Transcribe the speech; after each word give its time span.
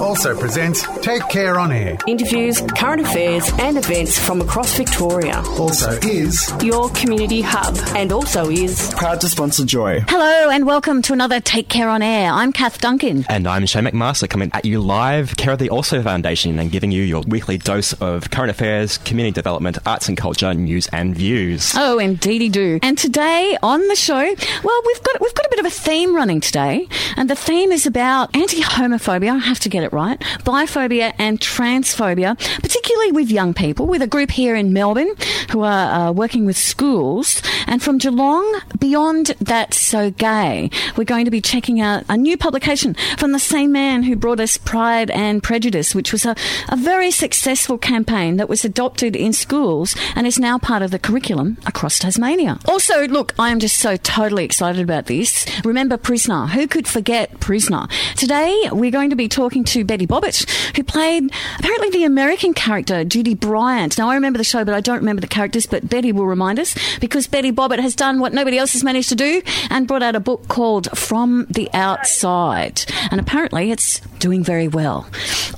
Also 0.00 0.34
presents 0.34 0.82
Take 1.02 1.28
Care 1.28 1.58
on 1.58 1.70
Air. 1.72 1.98
interviews, 2.06 2.62
current 2.74 3.02
affairs, 3.02 3.50
and 3.58 3.76
events 3.76 4.18
from 4.18 4.40
across 4.40 4.74
Victoria. 4.74 5.42
Also 5.58 5.90
is 6.02 6.50
Your 6.62 6.88
community 6.90 7.42
hub, 7.42 7.76
and 7.94 8.10
also 8.10 8.48
is 8.48 8.92
Proud 8.96 9.20
to 9.20 9.28
sponsor 9.28 9.64
Joy. 9.66 10.00
Hello 10.08 10.48
and 10.48 10.64
welcome 10.64 11.02
to 11.02 11.12
another 11.12 11.38
Take 11.38 11.68
Care 11.68 11.90
on 11.90 12.00
Air. 12.00 12.32
I'm 12.32 12.50
Kath 12.50 12.80
Duncan. 12.80 13.26
And 13.28 13.46
I'm 13.46 13.66
Shane 13.66 13.84
McMaster 13.84 14.28
coming 14.28 14.50
at 14.54 14.64
you 14.64 14.80
live, 14.80 15.36
care 15.36 15.52
of 15.52 15.58
the 15.58 15.68
Also 15.68 16.02
Foundation, 16.02 16.58
and 16.58 16.70
giving 16.72 16.90
you 16.90 17.02
your 17.02 17.22
weekly 17.26 17.58
dose 17.58 17.92
of 17.94 18.30
current 18.30 18.50
affairs, 18.50 18.96
community 18.96 19.34
development, 19.34 19.76
arts 19.84 20.08
and 20.08 20.16
culture, 20.16 20.54
news 20.54 20.88
and 20.94 21.14
views. 21.14 21.74
Oh, 21.76 21.98
indeedy 21.98 22.48
do. 22.48 22.78
And 22.82 22.96
today 22.96 23.58
on 23.62 23.86
the 23.88 23.96
show, 23.96 24.14
well, 24.16 24.82
we've 24.86 25.02
got 25.02 25.20
we've 25.20 25.34
got 25.34 25.44
a 25.44 25.50
bit 25.50 25.58
of 25.58 25.66
a 25.66 25.70
theme 25.70 26.16
running 26.16 26.40
today, 26.40 26.88
and 27.16 27.28
the 27.28 27.36
theme 27.36 27.70
is 27.70 27.84
about 27.84 28.34
anti-homophobia. 28.34 29.32
I 29.32 29.38
have 29.38 29.60
to 29.60 29.68
get 29.68 29.82
it 29.84 29.89
right. 29.92 30.18
Biphobia 30.44 31.12
and 31.18 31.40
transphobia, 31.40 32.38
particularly 32.60 33.12
with 33.12 33.30
young 33.30 33.54
people. 33.54 33.86
With 33.86 34.02
a 34.02 34.06
group 34.06 34.30
here 34.30 34.54
in 34.54 34.72
Melbourne 34.72 35.14
who 35.50 35.62
are 35.62 36.08
uh, 36.08 36.12
working 36.12 36.44
with 36.46 36.56
schools, 36.56 37.42
and 37.66 37.82
from 37.82 37.98
Geelong, 37.98 38.60
beyond 38.78 39.28
that, 39.40 39.74
so 39.74 40.10
gay. 40.10 40.70
We're 40.96 41.04
going 41.04 41.24
to 41.24 41.30
be 41.30 41.40
checking 41.40 41.80
out 41.80 42.04
a 42.08 42.16
new 42.16 42.36
publication 42.36 42.94
from 43.16 43.32
the 43.32 43.38
same 43.38 43.72
man 43.72 44.02
who 44.02 44.16
brought 44.16 44.40
us 44.40 44.56
Pride 44.56 45.10
and 45.10 45.42
Prejudice, 45.42 45.94
which 45.94 46.12
was 46.12 46.24
a, 46.24 46.34
a 46.68 46.76
very 46.76 47.10
successful 47.10 47.78
campaign 47.78 48.36
that 48.36 48.48
was 48.48 48.64
adopted 48.64 49.16
in 49.16 49.32
schools 49.32 49.94
and 50.14 50.26
is 50.26 50.38
now 50.38 50.58
part 50.58 50.82
of 50.82 50.90
the 50.90 50.98
curriculum 50.98 51.58
across 51.66 51.98
Tasmania. 51.98 52.58
Also, 52.66 53.06
look, 53.08 53.34
I 53.38 53.50
am 53.50 53.60
just 53.60 53.78
so 53.78 53.96
totally 53.96 54.44
excited 54.44 54.82
about 54.82 55.06
this. 55.06 55.46
Remember 55.64 55.96
Prisoner. 55.96 56.46
Who 56.48 56.66
could 56.66 56.86
forget 56.88 57.40
Prisoner? 57.40 57.86
Today, 58.16 58.68
we're 58.72 58.90
going 58.90 59.10
to 59.10 59.16
be 59.16 59.28
talking 59.28 59.64
to 59.64 59.79
Betty 59.82 60.06
Bobbitt, 60.06 60.48
who 60.76 60.82
played 60.82 61.30
apparently 61.58 61.90
the 61.90 62.04
American 62.04 62.54
character 62.54 63.04
Judy 63.04 63.34
Bryant. 63.34 63.98
Now, 63.98 64.08
I 64.10 64.14
remember 64.14 64.38
the 64.38 64.44
show, 64.44 64.64
but 64.64 64.74
I 64.74 64.80
don't 64.80 64.98
remember 64.98 65.20
the 65.20 65.26
characters, 65.26 65.66
but 65.66 65.88
Betty 65.88 66.12
will 66.12 66.26
remind 66.26 66.58
us 66.58 66.74
because 66.98 67.26
Betty 67.26 67.52
Bobbitt 67.52 67.80
has 67.80 67.94
done 67.94 68.20
what 68.20 68.32
nobody 68.32 68.58
else 68.58 68.72
has 68.72 68.84
managed 68.84 69.08
to 69.10 69.14
do 69.14 69.42
and 69.70 69.86
brought 69.86 70.02
out 70.02 70.14
a 70.16 70.20
book 70.20 70.48
called 70.48 70.88
From 70.96 71.46
the 71.50 71.68
Outside. 71.72 72.84
And 73.10 73.20
apparently 73.20 73.70
it's 73.70 74.00
doing 74.18 74.42
very 74.44 74.68
well. 74.68 75.08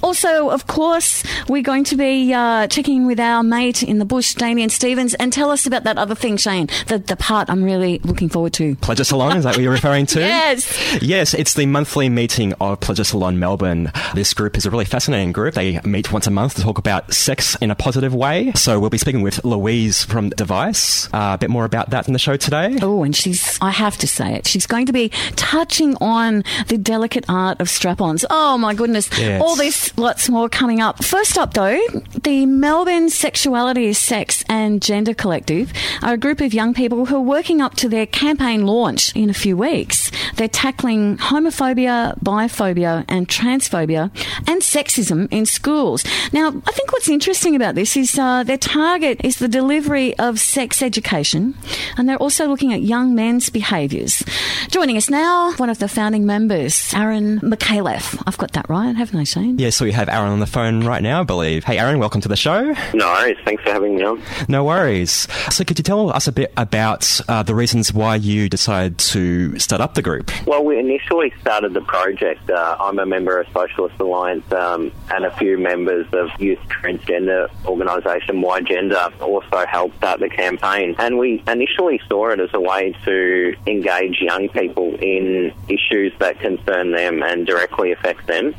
Also, 0.03 0.51
of 0.51 0.67
course, 0.67 1.25
we're 1.49 1.63
going 1.63 1.85
to 1.85 1.97
be 1.97 2.33
uh, 2.33 2.67
checking 2.69 3.07
with 3.07 3.21
our 3.21 3.43
mate 3.43 3.83
in 3.83 3.99
the 3.99 4.05
bush, 4.05 4.35
Damien 4.35 4.71
Stevens, 4.71 5.15
and 5.15 5.33
tell 5.33 5.51
us 5.51 5.67
about 5.67 5.85
that 5.85 5.99
other 5.99 6.15
thing, 6.15 6.37
Shane, 6.37 6.69
the, 6.87 6.99
the 6.99 7.17
part 7.17 7.51
I'm 7.51 7.63
really 7.63 7.99
looking 8.05 8.29
forward 8.29 8.53
to. 8.55 8.75
Pleasure 8.77 9.05
Salon, 9.05 9.37
is 9.37 9.45
that 9.45 9.55
what 9.55 9.63
you're 9.63 9.73
referring 9.73 10.07
to? 10.07 10.21
Yes. 10.33 11.03
Yes, 11.03 11.35
it's 11.35 11.55
the 11.55 11.67
monthly 11.67 12.09
meeting 12.09 12.55
of 12.61 12.81
Pleasure 12.81 13.05
Salon 13.05 13.39
Melbourne. 13.39 13.93
This 14.15 14.35
group 14.35 14.59
is 14.59 14.67
a 14.67 14.71
really 14.71 14.85
fascinating 14.85 15.33
group. 15.33 15.55
They 15.55 15.81
meet 15.81 16.13
once 16.13 16.27
a 16.27 16.31
month 16.31 16.57
to 16.57 16.63
talk 16.63 16.77
about 16.77 17.15
sex 17.15 17.57
in 17.57 17.71
a 17.71 17.75
positive 17.75 18.15
way. 18.15 18.53
So 18.55 18.79
we'll 18.79 18.91
be 18.91 18.99
speaking 18.99 19.23
with 19.23 19.43
Louise 19.45 20.05
from 20.05 20.29
Device. 20.31 21.07
Uh, 21.15 21.33
a 21.35 21.39
bit 21.39 21.49
more 21.49 21.65
about 21.65 21.91
that 21.91 22.07
in 22.07 22.13
the 22.13 22.19
show 22.19 22.37
today. 22.37 22.79
Oh, 22.83 23.05
and 23.05 23.17
she's, 23.17 23.59
I 23.63 23.71
have 23.71 23.97
to 23.99 24.07
say 24.07 24.35
it, 24.35 24.47
she's 24.47 24.67
going 24.67 24.87
to 24.87 24.93
be 24.93 25.09
touching 25.37 25.97
on 26.01 26.45
the 26.69 26.77
delicate 26.77 27.25
art 27.29 27.61
of 27.61 27.71
strap 27.71 28.01
ons. 28.01 28.25
Oh, 28.29 28.59
my 28.59 28.75
goodness. 28.75 29.09
Yes. 29.19 29.41
All 29.43 29.57
this, 29.57 29.97
lots 29.97 30.29
more 30.29 30.49
coming 30.49 30.81
up. 30.81 31.03
First 31.03 31.39
up, 31.39 31.55
though, 31.55 31.81
the 32.23 32.45
Melbourne 32.47 33.09
Sexuality, 33.09 33.93
Sex 33.95 34.45
and 34.49 34.83
Gender 34.83 35.15
Collective 35.15 35.73
are 36.03 36.15
a 36.15 36.19
group 36.19 36.41
of 36.41 36.53
young 36.53 36.75
people 36.75 37.07
who 37.07 37.17
are 37.17 37.21
working 37.21 37.61
up 37.61 37.75
to 37.77 37.89
their 37.89 38.07
campaign 38.07 38.67
launch 38.67 39.15
in 39.17 39.31
a 39.31 39.35
few 39.35 39.57
weeks. 39.57 40.11
They're 40.37 40.49
tackling 40.49 41.17
homophobia, 41.17 42.19
biphobia, 42.21 43.05
and 43.09 43.29
transphobia 43.29 43.92
and 43.97 44.61
sexism 44.63 45.29
in 45.31 45.47
schools. 45.47 46.05
Now, 46.33 46.49
I 46.49 46.73
think 46.73 46.93
what's 46.93 47.09
interesting 47.09 47.55
about 47.55 47.75
this 47.75 47.97
is 47.97 48.19
uh, 48.19 48.43
their 48.45 48.59
target 48.59 49.21
is 49.25 49.39
the 49.39 49.49
delivery 49.49 50.17
of 50.19 50.41
sex 50.41 50.83
education, 50.83 51.55
and 51.97 52.09
they're 52.09 52.17
also 52.17 52.47
looking 52.47 52.73
at 52.73 52.83
young 52.83 53.15
men's 53.15 53.51
behaviours. 53.51 54.23
Joining 54.69 54.97
us 54.97 55.11
now, 55.11 55.53
one 55.57 55.71
of 55.71 55.79
the 55.79 55.89
founding 55.89 56.27
members, 56.27 56.93
Aron 56.95 57.41
Micallef. 57.41 58.23
I've 58.27 58.39
got 58.39 58.53
that 58.53 58.69
right, 58.69 58.95
haven't 58.95 59.19
I, 59.19 59.25
Shane? 59.25 59.59
Yeah, 59.59 59.71
so 59.71 59.85
we 59.85 59.93
have 59.93 60.09
Aron 60.09 60.31
on 60.33 60.41
the 60.41 60.47
phone 60.47 60.85
right 60.85 61.03
now, 61.03 61.21
I 61.21 61.25
believe. 61.25 61.65
Hey, 61.65 61.79
Aron, 61.79 61.99
welcome 61.99 62.21
to 62.23 62.29
the 62.29 62.37
show. 62.37 62.75
No 62.95 63.07
worries. 63.07 63.37
Thanks 63.45 63.63
for 63.63 63.71
having 63.71 63.97
me 63.97 64.03
on. 64.03 64.23
No 64.49 64.65
worries. 64.65 65.29
So, 65.51 65.65
could 65.65 65.79
you 65.79 65.83
tell 65.83 66.11
us 66.11 66.27
a 66.27 66.33
bit 66.33 66.53
about 66.57 67.21
uh, 67.29 67.43
the 67.43 67.55
reasons 67.55 67.93
why 67.93 68.17
you 68.17 68.49
decided 68.49 68.99
to 68.99 69.59
start 69.59 69.81
up 69.81 69.95
the 69.95 70.03
group? 70.03 70.31
Well, 70.47 70.65
we 70.65 70.79
initially 70.79 71.33
started 71.41 71.75
the 71.75 71.81
project. 71.83 72.49
Uh, 72.51 72.77
I'm 72.81 72.99
a 72.99 73.07
member 73.07 73.39
of 73.39 73.47
Socialist 73.83 74.01
Alliance 74.01 74.53
um, 74.53 74.93
and 75.11 75.25
a 75.25 75.37
few 75.37 75.59
members 75.59 76.07
of 76.13 76.29
Youth 76.41 76.59
Transgender 76.69 77.49
organisation 77.67 78.41
Y 78.41 78.61
Gender 78.61 79.09
also 79.21 79.67
helped 79.67 79.97
start 79.97 80.21
the 80.21 80.29
campaign. 80.29 80.95
And 80.99 81.19
we 81.19 81.43
initially 81.49 82.01
saw 82.09 82.31
it 82.31 82.41
as 82.41 82.51
a 82.53 82.61
way 82.61 82.95
to 83.05 83.55
engage 83.67 84.21
young 84.21 84.49
people 84.49 84.95
in 84.97 85.53
issues 85.69 86.13
that 86.19 86.39
concern 86.41 86.93
them 86.93 87.23
and 87.23 87.47
directly 87.47 87.93
affect 87.93 88.27
them. 88.27 88.55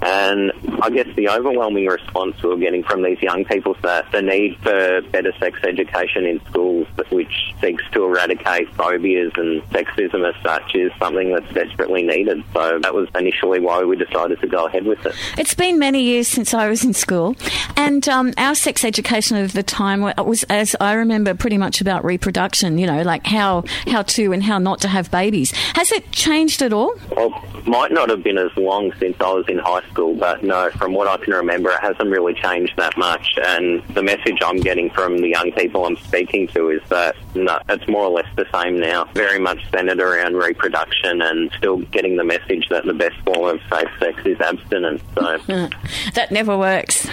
And 0.00 0.52
I 0.80 0.90
guess 0.90 1.08
the 1.16 1.28
overwhelming 1.28 1.86
response 1.86 2.40
we 2.42 2.50
we're 2.50 2.56
getting 2.56 2.84
from 2.84 3.02
these 3.02 3.20
young 3.20 3.44
people 3.44 3.74
is 3.74 3.82
that 3.82 4.10
the 4.12 4.22
need 4.22 4.56
for 4.58 5.02
better 5.10 5.32
sex 5.38 5.58
education 5.64 6.24
in 6.24 6.40
schools, 6.46 6.86
which 7.10 7.52
seeks 7.60 7.82
to 7.92 8.04
eradicate 8.04 8.72
phobias 8.74 9.32
and 9.36 9.62
sexism 9.70 10.28
as 10.28 10.40
such, 10.42 10.74
is 10.74 10.92
something 10.98 11.32
that's 11.32 11.52
desperately 11.52 12.02
needed. 12.02 12.44
So 12.52 12.78
that 12.78 12.94
was 12.94 13.08
initially 13.16 13.60
why 13.60 13.82
we 13.82 13.96
decided 13.96 14.40
to 14.40 14.46
go 14.46 14.66
ahead 14.66 14.84
with 14.84 15.04
it. 15.04 15.14
It's 15.36 15.54
been 15.54 15.78
many 15.78 16.02
years 16.02 16.28
since 16.28 16.54
I 16.54 16.68
was 16.68 16.84
in 16.84 16.94
school, 16.94 17.34
and 17.76 18.08
um, 18.08 18.32
our 18.36 18.54
sex 18.54 18.84
education 18.84 19.36
of 19.36 19.52
the 19.52 19.62
time 19.64 20.02
was, 20.02 20.44
as 20.44 20.76
I 20.80 20.92
remember, 20.92 21.34
pretty 21.34 21.58
much 21.58 21.80
about 21.80 22.04
reproduction. 22.04 22.78
You 22.78 22.86
know, 22.86 23.02
like 23.02 23.26
how 23.26 23.64
how 23.88 24.02
to 24.02 24.32
and 24.32 24.42
how 24.42 24.58
not 24.58 24.80
to 24.82 24.88
have 24.88 25.10
babies. 25.10 25.50
Has 25.74 25.90
it 25.90 26.12
changed 26.12 26.62
at 26.62 26.72
all? 26.72 26.94
Well, 27.16 27.30
might 27.66 27.92
not 27.92 28.08
have 28.08 28.22
been 28.22 28.38
as 28.38 28.56
long 28.56 28.92
since 28.98 29.16
I 29.20 29.32
was 29.32 29.46
in 29.48 29.58
high 29.58 29.82
school, 29.90 30.14
but 30.14 30.42
no, 30.42 30.70
from 30.70 30.92
what 30.92 31.08
I 31.08 31.16
can 31.16 31.32
remember, 31.32 31.70
it 31.70 31.80
hasn't 31.80 32.08
really 32.10 32.34
changed 32.34 32.74
that 32.76 32.96
much. 32.96 33.38
And 33.42 33.82
the 33.88 34.02
message 34.02 34.38
I'm 34.44 34.58
getting 34.58 34.90
from 34.90 35.18
the 35.18 35.28
young 35.28 35.52
people 35.52 35.84
I'm 35.84 35.96
speaking 35.96 36.46
to 36.48 36.70
is 36.70 36.82
that 36.88 37.16
no, 37.44 37.60
it's 37.68 37.86
more 37.88 38.04
or 38.04 38.10
less 38.10 38.26
the 38.36 38.46
same 38.52 38.78
now. 38.78 39.04
Very 39.14 39.38
much 39.38 39.58
centered 39.70 40.00
around 40.00 40.36
reproduction 40.36 41.22
and 41.22 41.50
still 41.58 41.78
getting 41.78 42.16
the 42.16 42.24
message 42.24 42.68
that 42.70 42.84
the 42.84 42.94
best 42.94 43.16
form 43.24 43.56
of 43.56 43.60
safe 43.70 43.88
sex 43.98 44.20
is 44.24 44.40
abstinence. 44.40 45.02
So, 45.14 45.38
That 46.14 46.30
never 46.30 46.56
works. 46.56 47.06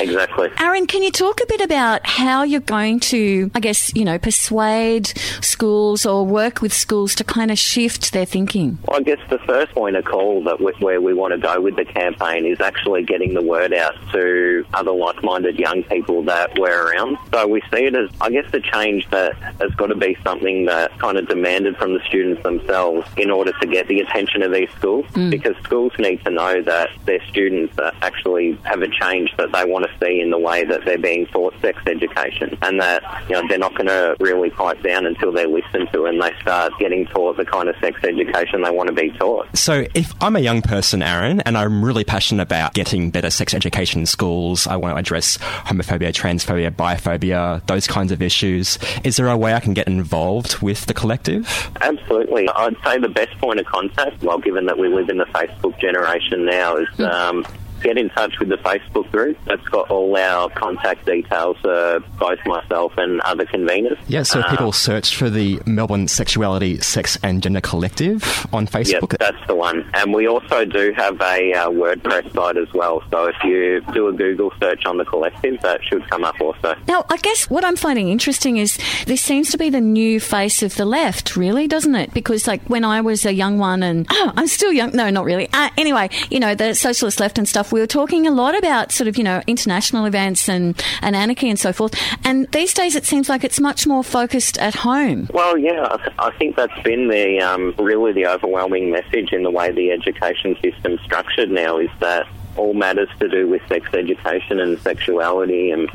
exactly. 0.00 0.50
Aron, 0.58 0.86
can 0.86 1.02
you 1.02 1.10
talk 1.10 1.40
a 1.42 1.46
bit 1.46 1.60
about 1.60 2.06
how 2.06 2.42
you're 2.42 2.60
going 2.60 3.00
to, 3.00 3.50
I 3.54 3.60
guess, 3.60 3.94
you 3.94 4.04
know, 4.04 4.18
persuade 4.18 5.06
schools 5.40 6.06
or 6.06 6.24
work 6.26 6.60
with 6.60 6.72
schools 6.72 7.14
to 7.16 7.24
kind 7.24 7.50
of 7.50 7.58
shift 7.58 8.12
their 8.12 8.24
thinking? 8.24 8.78
Well, 8.86 8.98
I 8.98 9.02
guess 9.02 9.18
the 9.28 9.38
first 9.40 9.72
point 9.72 9.96
of 9.96 10.04
call 10.04 10.42
that 10.44 10.60
we, 10.60 10.72
where 10.80 11.00
we 11.00 11.14
want 11.14 11.32
to 11.32 11.38
go 11.38 11.60
with 11.60 11.76
the 11.76 11.84
campaign 11.84 12.46
is 12.46 12.60
actually 12.60 13.04
getting 13.04 13.34
the 13.34 13.42
word 13.42 13.72
out 13.72 13.94
to 14.12 14.64
other 14.74 14.92
like-minded 14.92 15.58
young 15.58 15.82
people 15.84 16.22
that 16.24 16.58
we're 16.58 16.88
around. 16.88 17.18
So 17.32 17.46
we 17.46 17.60
see 17.72 17.84
it 17.86 17.94
as, 17.96 18.10
I 18.20 18.30
guess, 18.30 18.50
the 18.50 18.60
change 18.60 19.08
that 19.10 19.34
has 19.60 19.69
got 19.74 19.86
to 19.86 19.96
be 19.96 20.16
something 20.22 20.66
that 20.66 20.96
kind 20.98 21.16
of 21.18 21.28
demanded 21.28 21.76
from 21.76 21.94
the 21.94 22.00
students 22.06 22.42
themselves 22.42 23.06
in 23.16 23.30
order 23.30 23.52
to 23.60 23.66
get 23.66 23.88
the 23.88 24.00
attention 24.00 24.42
of 24.42 24.52
these 24.52 24.70
schools, 24.70 25.06
because 25.30 25.56
schools 25.62 25.92
need 25.98 26.22
to 26.24 26.30
know 26.30 26.62
that 26.62 26.90
their 27.04 27.24
students 27.28 27.78
uh, 27.78 27.92
actually 28.02 28.52
have 28.64 28.82
a 28.82 28.88
change 28.88 29.34
that 29.36 29.52
they 29.52 29.64
want 29.64 29.86
to 29.86 29.90
see 30.04 30.20
in 30.20 30.30
the 30.30 30.38
way 30.38 30.64
that 30.64 30.84
they're 30.84 30.98
being 30.98 31.26
taught 31.26 31.54
sex 31.60 31.80
education, 31.86 32.56
and 32.62 32.80
that 32.80 33.02
you 33.28 33.34
know 33.34 33.46
they're 33.48 33.58
not 33.58 33.74
going 33.74 33.88
to 33.88 34.16
really 34.20 34.50
pipe 34.50 34.82
down 34.82 35.06
until 35.06 35.32
they're 35.32 35.48
listened 35.48 35.88
to 35.92 36.06
and 36.06 36.20
they 36.20 36.32
start 36.40 36.72
getting 36.78 37.06
taught 37.06 37.36
the 37.36 37.44
kind 37.44 37.68
of 37.68 37.76
sex 37.76 38.02
education 38.04 38.62
they 38.62 38.70
want 38.70 38.88
to 38.88 38.94
be 38.94 39.10
taught. 39.12 39.46
So, 39.56 39.86
if 39.94 40.12
I'm 40.20 40.36
a 40.36 40.40
young 40.40 40.62
person, 40.62 41.02
Aron, 41.02 41.40
and 41.40 41.56
I'm 41.56 41.84
really 41.84 42.04
passionate 42.04 42.42
about 42.42 42.74
getting 42.74 43.10
better 43.10 43.30
sex 43.30 43.54
education 43.54 44.00
in 44.00 44.06
schools, 44.06 44.66
I 44.66 44.76
want 44.76 44.94
to 44.94 45.00
address 45.00 45.38
homophobia, 45.38 46.12
transphobia, 46.12 46.70
biophobia, 46.70 47.66
those 47.66 47.86
kinds 47.86 48.12
of 48.12 48.22
issues, 48.22 48.78
is 49.04 49.16
there 49.16 49.28
a 49.28 49.36
way 49.36 49.49
I 49.54 49.60
can 49.60 49.74
get 49.74 49.86
involved 49.86 50.60
with 50.60 50.86
the 50.86 50.94
collective? 50.94 51.70
Absolutely. 51.80 52.48
I'd 52.48 52.76
say 52.84 52.98
the 52.98 53.08
best 53.08 53.36
point 53.38 53.60
of 53.60 53.66
contact, 53.66 54.22
well, 54.22 54.38
given 54.38 54.66
that 54.66 54.78
we 54.78 54.88
live 54.88 55.08
in 55.08 55.18
the 55.18 55.26
Facebook 55.26 55.78
generation 55.80 56.44
now, 56.44 56.76
is 56.76 57.00
um, 57.00 57.46
get 57.82 57.98
in 57.98 58.08
touch 58.10 58.38
with 58.38 58.48
the 58.48 58.56
Facebook 58.58 59.10
group. 59.10 59.36
That's 59.46 59.66
got 59.68 59.90
all 59.90 60.16
our 60.16 60.48
contact 60.50 61.06
details, 61.06 61.56
uh, 61.64 62.00
both 62.18 62.38
myself 62.46 62.92
and 62.96 63.20
other 63.22 63.44
conveners. 63.46 63.98
Yeah, 64.08 64.22
so 64.22 64.40
Uh, 64.40 64.50
people 64.50 64.72
search 64.72 65.16
for 65.16 65.28
the 65.30 65.60
Melbourne 65.66 66.08
Sexuality, 66.08 66.78
Sex 66.80 67.18
and 67.22 67.42
Gender 67.42 67.60
Collective 67.60 68.46
on 68.52 68.64
Yes, 68.64 68.72
Facebook. 68.72 69.16
that's 69.18 69.46
the 69.46 69.54
one. 69.54 69.88
And 69.94 70.12
we 70.14 70.26
also 70.28 70.64
do 70.64 70.92
have 70.96 71.20
a 71.20 71.52
uh, 71.52 71.68
WordPress 71.70 72.32
site 72.34 72.56
as 72.56 72.72
well. 72.74 73.02
So 73.10 73.26
if 73.26 73.36
you 73.44 73.80
do 73.92 74.08
a 74.08 74.12
Google 74.12 74.52
search 74.60 74.84
on 74.86 74.96
the 74.98 75.04
collective, 75.04 75.60
that 75.62 75.82
should 75.84 76.08
come 76.10 76.24
up 76.24 76.40
also. 76.40 76.74
Now, 76.86 77.04
I 77.10 77.16
guess 77.18 77.48
what 77.50 77.64
I'm 77.64 77.76
finding 77.76 78.08
interesting 78.08 78.56
is 78.58 78.78
this 79.06 79.20
seems 79.22 79.50
to 79.50 79.58
be 79.58 79.70
the 79.70 79.80
new 79.80 80.20
face 80.20 80.62
of 80.62 80.74
the 80.76 80.84
left, 80.84 81.36
really, 81.36 81.66
doesn't 81.68 81.94
it? 81.94 82.12
Because, 82.14 82.46
like, 82.46 82.62
when 82.68 82.84
I 82.84 83.00
was 83.00 83.24
a 83.24 83.32
young 83.32 83.58
one, 83.58 83.82
and 83.82 84.06
oh, 84.10 84.32
I'm 84.36 84.46
still 84.46 84.72
young, 84.72 84.92
no, 84.94 85.10
not 85.10 85.24
really. 85.24 85.48
Uh, 85.52 85.70
anyway, 85.76 86.08
you 86.30 86.40
know, 86.40 86.54
the 86.54 86.74
socialist 86.74 87.20
left 87.20 87.38
and 87.38 87.48
stuff, 87.48 87.69
we 87.72 87.80
were 87.80 87.86
talking 87.86 88.26
a 88.26 88.30
lot 88.30 88.56
about 88.56 88.92
sort 88.92 89.08
of, 89.08 89.16
you 89.16 89.24
know, 89.24 89.42
international 89.46 90.04
events 90.04 90.48
and, 90.48 90.82
and 91.02 91.14
anarchy 91.16 91.48
and 91.48 91.58
so 91.58 91.72
forth. 91.72 91.94
And 92.24 92.46
these 92.52 92.74
days 92.74 92.94
it 92.94 93.04
seems 93.04 93.28
like 93.28 93.44
it's 93.44 93.60
much 93.60 93.86
more 93.86 94.04
focused 94.04 94.58
at 94.58 94.74
home. 94.74 95.28
Well, 95.32 95.56
yeah, 95.56 95.88
I, 95.90 95.96
th- 95.96 96.16
I 96.18 96.30
think 96.32 96.56
that's 96.56 96.82
been 96.82 97.08
the 97.08 97.40
um, 97.40 97.74
really 97.78 98.12
the 98.12 98.26
overwhelming 98.26 98.90
message 98.90 99.32
in 99.32 99.42
the 99.42 99.50
way 99.50 99.70
the 99.70 99.90
education 99.90 100.56
system's 100.62 101.00
structured 101.02 101.50
now 101.50 101.78
is 101.78 101.90
that 102.00 102.26
all 102.56 102.74
matters 102.74 103.08
to 103.20 103.28
do 103.28 103.48
with 103.48 103.62
sex 103.68 103.88
education 103.94 104.60
and 104.60 104.78
sexuality 104.80 105.70
and 105.70 105.88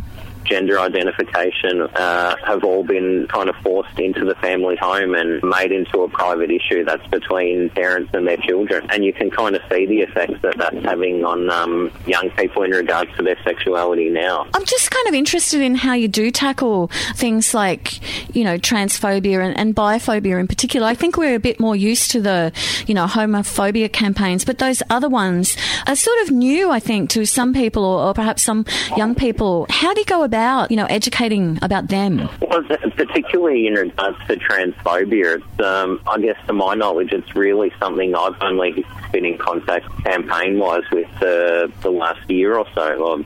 gender 0.45 0.79
identification 0.79 1.81
uh, 1.81 2.35
have 2.45 2.63
all 2.63 2.83
been 2.83 3.27
kind 3.27 3.49
of 3.49 3.55
forced 3.57 3.99
into 3.99 4.25
the 4.25 4.35
family 4.35 4.75
home 4.75 5.13
and 5.15 5.43
made 5.43 5.71
into 5.71 6.03
a 6.03 6.09
private 6.09 6.51
issue 6.51 6.83
that's 6.85 7.05
between 7.07 7.69
parents 7.71 8.11
and 8.13 8.27
their 8.27 8.37
children. 8.37 8.85
And 8.91 9.03
you 9.03 9.13
can 9.13 9.29
kind 9.31 9.55
of 9.55 9.61
see 9.69 9.85
the 9.85 10.01
effects 10.01 10.41
that 10.41 10.57
that's 10.57 10.83
having 10.83 11.25
on 11.25 11.49
um, 11.49 11.91
young 12.05 12.29
people 12.31 12.63
in 12.63 12.71
regards 12.71 13.15
to 13.17 13.23
their 13.23 13.37
sexuality 13.43 14.09
now. 14.09 14.47
I'm 14.53 14.65
just 14.65 14.91
kind 14.91 15.07
of 15.07 15.13
interested 15.13 15.61
in 15.61 15.75
how 15.75 15.93
you 15.93 16.07
do 16.07 16.31
tackle 16.31 16.89
things 17.15 17.53
like, 17.53 18.35
you 18.35 18.43
know, 18.43 18.57
transphobia 18.57 19.45
and, 19.45 19.57
and 19.57 19.75
biphobia 19.75 20.39
in 20.39 20.47
particular. 20.47 20.87
I 20.87 20.95
think 20.95 21.17
we're 21.17 21.35
a 21.35 21.39
bit 21.39 21.59
more 21.59 21.75
used 21.75 22.11
to 22.11 22.21
the, 22.21 22.51
you 22.87 22.93
know, 22.93 23.05
homophobia 23.05 23.91
campaigns, 23.91 24.45
but 24.45 24.59
those 24.59 24.83
other 24.89 25.09
ones 25.09 25.57
are 25.87 25.95
sort 25.95 26.21
of 26.23 26.31
new, 26.31 26.69
I 26.71 26.79
think, 26.79 27.09
to 27.11 27.25
some 27.25 27.53
people 27.53 27.83
or, 27.83 28.07
or 28.09 28.13
perhaps 28.13 28.43
some 28.43 28.65
young 28.95 29.15
people. 29.15 29.65
How 29.69 29.93
do 29.93 29.99
you 29.99 30.05
go 30.05 30.23
about, 30.23 30.34
you 30.69 30.75
know, 30.75 30.85
educating 30.85 31.57
about 31.61 31.87
them? 31.87 32.29
Well, 32.41 32.63
particularly 32.95 33.67
in 33.67 33.73
regards 33.73 34.17
to 34.27 34.35
transphobia, 34.37 35.37
it's, 35.37 35.59
um, 35.59 36.01
I 36.07 36.19
guess 36.19 36.37
to 36.47 36.53
my 36.53 36.75
knowledge, 36.75 37.11
it's 37.11 37.35
really 37.35 37.71
something 37.79 38.15
I've 38.15 38.41
only 38.41 38.85
been 39.11 39.25
in 39.25 39.37
contact 39.37 39.85
campaign-wise 40.03 40.83
with 40.91 41.09
uh, 41.17 41.67
the 41.81 41.91
last 41.91 42.29
year 42.29 42.57
or 42.57 42.67
so, 42.73 42.93
or 42.95 43.25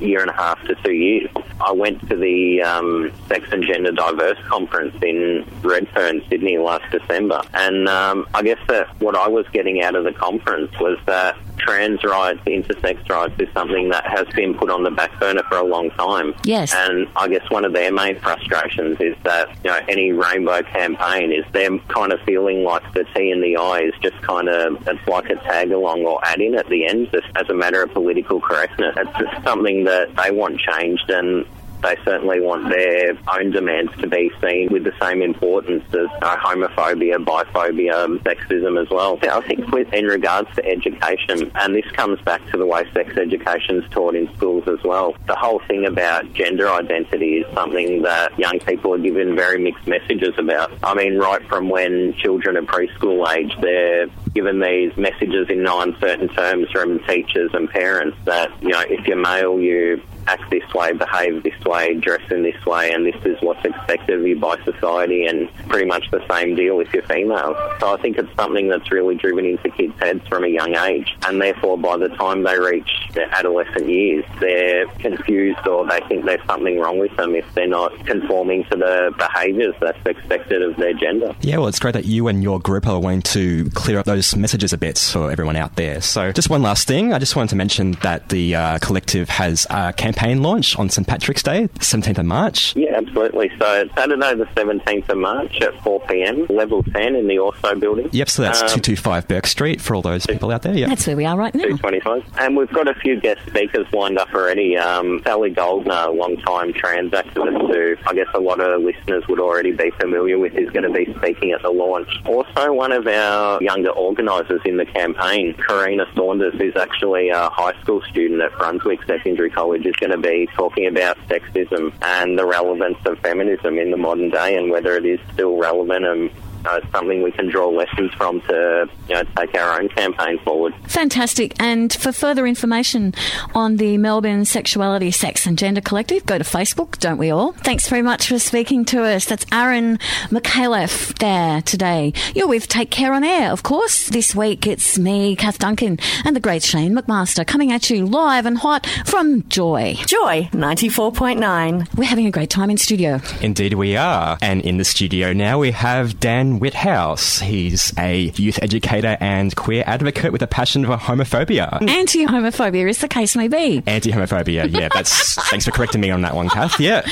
year 0.00 0.20
and 0.20 0.30
a 0.30 0.34
half 0.34 0.62
to 0.64 0.74
two 0.76 0.92
years. 0.92 1.30
I 1.60 1.72
went 1.72 2.08
to 2.08 2.16
the 2.16 2.62
um, 2.62 3.12
Sex 3.28 3.46
and 3.52 3.62
Gender 3.64 3.92
Diverse 3.92 4.38
Conference 4.48 4.96
in 5.02 5.46
Redfern, 5.62 6.22
Sydney 6.28 6.58
last 6.58 6.90
December, 6.90 7.42
and 7.52 7.88
um, 7.88 8.26
I 8.34 8.42
guess 8.42 8.58
that 8.68 8.88
what 9.00 9.14
I 9.14 9.28
was 9.28 9.46
getting 9.52 9.82
out 9.82 9.94
of 9.94 10.04
the 10.04 10.12
conference 10.12 10.72
was 10.80 10.98
that 11.06 11.36
trans 11.60 12.02
rights, 12.04 12.40
intersex 12.46 13.08
rights 13.08 13.34
is 13.38 13.48
something 13.52 13.88
that 13.90 14.06
has 14.06 14.26
been 14.34 14.54
put 14.54 14.70
on 14.70 14.82
the 14.82 14.90
back 14.90 15.18
burner 15.20 15.42
for 15.44 15.58
a 15.58 15.64
long 15.64 15.90
time. 15.90 16.34
Yes. 16.44 16.74
And 16.74 17.06
I 17.16 17.28
guess 17.28 17.48
one 17.50 17.64
of 17.64 17.72
their 17.72 17.92
main 17.92 18.18
frustrations 18.18 18.98
is 19.00 19.16
that, 19.24 19.48
you 19.62 19.70
know, 19.70 19.80
any 19.88 20.12
rainbow 20.12 20.62
campaign 20.62 21.32
is 21.32 21.44
them 21.52 21.80
kind 21.88 22.12
of 22.12 22.20
feeling 22.22 22.64
like 22.64 22.82
the 22.94 23.04
T 23.14 23.30
in 23.30 23.40
the 23.40 23.56
I 23.56 23.80
is 23.80 23.94
just 24.00 24.20
kind 24.22 24.48
of, 24.48 24.86
it's 24.88 25.06
like 25.06 25.28
a 25.30 25.36
tag 25.36 25.72
along 25.72 26.04
or 26.04 26.24
add 26.24 26.40
in 26.40 26.54
at 26.54 26.68
the 26.68 26.86
end 26.86 27.10
just 27.12 27.26
as 27.36 27.48
a 27.48 27.54
matter 27.54 27.82
of 27.82 27.92
political 27.92 28.40
correctness. 28.40 28.94
It's 28.96 29.18
just 29.18 29.44
something 29.44 29.84
that 29.84 30.16
they 30.16 30.30
want 30.30 30.58
changed 30.58 31.10
and 31.10 31.44
they 31.82 31.96
certainly 32.04 32.40
want 32.40 32.68
their 32.68 33.16
own 33.34 33.50
demands 33.50 33.92
to 33.98 34.06
be 34.06 34.30
seen 34.42 34.68
with 34.70 34.84
the 34.84 34.92
same 35.00 35.22
importance 35.22 35.84
as 35.94 36.08
uh, 36.22 36.36
homophobia, 36.36 37.16
biphobia, 37.24 38.18
sexism 38.22 38.80
as 38.80 38.88
well. 38.90 39.18
I 39.22 39.40
think 39.46 39.66
with, 39.68 39.92
in 39.92 40.06
regards 40.06 40.54
to 40.56 40.64
education, 40.64 41.50
and 41.54 41.74
this 41.74 41.90
comes 41.92 42.20
back 42.22 42.44
to 42.50 42.56
the 42.56 42.66
way 42.66 42.84
sex 42.92 43.16
education 43.16 43.82
is 43.82 43.90
taught 43.90 44.14
in 44.14 44.32
schools 44.36 44.66
as 44.68 44.82
well, 44.84 45.14
the 45.26 45.36
whole 45.36 45.60
thing 45.68 45.86
about 45.86 46.32
gender 46.34 46.68
identity 46.68 47.38
is 47.38 47.54
something 47.54 48.02
that 48.02 48.38
young 48.38 48.58
people 48.60 48.94
are 48.94 48.98
given 48.98 49.36
very 49.36 49.58
mixed 49.58 49.86
messages 49.86 50.34
about. 50.38 50.72
I 50.82 50.94
mean, 50.94 51.18
right 51.18 51.46
from 51.48 51.68
when 51.68 52.14
children 52.14 52.56
are 52.56 52.62
preschool 52.62 53.26
age, 53.34 53.54
they're 53.60 54.06
given 54.34 54.60
these 54.60 54.96
messages 54.96 55.48
in 55.48 55.62
no 55.62 55.80
uncertain 55.80 56.28
terms 56.28 56.68
from 56.70 56.98
teachers 57.04 57.50
and 57.54 57.68
parents 57.68 58.16
that, 58.24 58.50
you 58.62 58.68
know, 58.68 58.80
if 58.88 59.06
you're 59.06 59.16
male, 59.16 59.60
you 59.60 60.02
act 60.26 60.50
this 60.50 60.74
way, 60.74 60.92
behave 60.92 61.42
this 61.42 61.58
way, 61.64 61.94
dress 61.94 62.22
in 62.30 62.42
this 62.42 62.64
way, 62.66 62.92
and 62.92 63.06
this 63.06 63.24
is 63.24 63.40
what's 63.40 63.64
expected 63.64 64.18
of 64.18 64.26
you 64.26 64.38
by 64.38 64.62
society, 64.64 65.26
and 65.26 65.52
pretty 65.68 65.86
much 65.86 66.10
the 66.10 66.24
same 66.28 66.54
deal 66.54 66.80
if 66.80 66.92
you're 66.92 67.02
female. 67.04 67.54
So 67.80 67.94
I 67.94 68.00
think 68.00 68.18
it's 68.18 68.34
something 68.36 68.68
that's 68.68 68.90
really 68.90 69.14
driven 69.14 69.44
into 69.44 69.70
kids' 69.70 69.98
heads 69.98 70.26
from 70.28 70.44
a 70.44 70.48
young 70.48 70.74
age, 70.76 71.16
and 71.26 71.40
therefore 71.40 71.78
by 71.78 71.96
the 71.96 72.08
time 72.08 72.42
they 72.42 72.58
reach 72.58 72.90
their 73.12 73.32
adolescent 73.34 73.88
years, 73.88 74.24
they're 74.40 74.86
confused 74.98 75.66
or 75.66 75.86
they 75.86 76.00
think 76.08 76.24
there's 76.24 76.44
something 76.46 76.78
wrong 76.78 76.98
with 76.98 77.14
them 77.16 77.34
if 77.34 77.44
they're 77.54 77.66
not 77.66 77.92
conforming 78.06 78.64
to 78.64 78.76
the 78.76 79.12
behaviours 79.18 79.74
that's 79.80 79.98
expected 80.06 80.62
of 80.62 80.76
their 80.76 80.94
gender. 80.94 81.34
Yeah, 81.40 81.58
well, 81.58 81.68
it's 81.68 81.78
great 81.78 81.94
that 81.94 82.04
you 82.04 82.28
and 82.28 82.42
your 82.42 82.60
group 82.60 82.86
are 82.86 82.98
wanting 82.98 83.22
to 83.22 83.70
clear 83.70 83.98
up 83.98 84.06
those 84.06 84.36
messages 84.36 84.72
a 84.72 84.78
bit 84.78 84.98
for 84.98 85.30
everyone 85.30 85.56
out 85.56 85.76
there. 85.76 86.00
So, 86.00 86.32
just 86.32 86.50
one 86.50 86.62
last 86.62 86.86
thing. 86.86 87.12
I 87.12 87.18
just 87.18 87.36
wanted 87.36 87.50
to 87.50 87.56
mention 87.56 87.92
that 88.02 88.28
the 88.28 88.54
uh, 88.54 88.78
collective 88.78 89.28
has 89.28 89.66
a 89.70 89.92
campaign 89.92 90.19
launch 90.24 90.78
on 90.78 90.88
St. 90.90 91.06
Patrick's 91.06 91.42
Day, 91.42 91.68
17th 91.78 92.18
of 92.18 92.26
March. 92.26 92.76
Yeah, 92.76 92.96
absolutely. 92.96 93.50
So 93.58 93.88
Saturday 93.96 94.34
the 94.34 94.44
17th 94.54 95.08
of 95.08 95.18
March 95.18 95.60
at 95.62 95.72
4pm, 95.78 96.50
level 96.50 96.82
10 96.82 97.16
in 97.16 97.26
the 97.26 97.38
Orso 97.38 97.74
building. 97.74 98.08
Yep, 98.12 98.28
so 98.28 98.42
that's 98.42 98.60
Um, 98.62 98.68
225 98.68 99.28
Bourke 99.28 99.46
Street 99.46 99.80
for 99.80 99.94
all 99.94 100.02
those 100.02 100.26
people 100.26 100.50
out 100.50 100.62
there. 100.62 100.74
Yep. 100.74 100.88
That's 100.90 101.06
where 101.06 101.16
we 101.16 101.24
are 101.24 101.36
right 101.36 101.54
now. 101.54 101.64
225. 101.64 102.22
And 102.38 102.56
we've 102.56 102.70
got 102.72 102.86
a 102.88 102.94
few 102.94 103.18
guest 103.20 103.40
speakers 103.46 103.86
lined 103.92 104.18
up 104.18 104.32
already. 104.34 104.76
Um, 104.76 105.20
Sally 105.24 105.50
Goldner, 105.50 106.08
a 106.08 106.10
long-time 106.10 106.72
trans 106.74 107.12
activist 107.12 107.72
who 107.72 107.96
I 108.06 108.14
guess 108.14 108.26
a 108.34 108.40
lot 108.40 108.60
of 108.60 108.82
listeners 108.82 109.26
would 109.28 109.40
already 109.40 109.72
be 109.72 109.90
familiar 109.98 110.38
with, 110.38 110.54
is 110.54 110.70
going 110.70 110.82
to 110.82 110.92
be 110.92 111.12
speaking 111.18 111.52
at 111.52 111.62
the 111.62 111.70
launch. 111.70 112.08
Also, 112.26 112.72
one 112.72 112.92
of 112.92 113.06
our 113.06 113.62
younger 113.62 113.90
organisers 113.90 114.60
in 114.64 114.76
the 114.76 114.84
campaign, 114.86 115.54
Karina 115.54 116.04
Saunders, 116.14 116.54
who's 116.58 116.76
actually 116.76 117.30
a 117.30 117.48
high 117.48 117.78
school 117.80 118.02
student 118.10 118.40
at 118.42 118.52
Brunswick 118.58 119.02
Secondary 119.04 119.50
College, 119.50 119.86
is 119.86 119.94
going 120.00 120.10
to 120.10 120.18
be 120.18 120.48
talking 120.56 120.86
about 120.86 121.16
sexism 121.28 121.92
and 122.02 122.38
the 122.38 122.46
relevance 122.46 122.98
of 123.04 123.18
feminism 123.20 123.78
in 123.78 123.90
the 123.90 123.96
modern 123.96 124.30
day 124.30 124.56
and 124.56 124.70
whether 124.70 124.96
it 124.96 125.04
is 125.04 125.20
still 125.32 125.56
relevant 125.56 126.04
and 126.04 126.30
uh, 126.64 126.80
something 126.92 127.22
we 127.22 127.32
can 127.32 127.48
draw 127.48 127.68
lessons 127.68 128.12
from 128.14 128.40
to 128.42 128.88
you 129.08 129.14
know, 129.14 129.22
take 129.36 129.54
our 129.54 129.80
own 129.80 129.88
campaign 129.88 130.38
forward. 130.40 130.74
Fantastic. 130.86 131.54
And 131.60 131.92
for 131.92 132.12
further 132.12 132.46
information 132.46 133.14
on 133.54 133.76
the 133.76 133.98
Melbourne 133.98 134.44
Sexuality, 134.44 135.10
Sex 135.10 135.46
and 135.46 135.58
Gender 135.58 135.80
Collective, 135.80 136.26
go 136.26 136.38
to 136.38 136.44
Facebook, 136.44 136.98
don't 136.98 137.18
we 137.18 137.30
all? 137.30 137.52
Thanks 137.52 137.88
very 137.88 138.02
much 138.02 138.28
for 138.28 138.38
speaking 138.38 138.84
to 138.86 139.02
us. 139.04 139.24
That's 139.24 139.46
Aron 139.52 139.98
Micallef 140.28 141.18
there 141.18 141.62
today. 141.62 142.12
You're 142.34 142.48
with 142.48 142.68
Take 142.68 142.90
Care 142.90 143.12
on 143.12 143.24
Air, 143.24 143.50
of 143.50 143.62
course. 143.62 144.08
This 144.08 144.34
week 144.34 144.66
it's 144.66 144.98
me, 144.98 145.36
Kath 145.36 145.58
Duncan, 145.58 145.98
and 146.24 146.34
the 146.36 146.40
great 146.40 146.62
Shane 146.62 146.94
McMaster 146.94 147.46
coming 147.46 147.72
at 147.72 147.90
you 147.90 148.06
live 148.06 148.46
and 148.46 148.58
hot 148.58 148.86
from 149.04 149.48
Joy. 149.48 149.94
Joy 150.06 150.48
94.9. 150.52 151.96
We're 151.96 152.04
having 152.04 152.26
a 152.26 152.30
great 152.30 152.50
time 152.50 152.70
in 152.70 152.76
studio. 152.76 153.20
Indeed, 153.40 153.74
we 153.74 153.96
are. 153.96 154.38
And 154.42 154.60
in 154.62 154.76
the 154.76 154.84
studio 154.84 155.32
now, 155.32 155.58
we 155.58 155.70
have 155.72 156.20
Dan 156.20 156.49
Witthaus. 156.58 157.40
He's 157.40 157.92
a 157.98 158.32
youth 158.36 158.58
educator 158.62 159.16
and 159.20 159.54
queer 159.54 159.84
advocate 159.86 160.32
with 160.32 160.42
a 160.42 160.46
passion 160.46 160.84
for 160.84 160.96
homophobia. 160.96 161.88
Anti 161.88 162.26
homophobia, 162.26 162.88
as 162.88 162.98
the 162.98 163.08
case 163.08 163.36
may 163.36 163.46
be. 163.46 163.82
Anti 163.86 164.10
homophobia, 164.10 164.70
yeah, 164.72 164.88
that's. 164.92 165.34
thanks 165.50 165.64
for 165.64 165.70
correcting 165.70 166.00
me 166.00 166.10
on 166.10 166.22
that 166.22 166.34
one, 166.34 166.48
Kath. 166.48 166.80
Yeah. 166.80 167.02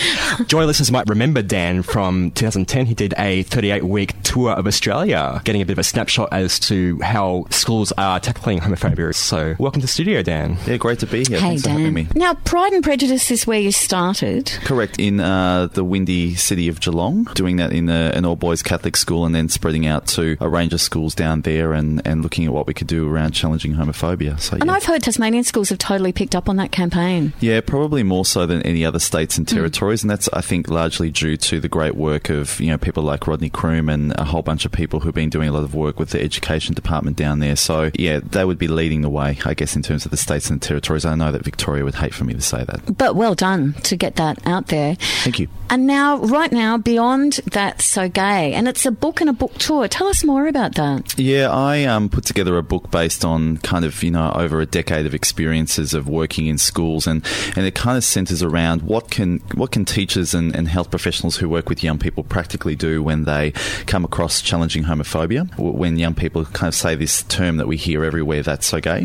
Joy 0.47 0.65
listeners 0.65 0.91
might 0.91 1.07
remember 1.09 1.43
Dan 1.43 1.83
from 1.83 2.31
2010. 2.33 2.87
He 2.87 2.95
did 2.95 3.15
a 3.19 3.43
38 3.45 3.85
week 3.85 4.21
tour 4.23 4.53
of 4.53 4.67
Australia, 4.67 5.41
getting 5.45 5.63
a 5.63 5.67
bit 5.67 5.73
of 5.75 5.79
a 5.79 5.85
snapshot 5.85 6.33
as 6.33 6.59
to 6.61 6.99
how 7.03 7.45
schools 7.51 7.93
are 7.99 8.19
tackling 8.19 8.61
homophobia. 8.61 9.15
So, 9.15 9.55
welcome 9.59 9.81
to 9.81 9.87
the 9.87 9.93
studio, 9.93 10.23
Dan. 10.23 10.57
Yeah, 10.67 10.77
great 10.79 10.99
to 11.01 11.07
be 11.07 11.25
here. 11.25 11.39
Hey, 11.39 11.59
Thanks 11.59 11.63
for 11.63 11.69
having 11.71 11.85
Dan. 11.85 11.95
me. 11.95 12.09
Now, 12.15 12.35
Pride 12.35 12.73
and 12.73 12.83
Prejudice 12.83 13.31
is 13.31 13.47
where 13.47 13.61
you 13.61 13.73
started. 13.73 14.47
Correct, 14.65 14.99
in 14.99 15.21
uh, 15.21 15.67
the 15.69 15.85
windy 15.85 16.35
city 16.35 16.69
of 16.69 16.81
Geelong, 16.81 17.25
doing 17.35 17.57
that 17.57 17.73
in 17.73 17.89
a, 17.89 18.13
an 18.15 18.25
all 18.25 18.37
boys 18.37 18.63
Catholic 18.63 18.97
school 18.97 19.27
and 19.29 19.35
then 19.35 19.49
spreading 19.49 19.87
out 19.87 20.07
to 20.09 20.39
a 20.41 20.49
range 20.49 20.73
of 20.73 20.81
schools 20.81 21.15
down 21.15 21.43
there 21.43 21.75
and, 21.75 22.01
and 22.07 22.23
looking 22.23 22.47
at 22.47 22.53
what 22.53 22.67
we 22.67 22.73
could 22.73 22.87
do 22.87 23.07
around 23.09 23.33
challenging 23.33 23.75
homophobia. 23.75 24.41
So, 24.41 24.57
And. 24.59 24.71
I've 24.71 24.85
heard 24.85 25.03
Tasmanian 25.03 25.45
schools 25.45 25.69
have 25.69 25.79
totally 25.79 26.13
picked 26.13 26.35
up 26.35 26.49
on 26.49 26.57
that 26.57 26.73
campaign. 26.73 27.35
Yeah, 27.41 27.61
probably 27.61 28.03
more 28.03 28.25
so 28.25 28.47
than 28.47 28.63
any 28.63 28.85
other 28.85 28.99
states 28.99 29.37
and 29.37 29.47
mm. 29.47 29.53
territories, 29.53 30.03
and 30.03 30.11
that's 30.11 30.29
I 30.33 30.41
think 30.41 30.69
largely 30.69 31.11
due 31.11 31.37
to 31.37 31.61
the 31.61 31.69
great 31.69 31.95
work 31.95 32.31
of 32.31 32.59
you 32.59 32.69
know 32.69 32.79
people 32.79 33.03
like 33.03 33.27
Rodney 33.27 33.51
Croome 33.51 33.89
and 33.89 34.19
a 34.19 34.25
whole 34.25 34.43
bunch 34.43 34.65
of 34.65 34.73
people 34.73 35.01
who've 35.01 35.15
been 35.15 35.31
doing 35.31 35.49
a 35.49 35.53
lot 35.53 35.63
of 35.63 35.75
work 35.75 35.99
with 35.99 36.11
the 36.11 36.23
education 36.23 36.75
department 36.75 37.17
down 37.17 37.41
there. 37.41 37.57
So 37.57 37.91
yeah, 37.95 38.21
they 38.23 38.45
would 38.45 38.59
be 38.59 38.69
leading 38.69 39.03
the 39.03 39.11
way, 39.11 39.39
I 39.45 39.55
guess, 39.55 39.77
in 39.77 39.83
terms 39.83 40.05
of 40.05 40.11
the 40.11 40.17
states 40.17 40.49
and 40.49 40.61
territories. 40.61 41.05
I 41.05 41.15
know 41.15 41.33
that 41.33 41.45
Victoria 41.45 41.85
would 41.85 41.97
hate 41.97 42.15
for 42.15 42.25
me 42.25 42.33
to 42.35 42.41
say 42.41 42.65
that. 42.65 42.97
But 42.97 43.15
well 43.15 43.35
done 43.35 43.75
to 43.85 43.97
get 43.97 44.17
that 44.17 44.39
out 44.47 44.69
there. 44.69 44.95
Thank 44.95 45.39
you. 45.39 45.49
And 45.71 45.87
now, 45.87 46.17
right 46.17 46.51
now, 46.51 46.79
beyond 46.79 47.35
that, 47.53 47.83
so 47.83 48.09
gay, 48.09 48.55
and 48.55 48.67
it's 48.67 48.87
a 48.87 48.91
book 48.91 49.18
and 49.21 49.31
a 49.31 49.33
book 49.33 49.55
tour. 49.55 49.89
Tell 49.89 50.07
us 50.07 50.25
more 50.25 50.47
about 50.47 50.75
that. 50.75 51.19
Yeah, 51.19 51.51
I 51.51 51.85
um, 51.85 52.09
put 52.09 52.25
together 52.25 52.57
a 52.59 52.63
book 52.63 52.91
based 52.91 53.25
on 53.25 53.59
kind 53.59 53.85
of 53.85 54.03
you 54.03 54.11
know 54.11 54.33
over 54.35 54.61
a 54.61 54.67
decade 54.67 55.07
of 55.07 55.15
experiences 55.15 55.95
of 55.95 56.09
working 56.09 56.47
in 56.47 56.59
schools, 56.59 57.07
and, 57.07 57.25
and 57.57 57.67
it 57.67 57.75
kind 57.75 57.97
of 57.97 58.05
centres 58.05 58.43
around 58.43 58.83
what 58.83 59.11
can 59.11 59.39
what 59.55 59.73
can 59.73 59.85
teachers 59.85 60.35
and, 60.35 60.55
and 60.55 60.69
health 60.69 60.91
professionals 60.91 61.37
who 61.37 61.49
work 61.49 61.69
with 61.69 61.83
young 61.83 61.99
people 61.99 62.23
practically 62.25 62.77
do 62.77 63.03
when 63.03 63.25
they 63.25 63.53
come 63.87 64.05
across 64.05 64.41
challenging 64.41 64.85
homophobia, 64.85 65.49
when 65.59 65.99
young 65.99 66.15
people 66.15 66.45
kind 66.47 66.69
of 66.69 66.75
say 66.75 66.95
this 66.95 67.23
term 67.25 67.57
that 67.57 67.67
we 67.67 67.77
hear 67.77 68.05
everywhere, 68.05 68.43
that's 68.43 68.67
so 68.67 68.81
gay, 68.81 69.05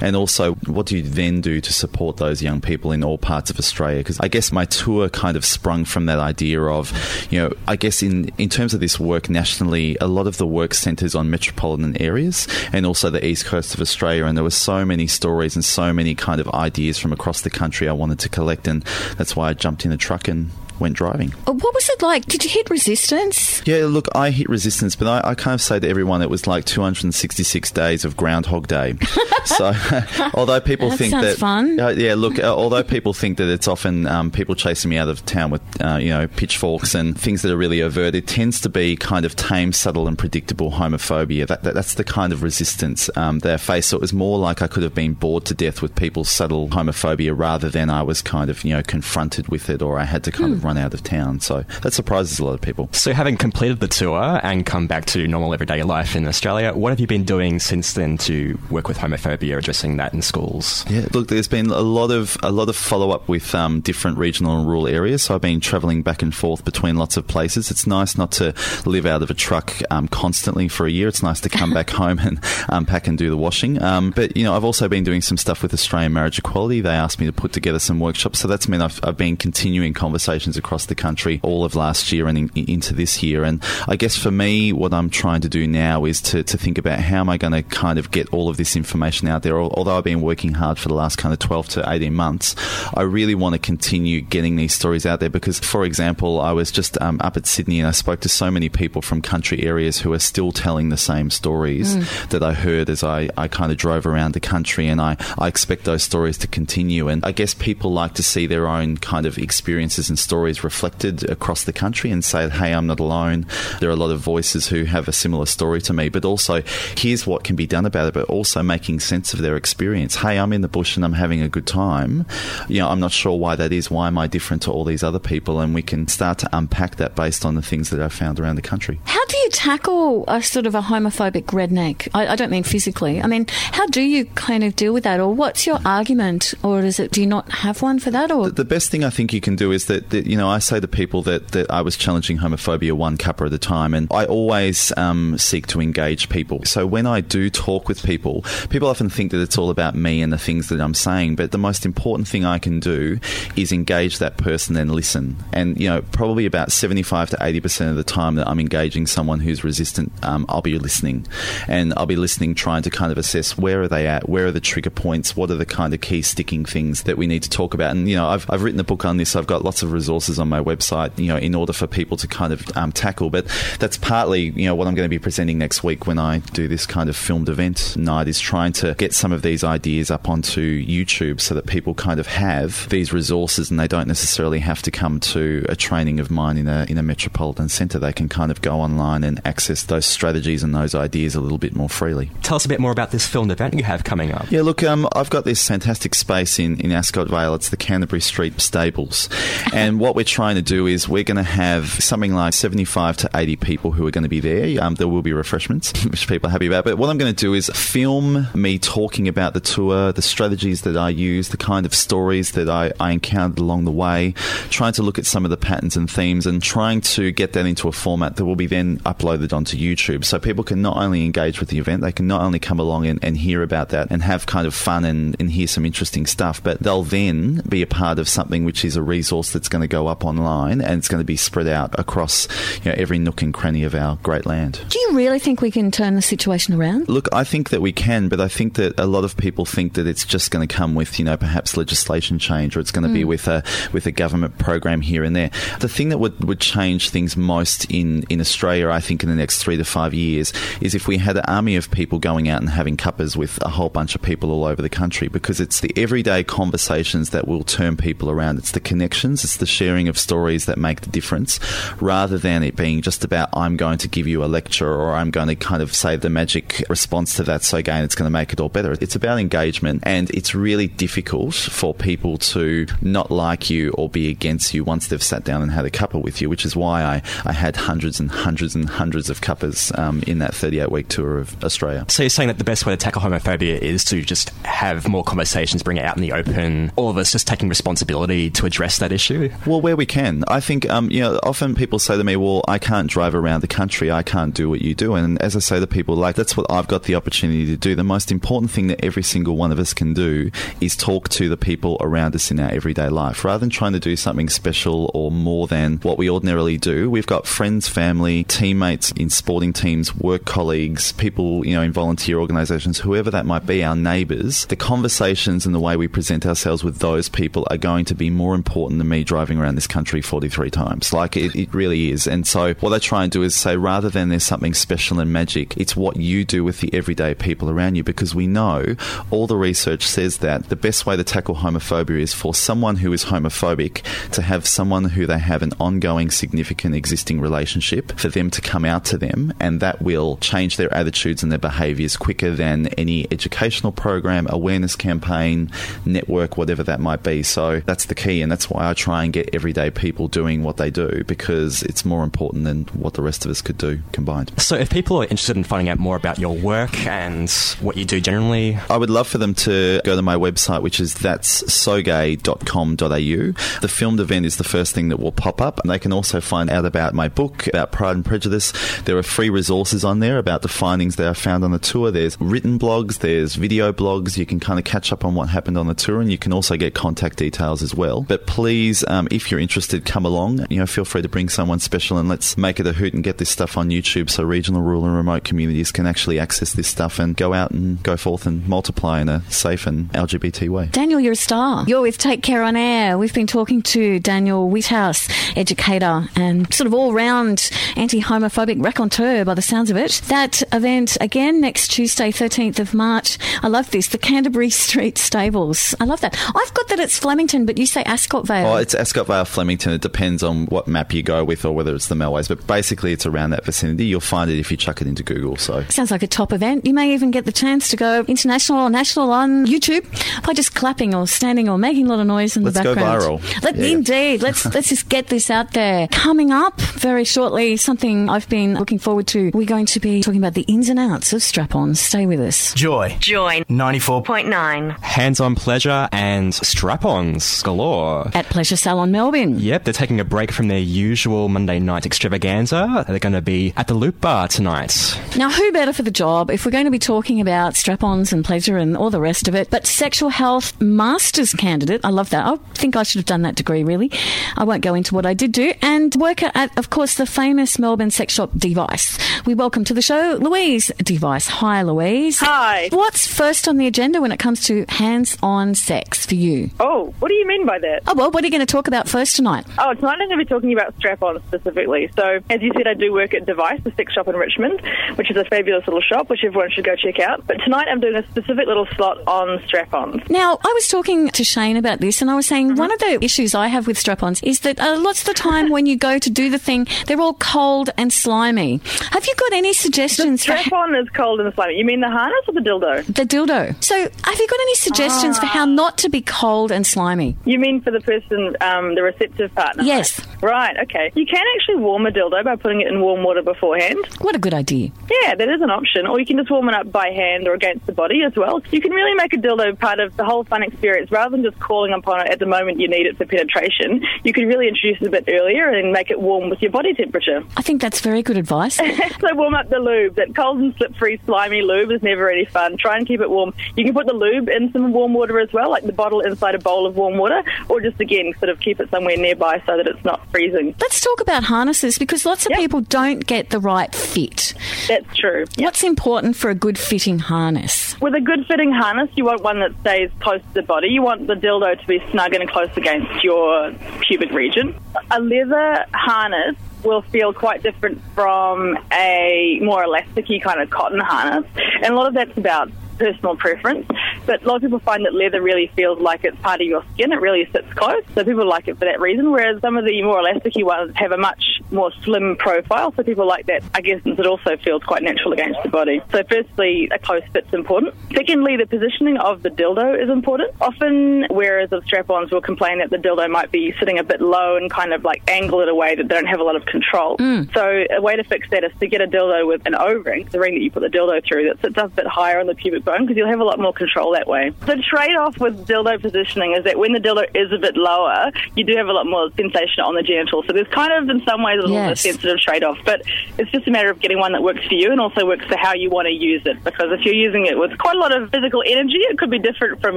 and 0.00 0.16
also 0.16 0.54
what 0.66 0.86
do 0.86 0.96
you 0.96 1.02
then 1.02 1.40
do 1.40 1.60
to 1.60 1.72
support 1.72 2.16
those 2.16 2.42
young 2.42 2.60
people 2.60 2.92
in 2.92 3.02
all 3.02 3.18
parts 3.18 3.50
of 3.50 3.58
Australia? 3.58 3.98
Because 3.98 4.20
I 4.20 4.28
guess 4.28 4.52
my 4.52 4.64
tour 4.64 5.08
kind 5.08 5.36
of 5.36 5.44
sprung 5.44 5.84
from 5.84 6.06
that 6.06 6.18
idea 6.18 6.60
of, 6.62 6.92
you 7.30 7.38
know, 7.38 7.52
I 7.66 7.76
guess 7.76 8.02
in 8.02 8.30
in 8.38 8.48
terms 8.48 8.74
of 8.74 8.80
this 8.80 8.98
work 9.00 9.28
nationally, 9.28 9.53
a 9.60 10.06
lot 10.06 10.26
of 10.26 10.36
the 10.36 10.46
work 10.46 10.74
centres 10.74 11.14
on 11.14 11.30
metropolitan 11.30 12.00
areas 12.00 12.46
and 12.72 12.86
also 12.86 13.10
the 13.10 13.24
east 13.24 13.44
coast 13.46 13.74
of 13.74 13.80
Australia, 13.80 14.26
and 14.26 14.36
there 14.36 14.44
were 14.44 14.50
so 14.50 14.84
many 14.84 15.06
stories 15.06 15.56
and 15.56 15.64
so 15.64 15.92
many 15.92 16.14
kind 16.14 16.40
of 16.40 16.48
ideas 16.50 16.98
from 16.98 17.12
across 17.12 17.42
the 17.42 17.50
country 17.50 17.88
I 17.88 17.92
wanted 17.92 18.18
to 18.20 18.28
collect, 18.28 18.68
and 18.68 18.82
that's 19.16 19.36
why 19.36 19.48
I 19.48 19.54
jumped 19.54 19.84
in 19.84 19.92
a 19.92 19.96
truck 19.96 20.28
and 20.28 20.50
went 20.80 20.96
driving. 20.96 21.32
Uh, 21.46 21.52
What 21.52 21.74
was 21.74 21.88
it 21.88 22.02
like? 22.02 22.26
Did 22.26 22.44
you 22.44 22.50
hit 22.50 22.68
resistance? 22.70 23.62
Yeah, 23.66 23.86
look, 23.86 24.08
I 24.14 24.30
hit 24.30 24.48
resistance, 24.48 24.96
but 24.96 25.08
I, 25.08 25.30
I 25.30 25.34
kind 25.34 25.54
of 25.54 25.60
say 25.62 25.78
to 25.80 25.88
everyone 25.88 26.22
it 26.22 26.30
was 26.30 26.46
like 26.46 26.64
266 26.64 27.70
days 27.70 28.04
of 28.04 28.16
Groundhog 28.16 28.66
Day. 28.66 28.96
so, 29.44 29.72
although 30.34 30.60
people 30.60 30.90
That 30.90 30.98
think 30.98 31.12
that, 31.12 31.36
fun. 31.38 31.78
Uh, 31.78 31.88
yeah, 31.90 32.14
look, 32.14 32.38
uh, 32.38 32.54
although 32.54 32.82
people 32.82 33.12
think 33.14 33.38
that 33.38 33.48
it's 33.48 33.68
often 33.68 34.06
um, 34.06 34.30
people 34.30 34.54
chasing 34.54 34.90
me 34.90 34.96
out 34.98 35.08
of 35.08 35.24
town 35.26 35.50
with, 35.50 35.62
uh, 35.80 35.96
you 35.96 36.08
know, 36.10 36.26
pitchforks 36.26 36.94
and 36.94 37.18
things 37.18 37.42
that 37.42 37.52
are 37.52 37.56
really 37.56 37.82
overt, 37.82 38.14
it 38.14 38.26
tends 38.26 38.60
to 38.62 38.68
be 38.68 38.96
kind 38.96 39.24
of 39.24 39.36
tame, 39.36 39.72
subtle, 39.72 40.08
and 40.08 40.18
predictable 40.18 40.72
homophobia. 40.72 41.46
That, 41.46 41.62
that 41.64 41.74
that's 41.74 41.94
the 41.94 42.04
kind 42.04 42.32
of 42.32 42.42
resistance 42.42 43.08
um, 43.16 43.40
they 43.40 43.56
face. 43.58 43.86
So 43.86 43.96
it 43.96 44.00
was 44.00 44.12
more 44.12 44.38
like 44.38 44.62
I 44.62 44.66
could 44.66 44.82
have 44.82 44.94
been 44.94 45.14
bored 45.14 45.44
to 45.46 45.54
death 45.54 45.82
with 45.82 45.94
people's 45.94 46.28
subtle 46.28 46.68
homophobia 46.68 47.36
rather 47.36 47.68
than 47.68 47.90
I 47.90 48.02
was 48.02 48.22
kind 48.22 48.50
of, 48.50 48.64
you 48.64 48.74
know, 48.74 48.82
confronted 48.82 49.48
with 49.48 49.68
it 49.70 49.82
or 49.82 49.98
I 49.98 50.04
had 50.04 50.24
to 50.24 50.32
kind 50.32 50.44
Hmm. 50.52 50.52
of 50.58 50.63
run 50.64 50.78
out 50.78 50.94
of 50.94 51.02
town. 51.02 51.40
So 51.40 51.64
that 51.82 51.92
surprises 51.92 52.38
a 52.38 52.44
lot 52.44 52.54
of 52.54 52.60
people. 52.60 52.88
So, 52.92 53.12
having 53.12 53.36
completed 53.36 53.80
the 53.80 53.88
tour 53.88 54.40
and 54.42 54.64
come 54.64 54.86
back 54.86 55.04
to 55.06 55.26
normal 55.28 55.52
everyday 55.54 55.82
life 55.82 56.16
in 56.16 56.26
Australia, 56.26 56.72
what 56.72 56.90
have 56.90 57.00
you 57.00 57.06
been 57.06 57.24
doing 57.24 57.58
since 57.58 57.92
then 57.92 58.18
to 58.18 58.58
work 58.70 58.88
with 58.88 58.98
homophobia, 58.98 59.58
addressing 59.58 59.96
that 59.98 60.14
in 60.14 60.22
schools? 60.22 60.84
Yeah, 60.88 61.06
look, 61.12 61.28
there's 61.28 61.48
been 61.48 61.70
a 61.70 61.80
lot 61.80 62.10
of 62.10 62.36
a 62.42 62.50
lot 62.50 62.68
of 62.68 62.76
follow 62.76 63.10
up 63.10 63.28
with 63.28 63.54
um, 63.54 63.80
different 63.80 64.18
regional 64.18 64.58
and 64.58 64.66
rural 64.66 64.86
areas. 64.86 65.22
So 65.22 65.34
I've 65.34 65.40
been 65.40 65.60
travelling 65.60 66.02
back 66.02 66.22
and 66.22 66.34
forth 66.34 66.64
between 66.64 66.96
lots 66.96 67.16
of 67.16 67.26
places. 67.26 67.70
It's 67.70 67.86
nice 67.86 68.16
not 68.16 68.32
to 68.32 68.54
live 68.86 69.06
out 69.06 69.22
of 69.22 69.30
a 69.30 69.34
truck 69.34 69.72
um, 69.90 70.08
constantly 70.08 70.68
for 70.68 70.86
a 70.86 70.90
year. 70.90 71.08
It's 71.08 71.22
nice 71.22 71.40
to 71.40 71.48
come 71.48 71.72
back 71.72 71.90
home 72.00 72.18
and 72.18 72.40
unpack 72.68 73.06
and 73.06 73.18
do 73.18 73.30
the 73.30 73.36
washing. 73.36 73.82
Um, 73.82 74.10
but 74.10 74.36
you 74.36 74.44
know, 74.44 74.54
I've 74.54 74.64
also 74.64 74.88
been 74.88 75.04
doing 75.04 75.20
some 75.20 75.36
stuff 75.36 75.62
with 75.62 75.72
Australian 75.72 76.12
marriage 76.12 76.38
equality. 76.38 76.80
They 76.80 76.90
asked 76.90 77.20
me 77.20 77.26
to 77.26 77.32
put 77.32 77.52
together 77.52 77.78
some 77.78 78.00
workshops, 78.00 78.38
so 78.38 78.48
that's 78.48 78.68
meant 78.68 78.82
I've, 78.82 79.00
I've 79.02 79.16
been 79.16 79.36
continuing 79.36 79.92
conversations 79.92 80.53
across 80.56 80.86
the 80.86 80.94
country 80.94 81.40
all 81.42 81.64
of 81.64 81.74
last 81.74 82.12
year 82.12 82.26
and 82.26 82.38
in, 82.38 82.50
into 82.68 82.94
this 82.94 83.22
year. 83.22 83.44
And 83.44 83.62
I 83.88 83.96
guess 83.96 84.16
for 84.16 84.30
me, 84.30 84.72
what 84.72 84.92
I'm 84.92 85.10
trying 85.10 85.40
to 85.42 85.48
do 85.48 85.66
now 85.66 86.04
is 86.04 86.20
to, 86.22 86.42
to 86.44 86.58
think 86.58 86.78
about 86.78 86.98
how 87.00 87.20
am 87.20 87.28
I 87.28 87.36
going 87.36 87.52
to 87.52 87.62
kind 87.62 87.98
of 87.98 88.10
get 88.10 88.32
all 88.32 88.48
of 88.48 88.56
this 88.56 88.76
information 88.76 89.28
out 89.28 89.42
there. 89.42 89.58
Although 89.60 89.96
I've 89.96 90.04
been 90.04 90.20
working 90.20 90.54
hard 90.54 90.78
for 90.78 90.88
the 90.88 90.94
last 90.94 91.16
kind 91.16 91.32
of 91.32 91.38
12 91.38 91.68
to 91.70 91.90
18 91.90 92.14
months, 92.14 92.54
I 92.94 93.02
really 93.02 93.34
want 93.34 93.54
to 93.54 93.58
continue 93.58 94.20
getting 94.20 94.56
these 94.56 94.74
stories 94.74 95.06
out 95.06 95.20
there 95.20 95.30
because, 95.30 95.58
for 95.58 95.84
example, 95.84 96.40
I 96.40 96.52
was 96.52 96.70
just 96.70 97.00
um, 97.00 97.18
up 97.20 97.36
at 97.36 97.46
Sydney 97.46 97.78
and 97.78 97.88
I 97.88 97.92
spoke 97.92 98.20
to 98.20 98.28
so 98.28 98.50
many 98.50 98.68
people 98.68 99.02
from 99.02 99.20
country 99.22 99.62
areas 99.64 100.00
who 100.00 100.12
are 100.12 100.18
still 100.18 100.52
telling 100.52 100.88
the 100.88 100.96
same 100.96 101.30
stories 101.30 101.94
that 102.28 102.42
I 102.42 102.52
heard 102.52 102.90
as 102.90 103.02
I, 103.02 103.28
I 103.36 103.48
kind 103.48 103.72
of 103.72 103.78
drove 103.78 104.06
around 104.06 104.32
the 104.32 104.40
country. 104.40 104.88
And 104.88 105.00
I, 105.00 105.16
I 105.38 105.48
expect 105.48 105.84
those 105.84 106.02
stories 106.02 106.38
to 106.38 106.46
continue. 106.46 107.08
And 107.08 107.24
I 107.24 107.32
guess 107.32 107.54
people 107.54 107.92
like 107.92 108.14
to 108.14 108.22
see 108.22 108.46
their 108.46 108.66
own 108.66 108.96
kind 108.96 109.26
of 109.26 109.38
experiences 109.38 110.08
and 110.08 110.18
stories 110.18 110.34
reflected 110.52 111.28
across 111.30 111.64
the 111.64 111.72
country 111.72 112.10
and 112.10 112.24
say, 112.24 112.48
hey, 112.48 112.72
I'm 112.72 112.86
not 112.86 113.00
alone. 113.00 113.46
There 113.80 113.88
are 113.88 113.92
a 113.92 113.96
lot 113.96 114.10
of 114.10 114.20
voices 114.20 114.68
who 114.68 114.84
have 114.84 115.08
a 115.08 115.12
similar 115.12 115.46
story 115.46 115.80
to 115.82 115.92
me, 115.92 116.08
but 116.08 116.24
also 116.24 116.62
here's 116.96 117.26
what 117.26 117.44
can 117.44 117.56
be 117.56 117.66
done 117.66 117.86
about 117.86 118.08
it, 118.08 118.14
but 118.14 118.28
also 118.28 118.62
making 118.62 119.00
sense 119.00 119.32
of 119.34 119.40
their 119.40 119.56
experience. 119.56 120.16
Hey, 120.16 120.38
I'm 120.38 120.52
in 120.52 120.60
the 120.60 120.68
bush 120.68 120.96
and 120.96 121.04
I'm 121.04 121.12
having 121.12 121.40
a 121.40 121.48
good 121.48 121.66
time. 121.66 122.26
You 122.68 122.80
know, 122.80 122.88
I'm 122.88 123.00
not 123.00 123.12
sure 123.12 123.38
why 123.38 123.56
that 123.56 123.72
is. 123.72 123.90
Why 123.90 124.06
am 124.06 124.18
I 124.18 124.26
different 124.26 124.62
to 124.62 124.70
all 124.70 124.84
these 124.84 125.02
other 125.02 125.18
people? 125.18 125.60
And 125.60 125.74
we 125.74 125.82
can 125.82 126.08
start 126.08 126.38
to 126.38 126.48
unpack 126.52 126.96
that 126.96 127.14
based 127.14 127.44
on 127.44 127.54
the 127.54 127.62
things 127.62 127.90
that 127.90 128.00
I've 128.00 128.12
found 128.12 128.38
around 128.38 128.56
the 128.56 128.62
country. 128.62 129.00
How 129.04 129.24
do 129.26 129.36
you 129.38 129.50
tackle 129.50 130.24
a 130.28 130.42
sort 130.42 130.66
of 130.66 130.74
a 130.74 130.80
homophobic 130.82 131.46
redneck? 131.46 132.08
I, 132.14 132.28
I 132.28 132.36
don't 132.36 132.50
mean 132.50 132.62
physically. 132.64 133.20
I 133.22 133.26
mean, 133.26 133.46
how 133.48 133.86
do 133.86 134.02
you 134.02 134.24
kind 134.26 134.64
of 134.64 134.76
deal 134.76 134.92
with 134.92 135.04
that, 135.04 135.20
or 135.20 135.34
what's 135.34 135.66
your 135.66 135.78
argument, 135.84 136.54
or 136.62 136.80
is 136.80 136.98
it 136.98 137.10
do 137.12 137.20
you 137.20 137.26
not 137.26 137.50
have 137.50 137.82
one 137.82 137.98
for 137.98 138.10
that, 138.10 138.30
or 138.30 138.50
The 138.50 138.64
best 138.64 138.90
thing 138.90 139.04
I 139.04 139.10
think 139.10 139.32
you 139.32 139.40
can 139.40 139.56
do 139.56 139.72
is 139.72 139.86
that, 139.86 140.10
that 140.10 140.26
you 140.34 140.38
know, 140.38 140.48
I 140.48 140.58
say 140.58 140.80
to 140.80 140.88
people 140.88 141.22
that, 141.22 141.52
that 141.52 141.70
I 141.70 141.82
was 141.82 141.96
challenging 141.96 142.38
homophobia 142.38 142.90
one 142.90 143.16
cuppa 143.16 143.46
at 143.46 143.52
a 143.52 143.58
time, 143.58 143.94
and 143.94 144.08
I 144.10 144.24
always 144.24 144.92
um, 144.96 145.38
seek 145.38 145.68
to 145.68 145.80
engage 145.80 146.28
people. 146.28 146.64
So 146.64 146.88
when 146.88 147.06
I 147.06 147.20
do 147.20 147.48
talk 147.48 147.86
with 147.86 148.02
people, 148.02 148.44
people 148.68 148.88
often 148.88 149.08
think 149.08 149.30
that 149.30 149.40
it's 149.40 149.56
all 149.56 149.70
about 149.70 149.94
me 149.94 150.22
and 150.22 150.32
the 150.32 150.36
things 150.36 150.70
that 150.70 150.80
I'm 150.80 150.92
saying, 150.92 151.36
but 151.36 151.52
the 151.52 151.58
most 151.58 151.86
important 151.86 152.26
thing 152.26 152.44
I 152.44 152.58
can 152.58 152.80
do 152.80 153.20
is 153.54 153.70
engage 153.70 154.18
that 154.18 154.36
person 154.36 154.76
and 154.76 154.90
listen. 154.90 155.36
And, 155.52 155.80
you 155.80 155.88
know, 155.88 156.02
probably 156.02 156.46
about 156.46 156.72
75 156.72 157.30
to 157.30 157.36
80% 157.36 157.90
of 157.90 157.94
the 157.94 158.02
time 158.02 158.34
that 158.34 158.48
I'm 158.48 158.58
engaging 158.58 159.06
someone 159.06 159.38
who's 159.38 159.62
resistant, 159.62 160.10
um, 160.24 160.46
I'll 160.48 160.62
be 160.62 160.80
listening. 160.80 161.28
And 161.68 161.94
I'll 161.96 162.06
be 162.06 162.16
listening, 162.16 162.56
trying 162.56 162.82
to 162.82 162.90
kind 162.90 163.12
of 163.12 163.18
assess 163.18 163.56
where 163.56 163.82
are 163.82 163.88
they 163.88 164.08
at, 164.08 164.28
where 164.28 164.46
are 164.46 164.50
the 164.50 164.60
trigger 164.60 164.90
points, 164.90 165.36
what 165.36 165.52
are 165.52 165.54
the 165.54 165.64
kind 165.64 165.94
of 165.94 166.00
key 166.00 166.22
sticking 166.22 166.64
things 166.64 167.04
that 167.04 167.16
we 167.16 167.28
need 167.28 167.44
to 167.44 167.50
talk 167.50 167.72
about. 167.72 167.92
And, 167.92 168.08
you 168.10 168.16
know, 168.16 168.26
I've, 168.26 168.50
I've 168.50 168.64
written 168.64 168.80
a 168.80 168.84
book 168.84 169.04
on 169.04 169.16
this, 169.16 169.36
I've 169.36 169.46
got 169.46 169.62
lots 169.62 169.84
of 169.84 169.92
resources 169.92 170.23
on 170.38 170.48
my 170.48 170.60
website, 170.60 171.16
you 171.18 171.28
know, 171.28 171.36
in 171.36 171.54
order 171.54 171.72
for 171.72 171.86
people 171.86 172.16
to 172.16 172.26
kind 172.26 172.52
of 172.52 172.64
um, 172.76 172.92
tackle. 172.92 173.30
But 173.30 173.46
that's 173.78 173.96
partly, 173.96 174.50
you 174.50 174.66
know, 174.66 174.74
what 174.74 174.88
I'm 174.88 174.94
going 174.94 175.06
to 175.06 175.10
be 175.10 175.18
presenting 175.18 175.58
next 175.58 175.82
week 175.82 176.06
when 176.06 176.18
I 176.18 176.38
do 176.38 176.68
this 176.68 176.86
kind 176.86 177.08
of 177.08 177.16
filmed 177.16 177.48
event 177.48 177.96
night 177.96 178.28
is 178.28 178.40
trying 178.40 178.72
to 178.74 178.94
get 178.94 179.14
some 179.14 179.32
of 179.32 179.42
these 179.42 179.64
ideas 179.64 180.10
up 180.10 180.28
onto 180.28 180.84
YouTube 180.84 181.40
so 181.40 181.54
that 181.54 181.66
people 181.66 181.94
kind 181.94 182.20
of 182.20 182.26
have 182.26 182.88
these 182.88 183.12
resources 183.12 183.70
and 183.70 183.78
they 183.78 183.88
don't 183.88 184.08
necessarily 184.08 184.58
have 184.60 184.82
to 184.82 184.90
come 184.90 185.20
to 185.20 185.64
a 185.68 185.76
training 185.76 186.20
of 186.20 186.30
mine 186.30 186.56
in 186.56 186.68
a 186.68 186.86
in 186.88 186.98
a 186.98 187.02
metropolitan 187.02 187.68
centre. 187.68 187.98
They 187.98 188.12
can 188.12 188.28
kind 188.28 188.50
of 188.50 188.60
go 188.62 188.80
online 188.80 189.24
and 189.24 189.40
access 189.44 189.84
those 189.84 190.06
strategies 190.06 190.62
and 190.62 190.74
those 190.74 190.94
ideas 190.94 191.34
a 191.34 191.40
little 191.40 191.58
bit 191.58 191.74
more 191.74 191.88
freely. 191.88 192.30
Tell 192.42 192.56
us 192.56 192.64
a 192.64 192.68
bit 192.68 192.80
more 192.80 192.92
about 192.92 193.10
this 193.10 193.26
filmed 193.26 193.50
event 193.50 193.74
you 193.74 193.84
have 193.84 194.04
coming 194.04 194.32
up. 194.32 194.50
Yeah, 194.50 194.62
look, 194.62 194.82
um, 194.82 195.08
I've 195.12 195.30
got 195.30 195.44
this 195.44 195.66
fantastic 195.66 196.14
space 196.14 196.58
in, 196.58 196.80
in 196.80 196.92
Ascot 196.92 197.28
Vale. 197.28 197.54
It's 197.54 197.70
the 197.70 197.76
Canterbury 197.76 198.20
Street 198.20 198.60
Stables. 198.60 199.28
And 199.72 199.98
what 199.98 200.13
we're 200.14 200.24
trying 200.24 200.54
to 200.54 200.62
do 200.62 200.86
is 200.86 201.08
we're 201.08 201.24
going 201.24 201.36
to 201.36 201.42
have 201.42 201.88
something 201.88 202.32
like 202.32 202.54
75 202.54 203.16
to 203.18 203.30
80 203.34 203.56
people 203.56 203.90
who 203.90 204.06
are 204.06 204.10
going 204.10 204.22
to 204.22 204.28
be 204.28 204.40
there. 204.40 204.82
Um, 204.82 204.94
there 204.94 205.08
will 205.08 205.22
be 205.22 205.32
refreshments, 205.32 206.04
which 206.06 206.28
people 206.28 206.48
are 206.48 206.52
happy 206.52 206.66
about. 206.66 206.84
But 206.84 206.98
what 206.98 207.10
I'm 207.10 207.18
going 207.18 207.34
to 207.34 207.38
do 207.38 207.54
is 207.54 207.68
film 207.70 208.46
me 208.54 208.78
talking 208.78 209.28
about 209.28 209.54
the 209.54 209.60
tour, 209.60 210.12
the 210.12 210.22
strategies 210.22 210.82
that 210.82 210.96
I 210.96 211.08
use, 211.08 211.48
the 211.48 211.56
kind 211.56 211.84
of 211.84 211.94
stories 211.94 212.52
that 212.52 212.68
I, 212.68 212.92
I 213.00 213.12
encountered 213.12 213.58
along 213.58 213.84
the 213.84 213.92
way, 213.92 214.34
trying 214.70 214.92
to 214.94 215.02
look 215.02 215.18
at 215.18 215.26
some 215.26 215.44
of 215.44 215.50
the 215.50 215.56
patterns 215.56 215.96
and 215.96 216.10
themes 216.10 216.46
and 216.46 216.62
trying 216.62 217.00
to 217.00 217.32
get 217.32 217.52
that 217.54 217.66
into 217.66 217.88
a 217.88 217.92
format 217.92 218.36
that 218.36 218.44
will 218.44 218.56
be 218.56 218.66
then 218.66 218.98
uploaded 219.00 219.52
onto 219.52 219.76
YouTube. 219.76 220.24
So 220.24 220.38
people 220.38 220.62
can 220.64 220.80
not 220.80 220.96
only 220.96 221.24
engage 221.24 221.58
with 221.58 221.70
the 221.70 221.78
event, 221.78 222.02
they 222.02 222.12
can 222.12 222.26
not 222.26 222.42
only 222.42 222.58
come 222.58 222.78
along 222.78 223.06
and, 223.06 223.18
and 223.22 223.36
hear 223.36 223.62
about 223.62 223.88
that 223.88 224.08
and 224.10 224.22
have 224.22 224.46
kind 224.46 224.66
of 224.66 224.74
fun 224.74 225.04
and, 225.04 225.34
and 225.40 225.50
hear 225.50 225.66
some 225.66 225.84
interesting 225.84 226.26
stuff, 226.26 226.62
but 226.62 226.80
they'll 226.80 227.02
then 227.02 227.62
be 227.68 227.82
a 227.82 227.86
part 227.86 228.18
of 228.18 228.28
something 228.28 228.64
which 228.64 228.84
is 228.84 228.96
a 228.96 229.02
resource 229.02 229.50
that's 229.50 229.68
going 229.68 229.82
to 229.82 229.88
go 229.88 230.03
up 230.06 230.24
online 230.24 230.80
and 230.80 230.98
it's 230.98 231.08
going 231.08 231.20
to 231.20 231.24
be 231.24 231.36
spread 231.36 231.68
out 231.68 231.98
across 231.98 232.48
you 232.84 232.90
know, 232.90 232.96
every 232.98 233.18
nook 233.18 233.42
and 233.42 233.54
cranny 233.54 233.84
of 233.84 233.94
our 233.94 234.16
great 234.22 234.46
land. 234.46 234.80
do 234.88 234.98
you 234.98 235.12
really 235.12 235.38
think 235.38 235.60
we 235.60 235.70
can 235.70 235.90
turn 235.90 236.14
the 236.14 236.22
situation 236.22 236.74
around? 236.74 237.08
Look, 237.08 237.28
I 237.32 237.44
think 237.44 237.70
that 237.70 237.80
we 237.80 237.92
can, 237.92 238.28
but 238.28 238.40
I 238.40 238.48
think 238.48 238.74
that 238.74 238.98
a 238.98 239.06
lot 239.06 239.24
of 239.24 239.36
people 239.36 239.64
think 239.64 239.94
that 239.94 240.06
it's 240.06 240.24
just 240.24 240.50
going 240.50 240.66
to 240.66 240.74
come 240.74 240.94
with, 240.94 241.18
you 241.18 241.24
know, 241.24 241.36
perhaps 241.36 241.76
legislation 241.76 242.38
change 242.38 242.76
or 242.76 242.80
it's 242.80 242.90
going 242.90 243.06
to 243.06 243.12
be 243.12 243.22
mm. 243.22 243.28
with 243.28 243.48
a 243.48 243.62
with 243.92 244.06
a 244.06 244.12
government 244.12 244.58
program 244.58 245.00
here 245.00 245.24
and 245.24 245.34
there. 245.34 245.50
The 245.80 245.88
thing 245.88 246.08
that 246.08 246.18
would, 246.18 246.44
would 246.44 246.60
change 246.60 247.10
things 247.10 247.36
most 247.36 247.84
in, 247.90 248.24
in 248.28 248.40
Australia 248.40 248.74
Australia, 248.74 248.90
I 248.90 249.00
think, 249.00 249.22
in 249.22 249.28
the 249.28 249.36
next 249.36 249.62
three 249.62 249.76
to 249.76 249.84
five 249.84 250.14
years 250.14 250.52
is 250.80 250.94
if 250.94 251.06
we 251.06 251.18
had 251.18 251.36
an 251.36 251.44
army 251.46 251.76
of 251.76 251.90
people 251.90 252.18
going 252.18 252.48
out 252.48 252.60
and 252.60 252.70
having 252.70 252.96
cuppers 252.96 253.36
with 253.36 253.62
a 253.62 253.68
whole 253.68 253.90
bunch 253.90 254.14
of 254.14 254.22
people 254.22 254.50
all 254.50 254.64
over 254.64 254.82
the 254.82 254.88
country 254.88 255.28
because 255.28 255.60
it's 255.60 255.80
the 255.80 255.92
everyday 255.96 256.42
conversations 256.42 257.30
that 257.30 257.46
will 257.46 257.62
turn 257.62 257.96
people 257.96 258.30
around. 258.30 258.58
It's 258.58 258.72
the 258.72 258.80
connections, 258.80 259.44
it's 259.44 259.58
the 259.58 259.66
sharing 259.66 259.93
of 260.08 260.18
stories 260.18 260.66
that 260.66 260.78
make 260.78 261.02
the 261.02 261.10
difference 261.10 261.60
rather 262.00 262.38
than 262.38 262.62
it 262.62 262.76
being 262.76 263.02
just 263.02 263.24
about 263.24 263.48
I'm 263.52 263.76
going 263.76 263.98
to 263.98 264.08
give 264.08 264.26
you 264.26 264.44
a 264.44 264.46
lecture 264.46 264.92
or 264.92 265.12
I'm 265.12 265.30
going 265.30 265.48
to 265.48 265.56
kind 265.56 265.82
of 265.82 265.94
say 265.94 266.16
the 266.16 266.30
magic 266.30 266.84
response 266.88 267.36
to 267.36 267.42
that. 267.44 267.62
So 267.62 267.78
again, 267.78 268.04
it's 268.04 268.14
going 268.14 268.26
to 268.26 268.30
make 268.30 268.52
it 268.52 268.60
all 268.60 268.68
better. 268.68 268.92
It's 269.00 269.16
about 269.16 269.38
engagement 269.38 270.02
and 270.04 270.30
it's 270.30 270.54
really 270.54 270.88
difficult 270.88 271.54
for 271.54 271.94
people 271.94 272.38
to 272.38 272.86
not 273.00 273.30
like 273.30 273.70
you 273.70 273.90
or 273.92 274.08
be 274.08 274.28
against 274.28 274.74
you 274.74 274.84
once 274.84 275.06
they've 275.08 275.22
sat 275.22 275.44
down 275.44 275.62
and 275.62 275.70
had 275.70 275.84
a 275.84 275.90
cuppa 275.90 276.20
with 276.20 276.40
you, 276.40 276.48
which 276.50 276.64
is 276.64 276.74
why 276.74 277.02
I, 277.02 277.22
I 277.44 277.52
had 277.52 277.76
hundreds 277.76 278.20
and 278.20 278.30
hundreds 278.30 278.74
and 278.74 278.88
hundreds 278.88 279.30
of 279.30 279.40
cuppas 279.40 279.96
um, 279.98 280.22
in 280.26 280.38
that 280.40 280.54
38 280.54 280.90
week 280.90 281.08
tour 281.08 281.38
of 281.38 281.62
Australia. 281.64 282.04
So 282.08 282.22
you're 282.22 282.30
saying 282.30 282.48
that 282.48 282.58
the 282.58 282.64
best 282.64 282.86
way 282.86 282.92
to 282.92 282.96
tackle 282.96 283.22
homophobia 283.22 283.78
is 283.78 284.04
to 284.06 284.22
just 284.22 284.50
have 284.64 285.08
more 285.08 285.24
conversations, 285.24 285.82
bring 285.82 285.96
it 285.96 286.04
out 286.04 286.16
in 286.16 286.22
the 286.22 286.32
open, 286.32 286.92
all 286.96 287.10
of 287.10 287.16
us 287.16 287.32
just 287.32 287.46
taking 287.46 287.68
responsibility 287.68 288.50
to 288.50 288.66
address 288.66 288.98
that 288.98 289.12
issue? 289.12 289.50
Well, 289.66 289.73
where 289.80 289.96
we 289.96 290.06
can. 290.06 290.44
I 290.48 290.60
think, 290.60 290.88
um, 290.90 291.10
you 291.10 291.20
know, 291.20 291.38
often 291.42 291.74
people 291.74 291.98
say 291.98 292.16
to 292.16 292.24
me, 292.24 292.36
well, 292.36 292.64
I 292.68 292.78
can't 292.78 293.08
drive 293.08 293.34
around 293.34 293.60
the 293.60 293.68
country. 293.68 294.10
I 294.10 294.22
can't 294.22 294.54
do 294.54 294.68
what 294.68 294.82
you 294.82 294.94
do. 294.94 295.14
And 295.14 295.40
as 295.40 295.56
I 295.56 295.60
say 295.60 295.80
to 295.80 295.86
people, 295.86 296.16
like, 296.16 296.36
that's 296.36 296.56
what 296.56 296.66
I've 296.70 296.88
got 296.88 297.04
the 297.04 297.14
opportunity 297.14 297.66
to 297.66 297.76
do. 297.76 297.94
The 297.94 298.04
most 298.04 298.30
important 298.30 298.70
thing 298.70 298.88
that 298.88 299.04
every 299.04 299.22
single 299.22 299.56
one 299.56 299.72
of 299.72 299.78
us 299.78 299.94
can 299.94 300.14
do 300.14 300.50
is 300.80 300.96
talk 300.96 301.28
to 301.30 301.48
the 301.48 301.56
people 301.56 301.96
around 302.00 302.34
us 302.34 302.50
in 302.50 302.60
our 302.60 302.70
everyday 302.70 303.08
life. 303.08 303.44
Rather 303.44 303.60
than 303.60 303.70
trying 303.70 303.92
to 303.92 304.00
do 304.00 304.16
something 304.16 304.48
special 304.48 305.10
or 305.14 305.30
more 305.30 305.66
than 305.66 305.98
what 305.98 306.18
we 306.18 306.30
ordinarily 306.30 306.76
do, 306.76 307.10
we've 307.10 307.26
got 307.26 307.46
friends, 307.46 307.88
family, 307.88 308.44
teammates 308.44 309.12
in 309.12 309.30
sporting 309.30 309.72
teams, 309.72 310.14
work 310.14 310.44
colleagues, 310.44 311.12
people, 311.12 311.66
you 311.66 311.74
know, 311.74 311.82
in 311.82 311.92
volunteer 311.92 312.38
organisations, 312.38 312.98
whoever 313.00 313.30
that 313.30 313.46
might 313.46 313.66
be, 313.66 313.82
our 313.82 313.96
neighbours. 313.96 314.66
The 314.66 314.76
conversations 314.76 315.66
and 315.66 315.74
the 315.74 315.80
way 315.80 315.96
we 315.96 316.08
present 316.08 316.46
ourselves 316.46 316.84
with 316.84 316.98
those 316.98 317.28
people 317.28 317.66
are 317.70 317.76
going 317.76 318.04
to 318.06 318.14
be 318.14 318.30
more 318.30 318.54
important 318.54 318.98
than 318.98 319.08
me 319.08 319.24
driving 319.24 319.58
around 319.58 319.63
this 319.72 319.86
country 319.86 320.20
43 320.20 320.70
times. 320.70 321.12
Like, 321.12 321.36
it, 321.36 321.54
it 321.54 321.72
really 321.72 322.10
is. 322.10 322.26
And 322.26 322.46
so, 322.46 322.74
what 322.74 322.92
I 322.92 322.98
try 322.98 323.22
and 323.22 323.32
do 323.32 323.42
is 323.42 323.56
say, 323.56 323.76
rather 323.76 324.10
than 324.10 324.28
there's 324.28 324.44
something 324.44 324.74
special 324.74 325.20
and 325.20 325.32
magic, 325.32 325.76
it's 325.76 325.96
what 325.96 326.16
you 326.16 326.44
do 326.44 326.64
with 326.64 326.80
the 326.80 326.92
everyday 326.92 327.34
people 327.34 327.70
around 327.70 327.96
you 327.96 328.04
because 328.04 328.34
we 328.34 328.46
know 328.46 328.96
all 329.30 329.46
the 329.46 329.56
research 329.56 330.06
says 330.06 330.38
that 330.38 330.68
the 330.68 330.76
best 330.76 331.06
way 331.06 331.16
to 331.16 331.24
tackle 331.24 331.56
homophobia 331.56 332.20
is 332.20 332.34
for 332.34 332.54
someone 332.54 332.96
who 332.96 333.12
is 333.12 333.24
homophobic 333.26 334.02
to 334.30 334.42
have 334.42 334.66
someone 334.66 335.04
who 335.04 335.26
they 335.26 335.38
have 335.38 335.62
an 335.62 335.72
ongoing, 335.80 336.30
significant, 336.30 336.94
existing 336.94 337.40
relationship 337.40 338.18
for 338.18 338.28
them 338.28 338.50
to 338.50 338.60
come 338.60 338.84
out 338.84 339.04
to 339.04 339.18
them, 339.18 339.52
and 339.60 339.80
that 339.80 340.02
will 340.02 340.36
change 340.38 340.76
their 340.76 340.92
attitudes 340.92 341.42
and 341.42 341.50
their 341.50 341.58
behaviours 341.58 342.16
quicker 342.16 342.50
than 342.50 342.88
any 342.98 343.26
educational 343.30 343.92
program, 343.92 344.46
awareness 344.50 344.96
campaign, 344.96 345.70
network, 346.04 346.56
whatever 346.56 346.82
that 346.82 347.00
might 347.00 347.22
be. 347.22 347.42
So 347.42 347.80
that's 347.80 348.06
the 348.06 348.14
key, 348.14 348.42
and 348.42 348.50
that's 348.50 348.68
why 348.68 348.88
I 348.88 348.94
try 348.94 349.24
and 349.24 349.32
get 349.32 349.53
everyday 349.54 349.90
people 349.90 350.28
doing 350.28 350.62
what 350.62 350.76
they 350.76 350.90
do 350.90 351.24
because 351.24 351.82
it's 351.84 352.04
more 352.04 352.22
important 352.22 352.64
than 352.64 352.84
what 352.94 353.14
the 353.14 353.22
rest 353.22 353.44
of 353.44 353.50
us 353.50 353.62
could 353.62 353.78
do 353.78 354.00
combined. 354.12 354.52
So 354.60 354.76
if 354.76 354.90
people 354.90 355.18
are 355.18 355.24
interested 355.24 355.56
in 355.56 355.64
finding 355.64 355.88
out 355.88 355.98
more 355.98 356.16
about 356.16 356.38
your 356.38 356.56
work 356.56 357.06
and 357.06 357.50
what 357.80 357.96
you 357.96 358.04
do 358.04 358.20
generally, 358.20 358.78
I 358.90 358.96
would 358.96 359.10
love 359.10 359.28
for 359.28 359.38
them 359.38 359.54
to 359.54 360.00
go 360.04 360.16
to 360.16 360.22
my 360.22 360.36
website, 360.36 360.82
which 360.82 361.00
is 361.00 361.14
that's 361.14 361.62
sogay.com.au. 361.64 363.78
The 363.80 363.88
filmed 363.88 364.20
event 364.20 364.46
is 364.46 364.56
the 364.56 364.64
first 364.64 364.94
thing 364.94 365.08
that 365.08 365.18
will 365.18 365.32
pop 365.32 365.60
up. 365.60 365.80
And 365.80 365.90
they 365.90 365.98
can 365.98 366.12
also 366.12 366.40
find 366.40 366.70
out 366.70 366.84
about 366.84 367.14
my 367.14 367.28
book, 367.28 367.66
about 367.68 367.92
Pride 367.92 368.16
and 368.16 368.24
Prejudice. 368.24 368.72
There 369.02 369.16
are 369.16 369.22
free 369.22 369.50
resources 369.50 370.04
on 370.04 370.20
there 370.20 370.38
about 370.38 370.62
the 370.62 370.68
findings 370.68 371.16
that 371.16 371.28
I 371.28 371.34
found 371.34 371.64
on 371.64 371.70
the 371.70 371.78
tour. 371.78 372.10
There's 372.10 372.40
written 372.40 372.78
blogs, 372.78 373.18
there's 373.18 373.54
video 373.54 373.92
blogs. 373.92 374.36
You 374.36 374.46
can 374.46 374.60
kind 374.60 374.78
of 374.78 374.84
catch 374.84 375.12
up 375.12 375.24
on 375.24 375.34
what 375.34 375.48
happened 375.48 375.78
on 375.78 375.86
the 375.86 375.94
tour, 375.94 376.20
and 376.20 376.30
you 376.30 376.38
can 376.38 376.52
also 376.52 376.76
get 376.76 376.94
contact 376.94 377.36
details 377.36 377.82
as 377.82 377.94
well. 377.94 378.22
But 378.22 378.46
please, 378.46 379.04
um, 379.08 379.28
if 379.30 379.43
you're 379.50 379.60
interested, 379.60 380.04
come 380.04 380.24
along. 380.24 380.66
You 380.70 380.78
know, 380.78 380.86
feel 380.86 381.04
free 381.04 381.22
to 381.22 381.28
bring 381.28 381.48
someone 381.48 381.78
special, 381.78 382.18
and 382.18 382.28
let's 382.28 382.56
make 382.56 382.80
it 382.80 382.86
a 382.86 382.92
hoot 382.92 383.14
and 383.14 383.22
get 383.22 383.38
this 383.38 383.50
stuff 383.50 383.76
on 383.76 383.88
YouTube 383.88 384.30
so 384.30 384.42
regional, 384.42 384.82
rural, 384.82 385.04
and 385.04 385.14
remote 385.14 385.44
communities 385.44 385.92
can 385.92 386.06
actually 386.06 386.38
access 386.38 386.72
this 386.72 386.88
stuff 386.88 387.18
and 387.18 387.36
go 387.36 387.52
out 387.52 387.70
and 387.70 388.02
go 388.02 388.16
forth 388.16 388.46
and 388.46 388.66
multiply 388.68 389.20
in 389.20 389.28
a 389.28 389.42
safe 389.50 389.86
and 389.86 390.12
LGBT 390.12 390.68
way. 390.68 390.88
Daniel, 390.92 391.20
you're 391.20 391.32
a 391.32 391.36
star. 391.36 391.84
You're 391.86 392.02
with 392.02 392.18
Take 392.18 392.42
Care 392.42 392.62
on 392.62 392.76
Air. 392.76 393.18
We've 393.18 393.34
been 393.34 393.46
talking 393.46 393.82
to 393.82 394.20
Daniel 394.20 394.70
Witthaus, 394.70 395.28
educator 395.56 396.28
and 396.36 396.72
sort 396.72 396.86
of 396.86 396.94
all 396.94 397.12
round 397.12 397.70
anti 397.96 398.20
homophobic 398.20 398.82
raconteur 398.82 399.44
by 399.44 399.54
the 399.54 399.62
sounds 399.62 399.90
of 399.90 399.96
it. 399.96 400.22
That 400.28 400.62
event 400.72 401.16
again 401.20 401.60
next 401.60 401.88
Tuesday, 401.88 402.30
13th 402.30 402.78
of 402.78 402.94
March. 402.94 403.38
I 403.62 403.68
love 403.68 403.90
this. 403.90 404.08
The 404.08 404.18
Canterbury 404.18 404.70
Street 404.70 405.18
Stables. 405.18 405.94
I 406.00 406.04
love 406.04 406.20
that. 406.20 406.36
I've 406.54 406.74
got 406.74 406.88
that 406.88 407.00
it's 407.00 407.18
Flemington, 407.18 407.66
but 407.66 407.78
you 407.78 407.86
say 407.86 408.02
Ascot 408.04 408.46
Vale. 408.46 408.66
Oh, 408.66 408.76
it's 408.76 408.94
Ascot 408.94 409.26
Vale, 409.26 409.33
Flemington. 409.42 409.92
It 409.92 410.02
depends 410.02 410.42
on 410.44 410.66
what 410.66 410.86
map 410.86 411.12
you 411.12 411.22
go 411.24 411.42
with 411.42 411.64
or 411.64 411.72
whether 411.74 411.94
it's 411.94 412.06
the 412.06 412.14
Melways, 412.14 412.46
but 412.48 412.64
basically 412.68 413.12
it's 413.12 413.26
around 413.26 413.50
that 413.50 413.64
vicinity. 413.64 414.04
You'll 414.06 414.20
find 414.20 414.48
it 414.50 414.58
if 414.60 414.70
you 414.70 414.76
chuck 414.76 415.00
it 415.00 415.08
into 415.08 415.22
Google. 415.24 415.56
So 415.56 415.82
Sounds 415.88 416.10
like 416.12 416.22
a 416.22 416.26
top 416.28 416.52
event. 416.52 416.86
You 416.86 416.94
may 416.94 417.12
even 417.14 417.30
get 417.32 417.46
the 417.46 417.52
chance 417.52 417.88
to 417.88 417.96
go 417.96 418.24
international 418.28 418.78
or 418.80 418.90
national 418.90 419.32
on 419.32 419.66
YouTube 419.66 420.04
by 420.46 420.52
just 420.52 420.74
clapping 420.74 421.14
or 421.14 421.26
standing 421.26 421.68
or 421.68 421.78
making 421.78 422.06
a 422.06 422.10
lot 422.10 422.20
of 422.20 422.26
noise 422.26 422.56
in 422.56 422.62
Let's 422.62 422.76
the 422.76 422.84
go 422.84 422.94
background. 422.94 423.40
viral. 423.40 423.62
Let, 423.64 423.76
Yeah. 423.76 423.86
Indeed. 423.86 424.42
Let's 424.42 424.64
let's 424.74 424.88
just 424.90 425.08
get 425.08 425.28
this 425.28 425.50
out 425.50 425.72
there. 425.72 426.06
Coming 426.08 426.52
up 426.52 426.80
very 426.80 427.24
shortly, 427.24 427.76
something 427.76 428.28
I've 428.28 428.48
been 428.48 428.74
looking 428.74 428.98
forward 428.98 429.26
to. 429.28 429.50
We're 429.54 429.66
going 429.66 429.86
to 429.86 430.00
be 430.00 430.22
talking 430.22 430.40
about 430.40 430.54
the 430.54 430.62
ins 430.62 430.88
and 430.90 430.98
outs 430.98 431.32
of 431.32 431.42
strap-ons. 431.42 431.98
Stay 432.00 432.26
with 432.26 432.40
us. 432.40 432.74
Joy. 432.74 433.16
Joy 433.20 433.64
ninety-four 433.68 434.22
point 434.22 434.48
nine. 434.48 434.90
hands-on 435.00 435.54
pleasure 435.54 436.08
and 436.12 436.52
strap-ons 436.54 437.62
galore. 437.62 438.30
At 438.34 438.46
Pleasure 438.46 438.76
Salon 438.76 439.10
Melbourne. 439.10 439.23
Yep, 439.58 439.84
they're 439.84 439.92
taking 439.92 440.20
a 440.20 440.24
break 440.24 440.52
from 440.52 440.68
their 440.68 440.78
usual 440.78 441.48
Monday 441.48 441.78
night 441.78 442.06
extravaganza. 442.06 443.04
They're 443.08 443.18
going 443.18 443.32
to 443.32 443.40
be 443.40 443.72
at 443.76 443.88
the 443.88 443.94
Loop 443.94 444.20
Bar 444.20 444.48
tonight. 444.48 445.18
Now, 445.36 445.50
who 445.50 445.72
better 445.72 445.92
for 445.92 446.02
the 446.02 446.10
job 446.10 446.50
if 446.50 446.64
we're 446.64 446.72
going 446.72 446.84
to 446.84 446.90
be 446.90 446.98
talking 446.98 447.40
about 447.40 447.76
strap-ons 447.76 448.32
and 448.32 448.44
pleasure 448.44 448.76
and 448.76 448.96
all 448.96 449.10
the 449.10 449.20
rest 449.20 449.48
of 449.48 449.54
it? 449.54 449.70
But 449.70 449.86
sexual 449.86 450.28
health 450.28 450.80
master's 450.80 451.52
candidate. 451.52 452.02
I 452.04 452.10
love 452.10 452.30
that. 452.30 452.46
I 452.46 452.56
think 452.74 452.96
I 452.96 453.02
should 453.02 453.20
have 453.20 453.26
done 453.26 453.42
that 453.42 453.54
degree. 453.54 453.84
Really, 453.84 454.10
I 454.56 454.64
won't 454.64 454.82
go 454.82 454.94
into 454.94 455.14
what 455.14 455.26
I 455.26 455.34
did 455.34 455.52
do. 455.52 455.72
And 455.82 456.14
worker 456.16 456.50
at, 456.54 456.76
of 456.78 456.90
course, 456.90 457.14
the 457.14 457.26
famous 457.26 457.78
Melbourne 457.78 458.10
sex 458.10 458.34
shop 458.34 458.50
Device. 458.56 459.18
We 459.46 459.54
welcome 459.54 459.84
to 459.84 459.94
the 459.94 460.02
show 460.02 460.38
Louise 460.40 460.92
Device. 460.98 461.48
Hi, 461.48 461.82
Louise. 461.82 462.38
Hi. 462.40 462.88
What's 462.92 463.26
first 463.26 463.68
on 463.68 463.76
the 463.76 463.86
agenda 463.86 464.20
when 464.20 464.32
it 464.32 464.38
comes 464.38 464.64
to 464.66 464.84
hands-on 464.88 465.74
sex 465.74 466.26
for 466.26 466.34
you? 466.34 466.70
Oh, 466.80 467.14
what 467.18 467.28
do 467.28 467.34
you 467.34 467.46
mean 467.46 467.66
by 467.66 467.78
that? 467.78 468.02
Oh 468.06 468.14
well, 468.14 468.30
what 468.30 468.42
are 468.42 468.46
you 468.46 468.50
going 468.50 468.60
to 468.60 468.66
talk 468.66 468.88
about 468.88 469.08
first 469.14 469.36
tonight? 469.36 469.64
Oh, 469.78 469.94
tonight 469.94 470.18
I'm 470.20 470.26
going 470.26 470.30
to 470.30 470.36
be 470.38 470.44
talking 470.44 470.72
about 470.72 470.92
strap-ons 470.96 471.40
specifically. 471.46 472.10
So, 472.16 472.40
as 472.50 472.60
you 472.60 472.72
said, 472.76 472.88
I 472.88 472.94
do 472.94 473.12
work 473.12 473.32
at 473.32 473.46
Device, 473.46 473.80
the 473.84 473.92
sex 473.92 474.12
shop 474.12 474.26
in 474.26 474.34
Richmond, 474.34 474.82
which 475.14 475.30
is 475.30 475.36
a 475.36 475.44
fabulous 475.44 475.86
little 475.86 476.00
shop, 476.00 476.28
which 476.28 476.42
everyone 476.42 476.72
should 476.72 476.84
go 476.84 476.96
check 476.96 477.20
out. 477.20 477.46
But 477.46 477.58
tonight 477.58 477.86
I'm 477.88 478.00
doing 478.00 478.16
a 478.16 478.26
specific 478.26 478.66
little 478.66 478.86
slot 478.96 479.18
on 479.28 479.62
strap-ons. 479.66 480.28
Now, 480.28 480.58
I 480.60 480.72
was 480.74 480.88
talking 480.88 481.28
to 481.28 481.44
Shane 481.44 481.76
about 481.76 482.00
this, 482.00 482.22
and 482.22 482.28
I 482.28 482.34
was 482.34 482.46
saying 482.46 482.74
one 482.74 482.90
of 482.90 482.98
the 482.98 483.22
issues 483.22 483.54
I 483.54 483.68
have 483.68 483.86
with 483.86 483.96
strap-ons 483.96 484.42
is 484.42 484.60
that 484.60 484.80
uh, 484.80 484.98
lots 484.98 485.20
of 485.20 485.26
the 485.28 485.34
time 485.34 485.70
when 485.70 485.86
you 485.86 485.96
go 485.96 486.18
to 486.18 486.28
do 486.28 486.50
the 486.50 486.58
thing, 486.58 486.88
they're 487.06 487.20
all 487.20 487.34
cold 487.34 487.90
and 487.96 488.12
slimy. 488.12 488.80
Have 489.12 489.24
you 489.26 489.34
got 489.36 489.52
any 489.52 489.74
suggestions 489.74 490.44
for 490.44 490.56
Strap-on 490.56 490.96
is 490.96 491.08
cold 491.10 491.38
and 491.38 491.54
slimy. 491.54 491.76
You 491.76 491.84
mean 491.84 492.00
the 492.00 492.10
harness 492.10 492.48
or 492.48 492.54
the 492.54 492.60
dildo? 492.60 493.06
the 493.06 493.22
dildo? 493.22 493.84
So, 493.84 493.94
have 493.94 494.38
you 494.40 494.48
got 494.48 494.60
any 494.60 494.74
suggestions 494.74 495.38
for 495.38 495.46
how 495.46 495.66
not 495.66 495.98
to 495.98 496.08
be 496.08 496.20
cold 496.20 496.72
and 496.72 496.84
slimy? 496.84 497.36
You 497.44 497.60
mean 497.60 497.80
for 497.80 497.92
the 497.92 498.00
person, 498.00 498.56
um, 498.60 498.96
the 498.96 499.03
receptive 499.04 499.54
partner? 499.54 499.82
Yes. 499.82 500.20
Right, 500.42 500.76
okay. 500.82 501.10
You 501.14 501.26
can 501.26 501.44
actually 501.56 501.76
warm 501.76 502.06
a 502.06 502.10
dildo 502.10 502.44
by 502.44 502.56
putting 502.56 502.80
it 502.80 502.88
in 502.88 503.00
warm 503.00 503.22
water 503.22 503.42
beforehand. 503.42 503.98
What 504.20 504.34
a 504.34 504.38
good 504.38 504.54
idea. 504.54 504.90
Yeah, 505.22 505.34
that 505.34 505.48
is 505.48 505.60
an 505.60 505.70
option. 505.70 506.06
Or 506.06 506.20
you 506.20 506.26
can 506.26 506.36
just 506.36 506.50
warm 506.50 506.68
it 506.68 506.74
up 506.74 506.90
by 506.92 507.10
hand 507.10 507.48
or 507.48 507.54
against 507.54 507.86
the 507.86 507.92
body 507.92 508.22
as 508.22 508.34
well. 508.36 508.60
You 508.70 508.80
can 508.80 508.92
really 508.92 509.14
make 509.14 509.32
a 509.32 509.36
dildo 509.36 509.78
part 509.78 510.00
of 510.00 510.16
the 510.16 510.24
whole 510.24 510.44
fun 510.44 510.62
experience 510.62 511.10
rather 511.10 511.36
than 511.36 511.44
just 511.44 511.58
calling 511.60 511.92
upon 511.92 512.20
it 512.26 512.30
at 512.30 512.38
the 512.38 512.46
moment 512.46 512.80
you 512.80 512.88
need 512.88 513.06
it 513.06 513.16
for 513.16 513.24
penetration. 513.24 514.04
You 514.22 514.32
can 514.32 514.46
really 514.46 514.68
introduce 514.68 515.00
it 515.00 515.06
a 515.06 515.10
bit 515.10 515.24
earlier 515.28 515.68
and 515.68 515.92
make 515.92 516.10
it 516.10 516.20
warm 516.20 516.50
with 516.50 516.60
your 516.60 516.70
body 516.70 516.92
temperature. 516.94 517.42
I 517.56 517.62
think 517.62 517.80
that's 517.80 518.00
very 518.00 518.22
good 518.22 518.36
advice. 518.36 518.76
so 519.20 519.34
warm 519.34 519.54
up 519.54 519.70
the 519.70 519.78
lube. 519.78 520.16
That 520.16 520.34
cold 520.34 520.58
and 520.58 520.74
slip-free 520.76 521.20
slimy 521.24 521.62
lube 521.62 521.90
is 521.90 522.02
never 522.02 522.30
any 522.30 522.44
fun. 522.44 522.76
Try 522.76 522.96
and 522.96 523.06
keep 523.06 523.20
it 523.20 523.30
warm. 523.30 523.54
You 523.76 523.84
can 523.84 523.94
put 523.94 524.06
the 524.06 524.12
lube 524.12 524.48
in 524.48 524.72
some 524.72 524.92
warm 524.92 525.14
water 525.14 525.38
as 525.40 525.52
well, 525.52 525.70
like 525.70 525.84
the 525.84 525.92
bottle 525.92 526.20
inside 526.20 526.54
a 526.54 526.58
bowl 526.58 526.86
of 526.86 526.96
warm 526.96 527.16
water, 527.16 527.42
or 527.68 527.80
just 527.80 528.00
again 528.00 528.32
sort 528.38 528.48
of 528.48 528.60
keep 528.60 528.80
it 528.80 528.83
somewhere 528.90 529.16
nearby 529.16 529.62
so 529.66 529.76
that 529.76 529.86
it's 529.86 530.04
not 530.04 530.20
freezing. 530.30 530.74
Let's 530.80 531.00
talk 531.00 531.20
about 531.20 531.44
harnesses 531.44 531.98
because 531.98 532.24
lots 532.26 532.46
of 532.46 532.50
Yep. 532.50 532.58
people 532.60 532.80
don't 532.82 533.26
get 533.26 533.50
the 533.50 533.58
right 533.58 533.94
fit. 533.94 534.54
That's 534.88 535.16
true. 535.16 535.44
Yep. 535.56 535.64
What's 535.64 535.82
important 535.82 536.36
for 536.36 536.50
a 536.50 536.54
good 536.54 536.78
fitting 536.78 537.18
harness? 537.18 537.98
With 538.00 538.14
a 538.14 538.20
good 538.20 538.46
fitting 538.46 538.72
harness, 538.72 539.10
you 539.16 539.24
want 539.24 539.42
one 539.42 539.60
that 539.60 539.72
stays 539.80 540.10
close 540.20 540.40
to 540.40 540.54
the 540.54 540.62
body. 540.62 540.88
You 540.88 541.02
want 541.02 541.26
the 541.26 541.34
dildo 541.34 541.80
to 541.80 541.86
be 541.86 542.02
snug 542.10 542.34
and 542.34 542.48
close 542.48 542.70
against 542.76 543.22
your 543.24 543.72
pubic 544.00 544.30
region. 544.32 544.74
A 545.10 545.20
leather 545.20 545.84
harness 545.92 546.56
will 546.82 547.02
feel 547.02 547.32
quite 547.32 547.62
different 547.62 548.00
from 548.14 548.76
a 548.92 549.58
more 549.62 549.84
elasticy 549.84 550.40
kind 550.42 550.60
of 550.60 550.68
cotton 550.70 551.00
harness. 551.00 551.46
And 551.82 551.94
a 551.94 551.96
lot 551.96 552.08
of 552.08 552.14
that's 552.14 552.36
about 552.36 552.70
personal 552.98 553.36
preference. 553.36 553.86
But 554.26 554.42
a 554.42 554.46
lot 554.46 554.56
of 554.56 554.62
people 554.62 554.78
find 554.80 555.04
that 555.04 555.14
leather 555.14 555.42
really 555.42 555.70
feels 555.76 555.98
like 556.00 556.24
it's 556.24 556.38
part 556.40 556.60
of 556.60 556.66
your 556.66 556.84
skin. 556.94 557.12
It 557.12 557.20
really 557.20 557.48
sits 557.52 557.72
close. 557.74 558.02
So 558.14 558.24
people 558.24 558.48
like 558.48 558.68
it 558.68 558.78
for 558.78 558.84
that 558.86 559.00
reason. 559.00 559.30
Whereas 559.30 559.60
some 559.60 559.76
of 559.76 559.84
the 559.84 560.02
more 560.02 560.22
elasticy 560.22 560.64
ones 560.64 560.92
have 560.96 561.12
a 561.12 561.18
much 561.18 561.53
more 561.74 561.92
slim 562.02 562.36
profile. 562.36 562.92
So 562.96 563.02
people 563.02 563.26
like 563.26 563.46
that, 563.46 563.62
I 563.74 563.80
guess, 563.80 564.00
it 564.04 564.26
also 564.26 564.56
feels 564.58 564.82
quite 564.84 565.02
natural 565.02 565.32
against 565.32 565.62
the 565.62 565.68
body. 565.68 566.00
So 566.10 566.22
firstly, 566.28 566.88
a 566.92 566.98
close 566.98 567.22
fit's 567.32 567.52
important. 567.52 567.94
Secondly, 568.14 568.56
the 568.56 568.66
positioning 568.66 569.18
of 569.18 569.42
the 569.42 569.50
dildo 569.50 570.02
is 570.02 570.08
important. 570.08 570.52
Often 570.60 571.26
wearers 571.30 571.72
of 571.72 571.84
strap-ons 571.84 572.30
will 572.30 572.40
complain 572.40 572.78
that 572.78 572.90
the 572.90 572.96
dildo 572.96 573.28
might 573.30 573.50
be 573.50 573.74
sitting 573.78 573.98
a 573.98 574.04
bit 574.04 574.20
low 574.20 574.56
and 574.56 574.70
kind 574.70 574.92
of 574.92 575.04
like 575.04 575.22
angle 575.28 575.60
it 575.60 575.68
away 575.68 575.94
that 575.96 576.08
they 576.08 576.14
don't 576.14 576.26
have 576.26 576.40
a 576.40 576.44
lot 576.44 576.56
of 576.56 576.64
control. 576.66 577.16
Mm. 577.18 577.52
So 577.52 577.84
a 577.90 578.00
way 578.00 578.16
to 578.16 578.24
fix 578.24 578.48
that 578.50 578.64
is 578.64 578.72
to 578.80 578.86
get 578.86 579.00
a 579.00 579.06
dildo 579.06 579.46
with 579.46 579.62
an 579.66 579.74
O-ring, 579.74 580.28
the 580.30 580.38
ring 580.38 580.54
that 580.54 580.60
you 580.60 580.70
put 580.70 580.80
the 580.80 580.88
dildo 580.88 581.26
through, 581.26 581.48
that 581.48 581.60
sits 581.60 581.76
up 581.76 581.92
a 581.92 581.96
bit 581.96 582.06
higher 582.06 582.40
on 582.40 582.46
the 582.46 582.54
pubic 582.54 582.84
bone 582.84 583.02
because 583.02 583.16
you'll 583.16 583.28
have 583.28 583.40
a 583.40 583.44
lot 583.44 583.58
more 583.58 583.72
control 583.72 584.12
that 584.12 584.26
way. 584.26 584.50
The 584.66 584.76
trade-off 584.76 585.38
with 585.38 585.66
dildo 585.66 586.00
positioning 586.00 586.54
is 586.56 586.64
that 586.64 586.78
when 586.78 586.92
the 586.92 587.00
dildo 587.00 587.26
is 587.34 587.52
a 587.52 587.58
bit 587.58 587.76
lower, 587.76 588.30
you 588.56 588.64
do 588.64 588.76
have 588.76 588.88
a 588.88 588.92
lot 588.92 589.06
more 589.06 589.30
sensation 589.36 589.82
on 589.82 589.94
the 589.94 590.02
genitals. 590.02 590.44
So 590.46 590.52
there's 590.52 590.68
kind 590.68 590.92
of, 590.92 591.08
in 591.08 591.24
some 591.26 591.42
ways, 591.42 591.60
little 591.66 591.76
Yes. 591.88 592.00
sensitive 592.00 592.38
trade-off. 592.38 592.78
But 592.84 593.02
it's 593.38 593.50
just 593.50 593.66
a 593.66 593.70
matter 593.70 593.90
of 593.90 594.00
getting 594.00 594.18
one 594.18 594.32
that 594.32 594.42
works 594.42 594.64
for 594.66 594.74
you 594.74 594.90
and 594.92 595.00
also 595.00 595.26
works 595.26 595.44
for 595.46 595.56
how 595.56 595.74
you 595.74 595.90
want 595.90 596.06
to 596.06 596.12
use 596.12 596.42
it. 596.46 596.62
Because 596.64 596.92
if 596.92 597.04
you're 597.04 597.14
using 597.14 597.46
it 597.46 597.58
with 597.58 597.76
quite 597.78 597.96
a 597.96 597.98
lot 597.98 598.14
of 598.16 598.30
physical 598.30 598.62
energy, 598.66 598.98
it 598.98 599.18
could 599.18 599.30
be 599.30 599.38
different 599.38 599.80
from 599.80 599.96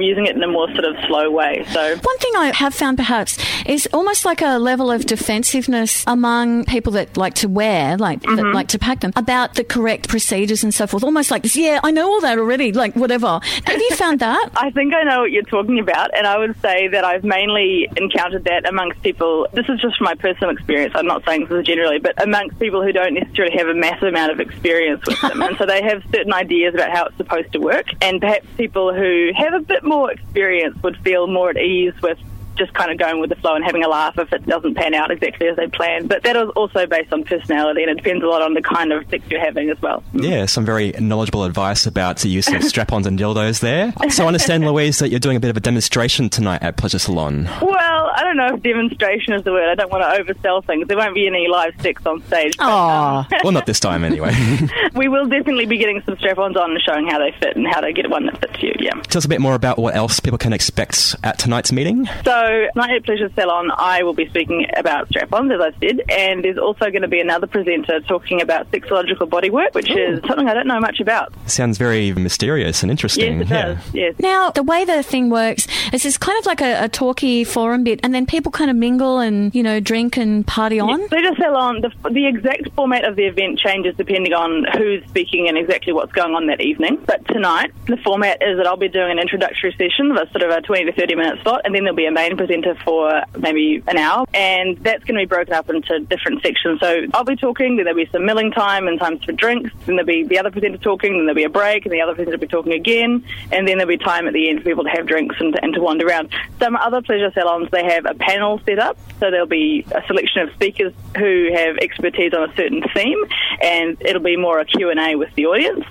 using 0.00 0.26
it 0.26 0.34
in 0.36 0.42
a 0.42 0.48
more 0.48 0.66
sort 0.72 0.84
of 0.84 0.96
slow 1.06 1.30
way. 1.30 1.64
So 1.72 1.80
One 1.96 2.18
thing 2.18 2.32
I 2.36 2.52
have 2.54 2.74
found 2.74 2.96
perhaps 2.96 3.38
is 3.66 3.88
almost 3.92 4.24
like 4.24 4.40
a 4.42 4.58
level 4.58 4.90
of 4.90 5.06
defensiveness 5.06 6.04
among 6.06 6.64
people 6.64 6.92
that 6.92 7.16
like 7.16 7.34
to 7.34 7.48
wear, 7.48 7.96
like 7.96 8.22
that 8.22 8.28
Mm-hmm. 8.38 8.54
like 8.54 8.68
to 8.68 8.78
pack 8.78 9.00
them, 9.00 9.12
about 9.16 9.54
the 9.54 9.64
correct 9.64 10.08
procedures 10.08 10.62
and 10.62 10.72
so 10.72 10.86
forth. 10.86 11.02
Almost 11.02 11.30
like 11.30 11.42
this, 11.42 11.56
yeah, 11.56 11.80
I 11.82 11.90
know 11.90 12.06
all 12.08 12.20
that 12.20 12.38
already, 12.38 12.72
like 12.72 12.94
whatever. 12.94 13.40
Have 13.64 13.78
you 13.80 13.90
found 13.96 14.20
that? 14.20 14.50
I 14.56 14.70
think 14.70 14.94
I 14.94 15.02
know 15.02 15.20
what 15.20 15.32
you're 15.32 15.42
talking 15.42 15.78
about, 15.80 16.16
and 16.16 16.26
I 16.26 16.38
would 16.38 16.54
say 16.60 16.88
that 16.88 17.04
I've 17.04 17.24
mainly 17.24 17.88
encountered 17.96 18.44
that 18.44 18.68
amongst 18.68 19.02
people. 19.02 19.48
This 19.52 19.68
is 19.68 19.80
just 19.80 19.96
from 19.98 20.04
my 20.04 20.14
personal 20.14 20.50
experience. 20.50 20.92
I'm 20.96 21.06
not 21.06 21.24
saying 21.24 21.46
this 21.46 21.57
generally, 21.62 21.98
but 21.98 22.20
amongst 22.22 22.58
people 22.58 22.82
who 22.82 22.92
don't 22.92 23.14
necessarily 23.14 23.56
have 23.56 23.68
a 23.68 23.74
massive 23.74 24.08
amount 24.08 24.32
of 24.32 24.40
experience 24.40 25.04
with 25.06 25.20
them, 25.20 25.42
and 25.42 25.56
so 25.56 25.66
they 25.66 25.82
have 25.82 26.02
certain 26.12 26.32
ideas 26.32 26.74
about 26.74 26.90
how 26.90 27.06
it's 27.06 27.16
supposed 27.16 27.52
to 27.52 27.58
work. 27.58 27.86
And 28.02 28.20
perhaps 28.20 28.46
people 28.56 28.94
who 28.94 29.30
have 29.34 29.54
a 29.54 29.60
bit 29.60 29.84
more 29.84 30.10
experience 30.10 30.76
would 30.82 30.96
feel 30.98 31.26
more 31.26 31.50
at 31.50 31.56
ease 31.58 31.94
with. 32.02 32.18
Just 32.58 32.74
kind 32.74 32.90
of 32.90 32.98
going 32.98 33.20
with 33.20 33.30
the 33.30 33.36
flow 33.36 33.54
and 33.54 33.64
having 33.64 33.84
a 33.84 33.88
laugh 33.88 34.18
if 34.18 34.32
it 34.32 34.44
doesn't 34.46 34.74
pan 34.74 34.94
out 34.94 35.10
exactly 35.10 35.46
as 35.48 35.56
they 35.56 35.68
planned. 35.68 36.08
But 36.08 36.24
that 36.24 36.36
is 36.36 36.48
also 36.56 36.86
based 36.86 37.12
on 37.12 37.24
personality, 37.24 37.82
and 37.82 37.90
it 37.90 37.96
depends 38.02 38.24
a 38.24 38.26
lot 38.26 38.42
on 38.42 38.54
the 38.54 38.62
kind 38.62 38.92
of 38.92 39.08
sex 39.08 39.24
you're 39.30 39.40
having 39.40 39.70
as 39.70 39.80
well. 39.80 40.02
Yeah, 40.12 40.46
some 40.46 40.64
very 40.64 40.90
knowledgeable 40.98 41.44
advice 41.44 41.86
about 41.86 42.18
the 42.18 42.28
use 42.28 42.48
of 42.52 42.62
strap-ons 42.72 43.06
and 43.06 43.18
dildos 43.18 43.60
there. 43.60 43.92
So 44.10 44.24
I 44.24 44.26
understand, 44.26 44.64
Louise, 44.66 44.98
that 44.98 45.10
you're 45.10 45.20
doing 45.20 45.36
a 45.36 45.40
bit 45.40 45.50
of 45.50 45.56
a 45.56 45.60
demonstration 45.60 46.28
tonight 46.28 46.62
at 46.62 46.76
Pleasure 46.76 46.98
Salon. 46.98 47.44
Well, 47.62 48.10
I 48.14 48.22
don't 48.24 48.36
know 48.36 48.54
if 48.56 48.62
demonstration 48.62 49.34
is 49.34 49.44
the 49.44 49.52
word. 49.52 49.68
I 49.68 49.74
don't 49.74 49.90
want 49.92 50.02
to 50.02 50.22
oversell 50.34 50.64
things. 50.64 50.88
There 50.88 50.96
won't 50.96 51.14
be 51.14 51.26
any 51.26 51.46
live 51.48 51.74
sex 51.80 52.04
on 52.06 52.22
stage. 52.26 52.56
but, 52.58 52.66
Oh, 52.68 53.24
Well, 53.44 53.52
not 53.52 53.66
this 53.66 53.78
time 53.80 54.02
anyway. 54.04 54.34
we 54.94 55.08
will 55.08 55.26
definitely 55.26 55.66
be 55.66 55.78
getting 55.78 56.02
some 56.02 56.16
strap-ons 56.18 56.56
on 56.56 56.72
and 56.72 56.80
showing 56.82 57.06
how 57.06 57.18
they 57.18 57.32
fit 57.38 57.56
and 57.56 57.66
how 57.68 57.80
to 57.80 57.92
get 57.92 58.10
one 58.10 58.26
that 58.26 58.38
fits 58.40 58.62
you. 58.62 58.74
Yeah. 58.80 58.92
Tell 59.02 59.18
us 59.18 59.24
a 59.24 59.28
bit 59.28 59.40
more 59.40 59.54
about 59.54 59.78
what 59.78 59.94
else 59.94 60.18
people 60.20 60.38
can 60.38 60.52
expect 60.52 61.14
at 61.22 61.38
tonight's 61.38 61.70
meeting. 61.72 62.06
So, 62.24 62.47
So 62.48 62.66
night 62.76 62.92
at 62.92 63.04
Pleasure 63.04 63.30
Salon, 63.34 63.70
I 63.76 64.02
will 64.02 64.14
be 64.14 64.26
speaking 64.30 64.66
about 64.74 65.08
strap-ons, 65.08 65.52
as 65.52 65.60
I 65.60 65.70
said, 65.80 66.00
and 66.08 66.42
there's 66.42 66.56
also 66.56 66.86
going 66.86 67.02
to 67.02 67.08
be 67.08 67.20
another 67.20 67.46
presenter 67.46 68.00
talking 68.00 68.40
about 68.40 68.70
sexological 68.70 69.28
bodywork, 69.28 69.74
which 69.74 69.90
is 69.90 70.22
something 70.26 70.48
I 70.48 70.54
don't 70.54 70.66
know 70.66 70.80
much 70.80 70.98
about. 70.98 71.34
Sounds 71.46 71.76
very 71.76 72.14
mysterious 72.14 72.82
and 72.82 72.90
interesting. 72.90 73.40
Yes, 73.40 73.42
it 73.42 73.52
yeah. 73.52 73.66
does. 73.66 73.94
Yes. 73.94 74.14
Now, 74.18 74.50
the 74.50 74.62
way 74.62 74.86
the 74.86 75.02
thing 75.02 75.28
works 75.28 75.68
is 75.92 76.06
it's 76.06 76.16
kind 76.16 76.38
of 76.38 76.46
like 76.46 76.62
a, 76.62 76.84
a 76.84 76.88
talky 76.88 77.44
forum 77.44 77.84
bit, 77.84 78.00
and 78.02 78.14
then 78.14 78.24
people 78.24 78.50
kind 78.50 78.70
of 78.70 78.76
mingle 78.78 79.18
and, 79.18 79.54
you 79.54 79.62
know, 79.62 79.78
drink 79.78 80.16
and 80.16 80.46
party 80.46 80.80
on. 80.80 81.06
Pleasure 81.08 81.34
Salon, 81.36 81.82
the, 81.82 81.90
the 82.08 82.26
exact 82.26 82.72
format 82.74 83.04
of 83.04 83.16
the 83.16 83.26
event 83.26 83.58
changes 83.58 83.94
depending 83.96 84.32
on 84.32 84.64
who's 84.78 85.06
speaking 85.10 85.48
and 85.48 85.58
exactly 85.58 85.92
what's 85.92 86.12
going 86.12 86.34
on 86.34 86.46
that 86.46 86.62
evening. 86.62 86.96
But 87.04 87.28
tonight, 87.28 87.72
the 87.88 87.98
format 87.98 88.38
is 88.40 88.56
that 88.56 88.66
I'll 88.66 88.78
be 88.78 88.88
doing 88.88 89.10
an 89.10 89.18
introductory 89.18 89.72
session, 89.72 90.12
a 90.12 90.26
sort 90.30 90.44
of 90.44 90.50
a 90.50 90.62
20 90.62 90.86
to 90.86 90.92
30 90.92 91.14
minute 91.14 91.42
slot, 91.42 91.60
and 91.66 91.74
then 91.74 91.84
there'll 91.84 91.94
be 91.94 92.06
a 92.06 92.10
main 92.10 92.37
presenter 92.38 92.74
for 92.84 93.22
maybe 93.36 93.82
an 93.86 93.98
hour. 93.98 94.24
And 94.32 94.78
that's 94.78 95.04
going 95.04 95.16
to 95.16 95.22
be 95.22 95.26
broken 95.26 95.52
up 95.52 95.68
into 95.68 96.00
different 96.00 96.42
sections. 96.42 96.80
So 96.80 97.02
I'll 97.12 97.24
be 97.24 97.36
talking, 97.36 97.76
then 97.76 97.84
there'll 97.84 97.96
be 97.96 98.08
some 98.10 98.24
milling 98.24 98.52
time 98.52 98.88
and 98.88 98.98
times 98.98 99.24
for 99.24 99.32
drinks, 99.32 99.70
then 99.86 99.96
there'll 99.96 100.06
be 100.06 100.24
the 100.24 100.38
other 100.38 100.50
presenter 100.50 100.78
talking, 100.78 101.12
then 101.12 101.26
there'll 101.26 101.34
be 101.34 101.44
a 101.44 101.50
break, 101.50 101.84
and 101.84 101.92
the 101.92 102.00
other 102.00 102.14
presenter 102.14 102.38
will 102.38 102.40
be 102.40 102.46
talking 102.46 102.72
again, 102.72 103.24
and 103.52 103.68
then 103.68 103.78
there'll 103.78 103.86
be 103.86 103.98
time 103.98 104.26
at 104.26 104.32
the 104.32 104.48
end 104.48 104.60
for 104.60 104.64
people 104.64 104.84
to 104.84 104.90
have 104.90 105.06
drinks 105.06 105.36
and 105.40 105.54
to, 105.54 105.62
and 105.62 105.74
to 105.74 105.80
wander 105.80 106.06
around. 106.06 106.32
Some 106.58 106.76
other 106.76 107.02
pleasure 107.02 107.30
salons, 107.34 107.68
they 107.70 107.84
have 107.84 108.06
a 108.06 108.14
panel 108.14 108.60
set 108.64 108.78
up, 108.78 108.96
so 109.20 109.30
there'll 109.30 109.46
be 109.46 109.84
a 109.90 110.06
selection 110.06 110.42
of 110.42 110.54
speakers 110.54 110.92
who 111.16 111.50
have 111.52 111.76
expertise 111.78 112.32
on 112.32 112.48
a 112.48 112.54
certain 112.54 112.82
theme, 112.94 113.18
and 113.60 113.96
it'll 114.00 114.22
be 114.22 114.36
more 114.36 114.60
a 114.60 114.64
Q&A 114.64 115.16
with 115.16 115.34
the 115.34 115.46
audience. 115.46 115.84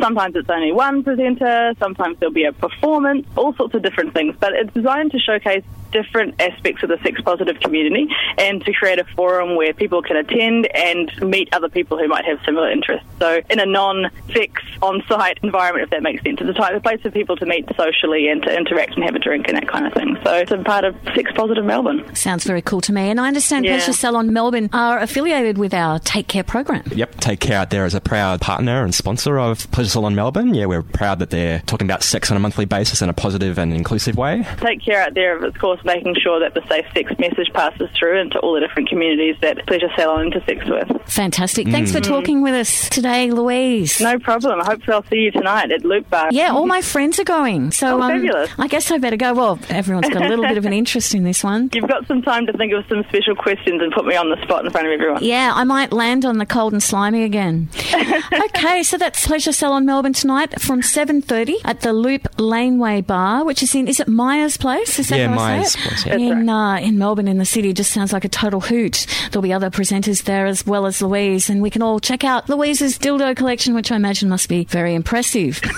Sometimes 0.00 0.36
it's 0.36 0.48
only 0.48 0.70
one 0.70 1.02
presenter, 1.02 1.74
sometimes 1.78 2.18
there'll 2.18 2.32
be 2.32 2.44
a 2.44 2.52
performance, 2.52 3.26
all 3.36 3.52
sorts 3.54 3.74
of 3.74 3.82
different 3.82 4.14
things, 4.14 4.36
but 4.38 4.52
it's 4.52 4.72
designed 4.72 5.10
to 5.12 5.18
showcase 5.18 5.64
different 5.90 6.40
aspects 6.40 6.82
of 6.82 6.88
the 6.88 6.98
sex 7.02 7.20
positive 7.22 7.60
community 7.60 8.06
and 8.38 8.64
to 8.64 8.72
create 8.72 8.98
a 8.98 9.04
forum 9.16 9.56
where 9.56 9.72
people 9.72 10.02
can 10.02 10.16
attend 10.16 10.68
and 10.74 11.10
meet 11.22 11.48
other 11.52 11.68
people 11.68 11.98
who 11.98 12.08
might 12.08 12.24
have 12.24 12.38
similar 12.44 12.70
interests. 12.70 13.06
So 13.18 13.40
in 13.50 13.60
a 13.60 13.66
non-sex 13.66 14.62
on-site 14.82 15.38
environment, 15.42 15.84
if 15.84 15.90
that 15.90 16.02
makes 16.02 16.22
sense. 16.22 16.40
It's 16.40 16.50
a 16.50 16.52
type 16.52 16.74
of 16.74 16.82
place 16.82 17.00
for 17.00 17.10
people 17.10 17.36
to 17.36 17.46
meet 17.46 17.66
socially 17.76 18.28
and 18.28 18.42
to 18.42 18.56
interact 18.56 18.94
and 18.94 19.04
have 19.04 19.14
a 19.14 19.18
drink 19.18 19.48
and 19.48 19.56
that 19.56 19.68
kind 19.68 19.86
of 19.86 19.92
thing. 19.92 20.16
So 20.24 20.34
it's 20.34 20.50
a 20.50 20.58
part 20.58 20.84
of 20.84 20.94
sex 21.14 21.30
positive 21.34 21.64
Melbourne. 21.64 22.14
Sounds 22.14 22.44
very 22.44 22.62
cool 22.62 22.80
to 22.82 22.92
me. 22.92 23.10
And 23.10 23.20
I 23.20 23.28
understand 23.28 23.64
Yeah. 23.64 23.76
Pleasure 23.76 23.92
Salon 23.92 24.32
Melbourne 24.32 24.70
are 24.72 24.98
affiliated 24.98 25.58
with 25.58 25.74
our 25.74 25.98
Take 25.98 26.28
Care 26.28 26.44
program. 26.44 26.84
Yep, 26.94 27.16
Take 27.20 27.40
Care 27.40 27.58
out 27.58 27.70
there 27.70 27.84
as 27.84 27.94
a 27.94 28.00
proud 28.00 28.40
partner 28.40 28.84
and 28.84 28.94
sponsor 28.94 29.38
of 29.38 29.70
Pleasure 29.70 29.90
Salon 29.90 30.14
Melbourne. 30.14 30.54
Yeah, 30.54 30.66
we're 30.66 30.82
proud 30.82 31.18
that 31.18 31.30
they're 31.30 31.60
talking 31.66 31.86
about 31.86 32.02
sex 32.02 32.30
on 32.30 32.36
a 32.36 32.40
monthly 32.40 32.64
basis 32.64 33.02
in 33.02 33.08
a 33.08 33.12
positive 33.12 33.58
and 33.58 33.72
inclusive 33.72 34.16
way. 34.16 34.46
Take 34.60 34.82
care 34.84 35.02
out 35.02 35.14
there 35.14 35.36
of, 35.36 35.54
of 35.78 35.84
course, 35.84 35.96
making 35.96 36.14
sure 36.20 36.40
that 36.40 36.54
the 36.54 36.66
safe 36.68 36.86
sex 36.94 37.12
message 37.18 37.48
passes 37.52 37.88
through 37.98 38.20
into 38.20 38.38
all 38.38 38.54
the 38.54 38.60
different 38.60 38.88
communities 38.88 39.36
that 39.40 39.66
Pleasure 39.66 39.88
Salon 39.96 40.26
intersects 40.26 40.68
with. 40.68 40.88
Fantastic. 41.10 41.68
Thanks 41.68 41.92
for 41.92 42.00
talking 42.00 42.42
with 42.42 42.54
us 42.54 42.88
today, 42.88 43.30
Louise. 43.30 44.00
No 44.00 44.18
problem. 44.18 44.60
I 44.60 44.64
hope 44.66 44.88
I'll 44.88 45.04
see 45.04 45.16
you 45.16 45.30
tonight 45.30 45.70
at 45.72 45.84
Loop 45.84 46.08
Bar. 46.10 46.28
Yeah, 46.32 46.52
all 46.52 46.66
my 46.66 46.82
friends 46.82 47.18
are 47.18 47.24
going. 47.24 47.70
So 47.72 47.98
Oh, 47.98 48.02
um, 48.02 48.10
fabulous. 48.12 48.50
I 48.58 48.68
guess 48.68 48.90
I 48.90 48.98
better 48.98 49.16
go. 49.16 49.32
Well, 49.34 49.58
everyone's 49.68 50.08
got 50.08 50.22
a 50.24 50.28
little 50.28 50.44
bit 50.46 50.58
of 50.58 50.66
an 50.66 50.72
interest 50.82 51.14
in 51.14 51.24
this 51.24 51.42
one. 51.42 51.70
You've 51.72 51.88
got 51.88 52.06
some 52.06 52.22
time 52.22 52.46
to 52.46 52.52
think 52.52 52.72
of 52.72 52.84
some 52.88 53.02
special 53.08 53.34
questions 53.34 53.80
and 53.82 53.92
put 53.92 54.04
me 54.06 54.16
on 54.16 54.30
the 54.30 54.40
spot 54.42 54.64
in 54.64 54.70
front 54.70 54.86
of 54.86 54.92
everyone. 54.92 55.22
Yeah, 55.24 55.52
I 55.54 55.64
might 55.64 55.92
land 55.92 56.24
on 56.24 56.38
the 56.38 56.46
cold 56.46 56.72
and 56.72 56.82
slimy 56.82 57.24
again. 57.24 57.68
okay, 58.46 58.82
so 58.82 58.96
that's 58.98 59.26
Pleasure 59.26 59.52
Salon 59.52 59.86
Melbourne 59.86 60.12
tonight 60.12 60.60
from 60.60 60.80
7.30 60.82 61.54
at 61.64 61.80
the 61.80 61.92
Loop 61.92 62.28
Laneway 62.38 63.00
Bar, 63.00 63.44
which 63.44 63.62
is 63.62 63.74
in, 63.74 63.88
is 63.88 64.00
it 64.00 64.08
Meyers 64.08 64.56
Place? 64.56 64.98
Is 64.98 65.08
that 65.08 65.18
Yeah, 65.18 65.34
Myers 65.34 65.67
say 65.72 66.10
yeah. 66.10 66.32
In, 66.32 66.48
uh, 66.48 66.76
in 66.76 66.98
Melbourne, 66.98 67.28
in 67.28 67.38
the 67.38 67.44
city, 67.44 67.72
just 67.72 67.92
sounds 67.92 68.12
like 68.12 68.24
a 68.24 68.28
total 68.28 68.60
hoot. 68.60 69.06
There'll 69.30 69.42
be 69.42 69.52
other 69.52 69.70
presenters 69.70 70.24
there 70.24 70.46
as 70.46 70.66
well 70.66 70.86
as 70.86 71.02
Louise, 71.02 71.50
and 71.50 71.62
we 71.62 71.70
can 71.70 71.82
all 71.82 72.00
check 72.00 72.24
out 72.24 72.48
Louise's 72.48 72.98
dildo 72.98 73.36
collection, 73.36 73.74
which 73.74 73.90
I 73.92 73.96
imagine 73.96 74.28
must 74.28 74.48
be 74.48 74.64
very 74.64 74.94
impressive. 74.94 75.60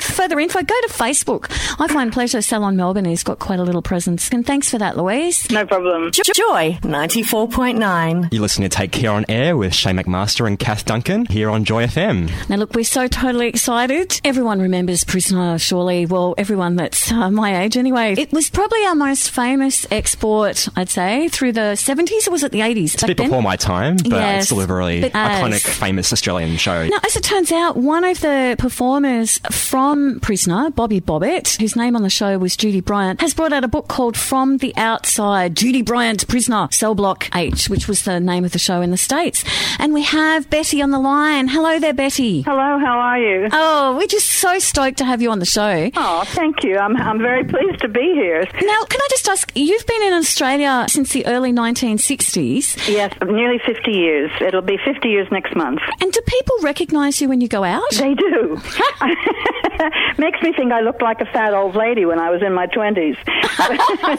Further 0.00 0.38
info, 0.38 0.60
go 0.62 0.74
to 0.82 0.88
Facebook. 0.88 1.50
I 1.80 1.88
find 1.88 2.12
Pleasure 2.12 2.42
Salon 2.42 2.76
Melbourne 2.76 3.04
has 3.06 3.22
got 3.22 3.38
quite 3.38 3.58
a 3.58 3.62
little 3.62 3.82
presence. 3.82 4.28
And 4.30 4.44
thanks 4.46 4.70
for 4.70 4.78
that, 4.78 4.96
Louise. 4.96 5.50
No 5.50 5.64
problem. 5.66 6.10
Joy 6.12 6.78
94.9. 6.82 8.32
You're 8.32 8.42
listening 8.42 8.68
to 8.68 8.76
Take 8.76 8.92
Care 8.92 9.10
on 9.10 9.24
Air 9.28 9.56
with 9.56 9.74
Shane 9.74 9.96
McMaster 9.96 10.46
and 10.46 10.58
Kath 10.58 10.84
Duncan 10.84 11.26
here 11.26 11.50
on 11.50 11.64
Joy 11.64 11.86
FM. 11.86 12.30
Now, 12.48 12.56
look, 12.56 12.74
we're 12.74 12.84
so 12.84 13.06
totally 13.08 13.48
excited. 13.48 14.20
Everyone 14.24 14.60
remembers 14.60 15.04
Prisoner, 15.04 15.58
surely. 15.58 16.06
Well, 16.06 16.34
everyone 16.36 16.76
that's 16.76 17.10
uh, 17.10 17.30
my 17.30 17.62
age 17.62 17.76
anyway. 17.76 18.14
It 18.18 18.32
was 18.32 18.50
probably 18.50 18.84
our 18.84 18.94
most 18.94 19.07
famous 19.16 19.86
export, 19.90 20.68
I'd 20.76 20.88
say, 20.88 21.28
through 21.28 21.52
the 21.52 21.74
70s 21.76 22.28
or 22.28 22.32
was 22.32 22.42
it 22.42 22.52
the 22.52 22.60
80s? 22.60 22.94
It's 22.94 23.02
a 23.02 23.06
bit 23.06 23.16
before 23.16 23.42
my 23.42 23.56
time, 23.56 23.96
but 23.96 24.08
Yes, 24.12 24.36
it's 24.42 24.46
still 24.46 24.60
a 24.60 24.66
very 24.66 25.00
but 25.00 25.12
as- 25.14 25.42
iconic, 25.42 25.66
famous 25.66 26.12
Australian 26.12 26.56
show. 26.56 26.86
Now, 26.88 26.98
as 27.04 27.16
it 27.16 27.22
turns 27.24 27.50
out, 27.52 27.76
one 27.76 28.04
of 28.04 28.20
the 28.20 28.56
performers 28.58 29.38
from 29.50 29.78
from 29.78 30.18
Prisoner, 30.20 30.70
Bobby 30.70 31.00
Bobbitt, 31.00 31.60
whose 31.60 31.76
name 31.76 31.94
on 31.94 32.02
the 32.02 32.10
show 32.10 32.36
was 32.38 32.56
Judy 32.56 32.80
Bryant, 32.80 33.20
has 33.20 33.32
brought 33.32 33.52
out 33.52 33.62
a 33.64 33.68
book 33.68 33.86
called 33.86 34.16
From 34.16 34.56
the 34.58 34.74
Outside 34.76 35.54
Judy 35.54 35.82
Bryant 35.82 36.26
Prisoner, 36.26 36.68
Cell 36.72 36.94
Block 36.96 37.28
H, 37.34 37.68
which 37.68 37.86
was 37.86 38.02
the 38.02 38.18
name 38.18 38.44
of 38.44 38.52
the 38.52 38.58
show 38.58 38.80
in 38.80 38.90
the 38.90 38.96
States. 38.96 39.44
And 39.78 39.94
we 39.94 40.02
have 40.02 40.50
Betty 40.50 40.82
on 40.82 40.90
the 40.90 40.98
line. 40.98 41.48
Hello 41.48 41.78
there, 41.78 41.94
Betty. 41.94 42.42
Hello, 42.42 42.78
how 42.78 42.98
are 42.98 43.18
you? 43.20 43.48
Oh, 43.52 43.96
we're 43.96 44.06
just 44.08 44.28
so 44.28 44.58
stoked 44.58 44.98
to 44.98 45.04
have 45.04 45.22
you 45.22 45.30
on 45.30 45.38
the 45.38 45.46
show. 45.46 45.90
Oh, 45.96 46.24
thank 46.26 46.64
you. 46.64 46.76
I'm, 46.76 46.96
I'm 46.96 47.18
very 47.18 47.44
pleased 47.44 47.80
to 47.82 47.88
be 47.88 48.00
here. 48.14 48.44
Now, 48.62 48.80
can 48.98 49.04
I 49.04 49.08
just 49.10 49.28
ask, 49.28 49.52
you've 49.54 49.86
been 49.86 50.02
in 50.02 50.12
Australia 50.12 50.86
since 50.88 51.12
the 51.12 51.24
early 51.26 51.52
1960s. 51.52 52.88
Yes, 52.88 53.14
nearly 53.24 53.60
50 53.64 53.92
years. 53.92 54.30
It'll 54.40 54.60
be 54.60 54.76
50 54.84 55.08
years 55.08 55.28
next 55.30 55.54
month. 55.54 55.78
And 56.00 56.10
do 56.10 56.20
people 56.26 56.56
recognise 56.62 57.20
you 57.20 57.28
when 57.28 57.40
you 57.40 57.46
go 57.46 57.62
out? 57.62 57.90
They 57.92 58.14
do. 58.14 58.60
Makes 60.18 60.42
me 60.42 60.52
think 60.52 60.72
I 60.72 60.80
looked 60.80 61.02
like 61.02 61.20
a 61.20 61.26
fat 61.26 61.54
old 61.54 61.76
lady 61.76 62.04
when 62.04 62.18
I 62.18 62.30
was 62.30 62.42
in 62.42 62.52
my 62.52 62.66
20s. 62.66 63.16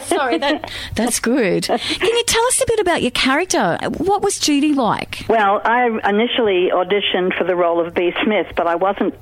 Sorry, 0.02 0.38
that, 0.38 0.70
that's 0.94 1.20
good. 1.20 1.64
Can 1.64 2.16
you 2.16 2.24
tell 2.24 2.44
us 2.46 2.62
a 2.62 2.66
bit 2.66 2.80
about 2.80 3.02
your 3.02 3.10
character? 3.10 3.78
What 3.98 4.22
was 4.22 4.38
Judy 4.38 4.74
like? 4.74 5.24
Well, 5.28 5.60
I 5.64 5.86
initially 6.08 6.70
auditioned 6.72 7.36
for 7.36 7.44
the 7.44 7.56
role 7.56 7.84
of 7.84 7.94
Bea 7.94 8.14
Smith, 8.24 8.48
but 8.56 8.66
I 8.66 8.76
wasn't 8.76 9.14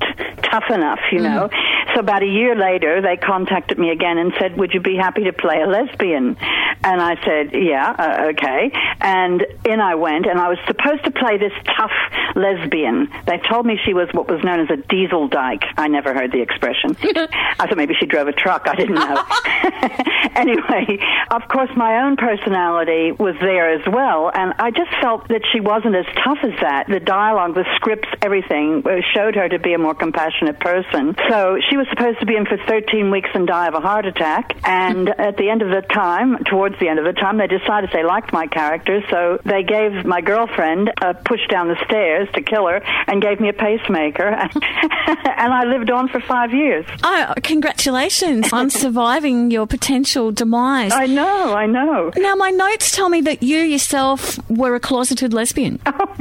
tough 0.42 0.70
enough, 0.70 1.01
you 1.12 1.20
know. 1.20 1.51
So 1.94 2.01
about 2.01 2.22
a 2.22 2.27
year 2.27 2.55
later, 2.55 3.01
they 3.01 3.16
contacted 3.16 3.79
me 3.79 3.90
again 3.90 4.18
and 4.18 4.33
said, 4.38 4.57
"Would 4.57 4.72
you 4.72 4.81
be 4.81 4.96
happy 4.96 5.24
to 5.24 5.33
play 5.33 5.61
a 5.61 5.66
lesbian?" 5.66 6.37
And 6.85 7.01
I 7.01 7.16
said, 7.24 7.51
"Yeah, 7.53 7.90
uh, 7.98 8.27
okay." 8.31 8.70
And 9.01 9.44
in 9.64 9.81
I 9.81 9.94
went, 9.94 10.27
and 10.27 10.38
I 10.38 10.48
was 10.48 10.59
supposed 10.66 11.05
to 11.05 11.11
play 11.11 11.38
this 11.38 11.53
tough 11.77 11.92
lesbian. 12.35 13.09
They 13.27 13.38
told 13.38 13.66
me 13.66 13.79
she 13.85 13.94
was 13.94 14.09
what 14.12 14.29
was 14.29 14.42
known 14.44 14.61
as 14.61 14.70
a 14.70 14.77
diesel 14.77 15.29
dyke. 15.29 15.64
I 15.77 15.88
never 15.88 16.14
heard 16.14 16.28
the 16.33 16.43
expression. 16.43 16.97
I 17.03 17.67
thought 17.67 17.77
maybe 17.77 17.95
she 17.99 18.07
drove 18.07 18.29
a 18.29 18.33
truck. 18.33 18.67
I 18.67 18.75
didn't 18.75 18.95
know. 18.95 19.25
anyway, 20.35 20.99
of 21.31 21.43
course, 21.49 21.71
my 21.77 22.03
own 22.03 22.17
personality 22.17 23.12
was 23.12 23.35
there 23.41 23.71
as 23.73 23.87
well, 23.87 24.31
and 24.33 24.55
I 24.59 24.71
just 24.71 24.91
felt 25.01 25.29
that 25.29 25.43
she 25.53 25.61
wasn't 25.61 25.97
as 25.97 26.07
tough 26.25 26.38
as 26.43 26.59
that. 26.61 26.87
The 26.88 27.01
dialogue, 27.01 27.55
the 27.55 27.64
scripts, 27.77 28.09
everything 28.23 28.83
uh, 28.87 29.01
showed 29.14 29.35
her 29.37 29.49
to 29.49 29.59
be 29.59 29.75
a 29.75 29.79
more 29.79 29.95
compassionate 29.95 30.61
person. 30.61 31.17
So 31.29 31.59
she 31.69 31.77
was 31.77 31.87
supposed 31.91 32.21
to 32.21 32.27
be 32.27 32.37
in 32.37 32.47
for 32.47 32.59
13 32.67 33.11
weeks 33.11 33.31
and 33.35 33.47
die 33.47 33.69
of 33.69 33.75
a 33.75 33.81
heart 33.81 34.07
attack. 34.07 34.57
And 34.64 35.09
at 35.09 35.37
the 35.37 35.51
end 35.51 35.62
of 35.62 35.69
the 35.69 35.83
time, 35.83 36.45
towards 36.45 36.79
the 36.81 36.88
end 36.88 36.99
of 36.99 37.05
the 37.05 37.12
time, 37.12 37.38
they 37.38 37.47
decided 37.47 37.91
they 37.93 38.05
liked 38.05 38.33
my 38.33 38.47
character, 38.47 39.03
so 39.11 39.41
they 39.45 39.62
gave 39.62 40.05
my 40.05 40.21
girlfriend 40.21 40.93
a 41.03 41.14
push 41.14 41.47
down 41.49 41.69
the 41.69 41.79
stairs 41.85 42.29
to 42.35 42.43
kill 42.43 42.67
her 42.67 42.83
and 43.07 43.23
gave 43.23 43.41
me 43.41 43.49
a 43.49 43.53
pacemaker. 43.53 44.29
and 44.29 45.53
I 45.53 45.64
lived 45.64 45.91
on 45.91 46.09
for 46.09 46.17
five 46.20 46.52
years. 46.52 46.85
Oh, 47.02 47.35
congratulations 47.42 48.52
on 48.52 48.70
surviving 48.85 49.50
your 49.50 49.66
potential 49.66 50.33
demise. 50.33 50.92
I 50.92 51.07
know, 51.07 51.54
I 51.54 51.66
know. 51.66 52.11
Now, 52.16 52.35
my 52.35 52.50
notes 52.50 52.90
tell 52.90 53.09
me 53.09 53.20
that 53.22 53.42
you 53.42 53.59
yourself 53.59 54.38
were 54.48 54.74
a 54.74 54.81
closeted 54.81 55.33
lesbian. 55.33 55.81
Oh, 56.00 56.14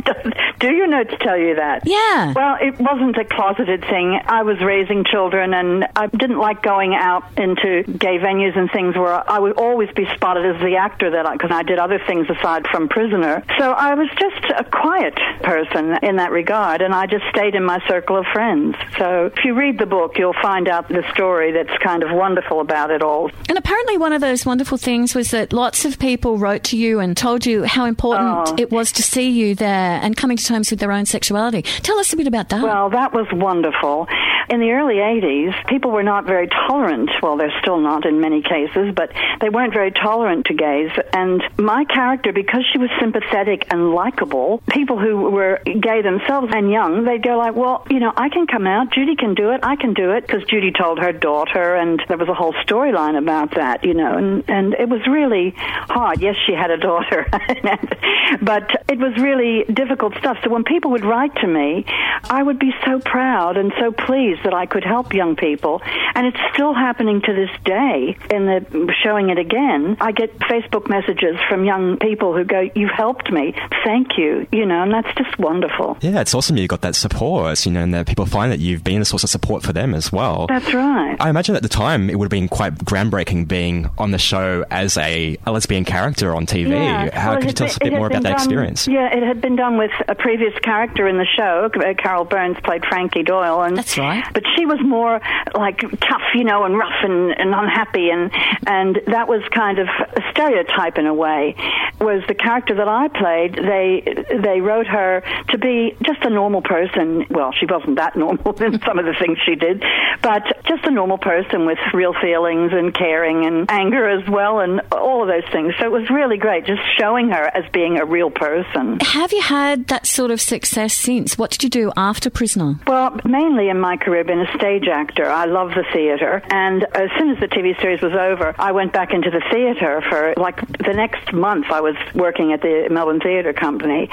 Do 0.59 0.71
your 0.73 0.87
notes 0.87 1.13
tell 1.21 1.37
you 1.37 1.55
that? 1.55 1.83
Yeah. 1.85 2.33
Well, 2.33 2.57
it 2.59 2.79
wasn't 2.79 3.15
a 3.17 3.25
closeted 3.25 3.81
thing. 3.81 4.19
I 4.25 4.41
was 4.41 4.59
raising 4.61 5.03
children, 5.05 5.53
and 5.53 5.85
I 5.95 6.07
didn't 6.07 6.39
like 6.39 6.63
going 6.63 6.95
out 6.95 7.23
into 7.37 7.83
gay 7.83 8.17
venues 8.17 8.57
and 8.57 8.71
things 8.71 8.95
where 8.95 9.29
I 9.29 9.37
would 9.37 9.53
always 9.57 9.89
be 9.91 10.07
spotted 10.15 10.45
as 10.55 10.61
the 10.61 10.77
actor 10.77 11.11
that 11.11 11.25
I, 11.27 11.33
because 11.33 11.51
I 11.51 11.61
did 11.63 11.77
other 11.77 11.99
things 12.07 12.27
aside 12.29 12.65
from 12.71 12.87
prisoner. 12.89 13.43
So 13.59 13.71
I 13.71 13.93
was 13.93 14.07
just 14.19 14.45
a 14.57 14.63
quiet 14.63 15.13
person 15.43 15.97
in 16.01 16.15
that 16.15 16.31
regard, 16.31 16.81
and 16.81 16.93
I 16.95 17.05
just 17.05 17.25
stayed 17.29 17.53
in 17.53 17.63
my 17.63 17.79
circle 17.87 18.17
of 18.17 18.25
friends. 18.33 18.75
So 18.97 19.27
if 19.35 19.43
you 19.45 19.53
read 19.53 19.77
the 19.77 19.85
book, 19.87 20.17
you'll 20.17 20.35
find 20.41 20.67
out 20.67 20.87
the 20.87 21.03
story 21.13 21.51
that's 21.51 21.75
kind 21.83 22.03
of 22.03 22.11
wonderful 22.11 22.59
about 22.61 22.91
it 22.91 23.01
all. 23.01 23.31
And 23.49 23.57
apparently, 23.57 23.97
one 23.97 24.13
of 24.13 24.21
those 24.21 24.45
wonderful 24.45 24.77
things 24.77 25.15
was 25.15 25.31
that 25.31 25.53
lots 25.53 25.85
of 25.85 25.97
people 25.99 26.37
wrote 26.37 26.63
to 26.65 26.77
you 26.77 26.99
and 26.99 27.15
told 27.17 27.45
you 27.45 27.63
how 27.63 27.85
important 27.85 28.29
Oh. 28.49 28.55
it 28.57 28.71
was 28.71 28.91
to 28.93 29.03
see 29.03 29.29
you 29.29 29.55
there 29.55 29.99
and 30.03 30.15
coming 30.15 30.37
to 30.37 30.43
terms 30.45 30.69
with 30.69 30.79
their 30.79 30.91
own 30.91 31.05
sexuality. 31.05 31.61
Tell 31.61 31.97
us 31.99 32.13
a 32.13 32.17
bit 32.17 32.27
about 32.27 32.49
that. 32.49 32.61
Well, 32.61 32.89
that 32.91 33.13
was 33.13 33.27
wonderful. 33.31 34.07
In 34.49 34.61
the 34.61 34.71
early 34.71 34.95
80s, 34.95 35.53
people 35.67 35.91
were 35.91 36.03
not 36.03 36.25
very 36.25 36.47
tolerant. 36.47 37.09
Well, 37.21 37.35
they're 37.35 37.53
still 37.61 37.79
not 37.79 38.05
in 38.05 38.21
many 38.21 38.41
cases, 38.41 38.93
but 38.95 39.11
they 39.41 39.49
weren't 39.49 39.73
very 39.73 39.91
tolerant 39.91 40.45
to 40.45 40.53
gays. 40.53 40.89
And 41.13 41.43
my 41.57 41.83
character, 41.85 42.31
because 42.31 42.63
she 42.71 42.77
was 42.77 42.89
sympathetic 42.99 43.65
and 43.71 43.91
likable, 43.93 44.61
people 44.69 44.97
who 44.99 45.29
were 45.31 45.59
gay 45.65 46.01
themselves 46.01 46.47
and 46.55 46.71
young, 46.71 47.03
they'd 47.03 47.23
go 47.23 47.37
like, 47.37 47.55
well, 47.55 47.85
you 47.89 47.99
know, 47.99 48.13
I 48.15 48.29
can 48.29 48.47
come 48.47 48.67
out. 48.67 48.91
Judy 48.91 49.15
can 49.17 49.33
do 49.35 49.51
it. 49.51 49.59
I 49.63 49.75
can 49.79 49.93
do 49.93 50.11
it. 50.11 50.27
Because 50.27 50.43
Judy 50.45 50.71
told 50.71 50.99
her 50.99 51.11
daughter, 51.11 51.75
and 51.75 52.01
there 52.07 52.17
was 52.17 52.27
a 52.27 52.33
whole 52.33 52.53
storyline 52.65 53.17
about 53.17 53.55
that, 53.55 53.83
you 53.83 53.93
know, 53.93 54.17
and, 54.17 54.43
and 54.49 54.73
it 54.73 54.89
was 54.89 55.01
really 55.07 55.53
hard. 55.57 56.21
Yes, 56.21 56.35
she 56.45 56.53
had 56.53 56.71
a 56.71 56.77
daughter, 56.77 57.25
but 58.41 58.83
it 58.89 58.99
was 58.99 59.15
really 59.17 59.63
difficult 59.73 60.15
stuff. 60.17 60.37
So 60.43 60.49
when 60.49 60.63
people 60.63 60.91
would 60.91 61.05
write 61.05 61.35
to 61.37 61.47
me, 61.47 61.85
I 62.25 62.43
would 62.43 62.59
be 62.59 62.71
so 62.85 62.99
proud 62.99 63.57
and 63.57 63.71
so 63.79 63.91
pleased 63.91 64.43
that 64.43 64.53
I 64.53 64.65
could 64.65 64.83
help 64.83 65.13
young 65.13 65.35
people. 65.35 65.81
And 66.15 66.27
it's 66.27 66.39
still 66.53 66.73
happening 66.73 67.21
to 67.21 67.33
this 67.33 67.49
day 67.63 68.17
in 68.29 68.45
the 68.45 68.93
showing 69.03 69.29
it 69.29 69.37
again. 69.37 69.97
I 70.01 70.11
get 70.11 70.37
Facebook 70.39 70.89
messages 70.89 71.37
from 71.47 71.63
young 71.63 71.97
people 71.97 72.35
who 72.35 72.43
go, 72.43 72.69
You've 72.75 72.91
helped 72.91 73.31
me. 73.31 73.55
Thank 73.85 74.17
you. 74.17 74.47
You 74.51 74.65
know, 74.65 74.83
and 74.83 74.93
that's 74.93 75.13
just 75.17 75.37
wonderful. 75.39 75.97
Yeah, 76.01 76.21
it's 76.21 76.33
awesome 76.33 76.57
you 76.57 76.67
got 76.67 76.81
that 76.81 76.95
support, 76.95 77.65
you 77.65 77.71
know, 77.71 77.81
and 77.81 77.93
that 77.93 78.07
people 78.07 78.25
find 78.25 78.51
that 78.51 78.59
you've 78.59 78.83
been 78.83 79.01
a 79.01 79.05
source 79.05 79.23
of 79.23 79.29
support 79.29 79.63
for 79.67 79.73
them 79.73 79.93
as 79.93 80.11
well. 80.11 80.47
That's 80.47 80.73
right. 80.73 81.15
I 81.19 81.29
imagine 81.29 81.55
at 81.55 81.61
the 81.61 81.69
time 81.69 82.09
it 82.09 82.17
would 82.17 82.25
have 82.25 82.31
been 82.31 82.47
quite 82.47 82.73
groundbreaking 82.79 83.47
being 83.47 83.89
on 83.97 84.11
the 84.11 84.17
show 84.17 84.63
as 84.71 84.97
a, 84.97 85.37
a 85.45 85.51
lesbian 85.51 85.85
character 85.85 86.33
on 86.33 86.45
TV. 86.47 86.69
Yeah. 86.69 87.15
How 87.19 87.31
Well, 87.31 87.35
could 87.37 87.43
you 87.43 87.47
had 87.49 87.55
tell 87.57 87.67
us 87.67 87.75
a 87.77 87.79
bit 87.81 87.93
more 87.93 88.03
had 88.03 88.11
about 88.13 88.23
that 88.23 88.29
done- 88.29 88.37
experience? 88.37 88.87
Yeah, 88.87 89.15
it 89.15 89.21
had 89.21 89.41
been 89.41 89.55
done 89.55 89.77
with 89.77 89.91
a 90.07 90.15
previous 90.15 90.53
character 90.63 91.07
in 91.07 91.17
the 91.17 91.25
show. 91.37 91.69
Uh, 91.75 91.93
Carol 92.01 92.23
Burns 92.25 92.57
played 92.63 92.83
Frankie 92.85 93.23
Doyle, 93.23 93.61
and 93.61 93.77
That's 93.77 93.97
right. 93.97 94.23
But 94.33 94.43
she 94.55 94.65
was 94.65 94.79
more 94.83 95.19
like 95.53 95.81
tough, 95.99 96.21
you 96.33 96.43
know, 96.45 96.63
and 96.63 96.77
rough 96.77 97.03
and, 97.03 97.31
and 97.37 97.53
unhappy, 97.53 98.09
and 98.09 98.31
and 98.65 98.99
that 99.07 99.27
was 99.27 99.41
kind 99.53 99.79
of 99.79 99.87
a 100.15 100.21
stereotype 100.37 100.97
in 100.97 101.07
a 101.07 101.13
way. 101.13 101.55
Was 101.99 102.23
the 102.27 102.35
character 102.35 102.75
that 102.75 102.87
I 102.87 103.07
played? 103.07 103.55
They 103.55 104.37
they 104.41 104.61
wrote 104.61 104.85
her 104.85 105.23
to 105.49 105.57
be 105.57 105.97
just 106.03 106.23
a 106.23 106.29
normal 106.29 106.61
person. 106.61 107.25
Well, 107.29 107.51
she 107.51 107.65
wasn't 107.65 107.95
that 107.95 108.15
normal 108.15 108.53
in 108.61 108.79
some 108.85 108.99
of 108.99 109.05
the 109.05 109.15
things 109.19 109.39
she 109.45 109.55
did, 109.55 109.83
but 110.21 110.43
just 110.65 110.85
a 110.85 110.91
normal 110.91 111.17
person 111.17 111.65
with 111.65 111.79
real 111.93 112.13
feelings 112.21 112.71
and 112.73 112.93
caring 112.93 113.45
and 113.45 113.69
anger 113.69 114.07
as 114.07 114.27
well, 114.29 114.59
and 114.59 114.81
all 114.91 115.23
of 115.23 115.27
those 115.27 115.51
things. 115.51 115.73
So 115.79 115.85
it 115.85 115.91
was 115.91 116.09
really 116.09 116.37
great, 116.37 116.65
just 116.65 116.81
showing 116.99 117.29
her 117.29 117.45
as 117.55 117.63
being 117.71 117.97
a 117.97 118.05
real 118.05 118.29
person. 118.29 118.99
Have 118.99 119.33
you 119.33 119.41
had 119.41 119.87
that 119.87 120.05
sort 120.05 120.29
of 120.29 120.39
success 120.39 120.93
since? 120.93 121.37
What 121.37 121.49
did 121.51 121.63
you 121.63 121.69
do 121.69 121.91
after 121.97 122.29
Prisoner? 122.29 122.79
Well, 122.85 123.19
mainly 123.25 123.69
in 123.69 123.79
my 123.79 123.97
career, 123.97 124.23
been 124.23 124.41
a 124.41 124.57
stage 124.57 124.87
actor. 124.87 125.25
I 125.25 125.45
love 125.45 125.69
the 125.69 125.85
theater, 125.93 126.43
and 126.51 126.83
as 126.93 127.09
soon 127.17 127.31
as 127.31 127.39
the 127.39 127.47
TV 127.47 127.79
series 127.81 128.01
was 128.01 128.13
over, 128.13 128.53
I 128.59 128.71
went 128.71 128.93
back 128.93 129.13
into 129.13 129.31
the 129.31 129.41
theater 129.51 130.03
for 130.09 130.26
like 130.35 130.59
the 130.77 130.93
next 130.93 131.33
month. 131.33 131.67
I 131.69 131.81
was 131.81 131.95
working 132.13 132.53
at 132.53 132.61
the 132.61 132.87
Melbourne 132.89 133.19
Theatre 133.19 133.53
Company, 133.53 134.09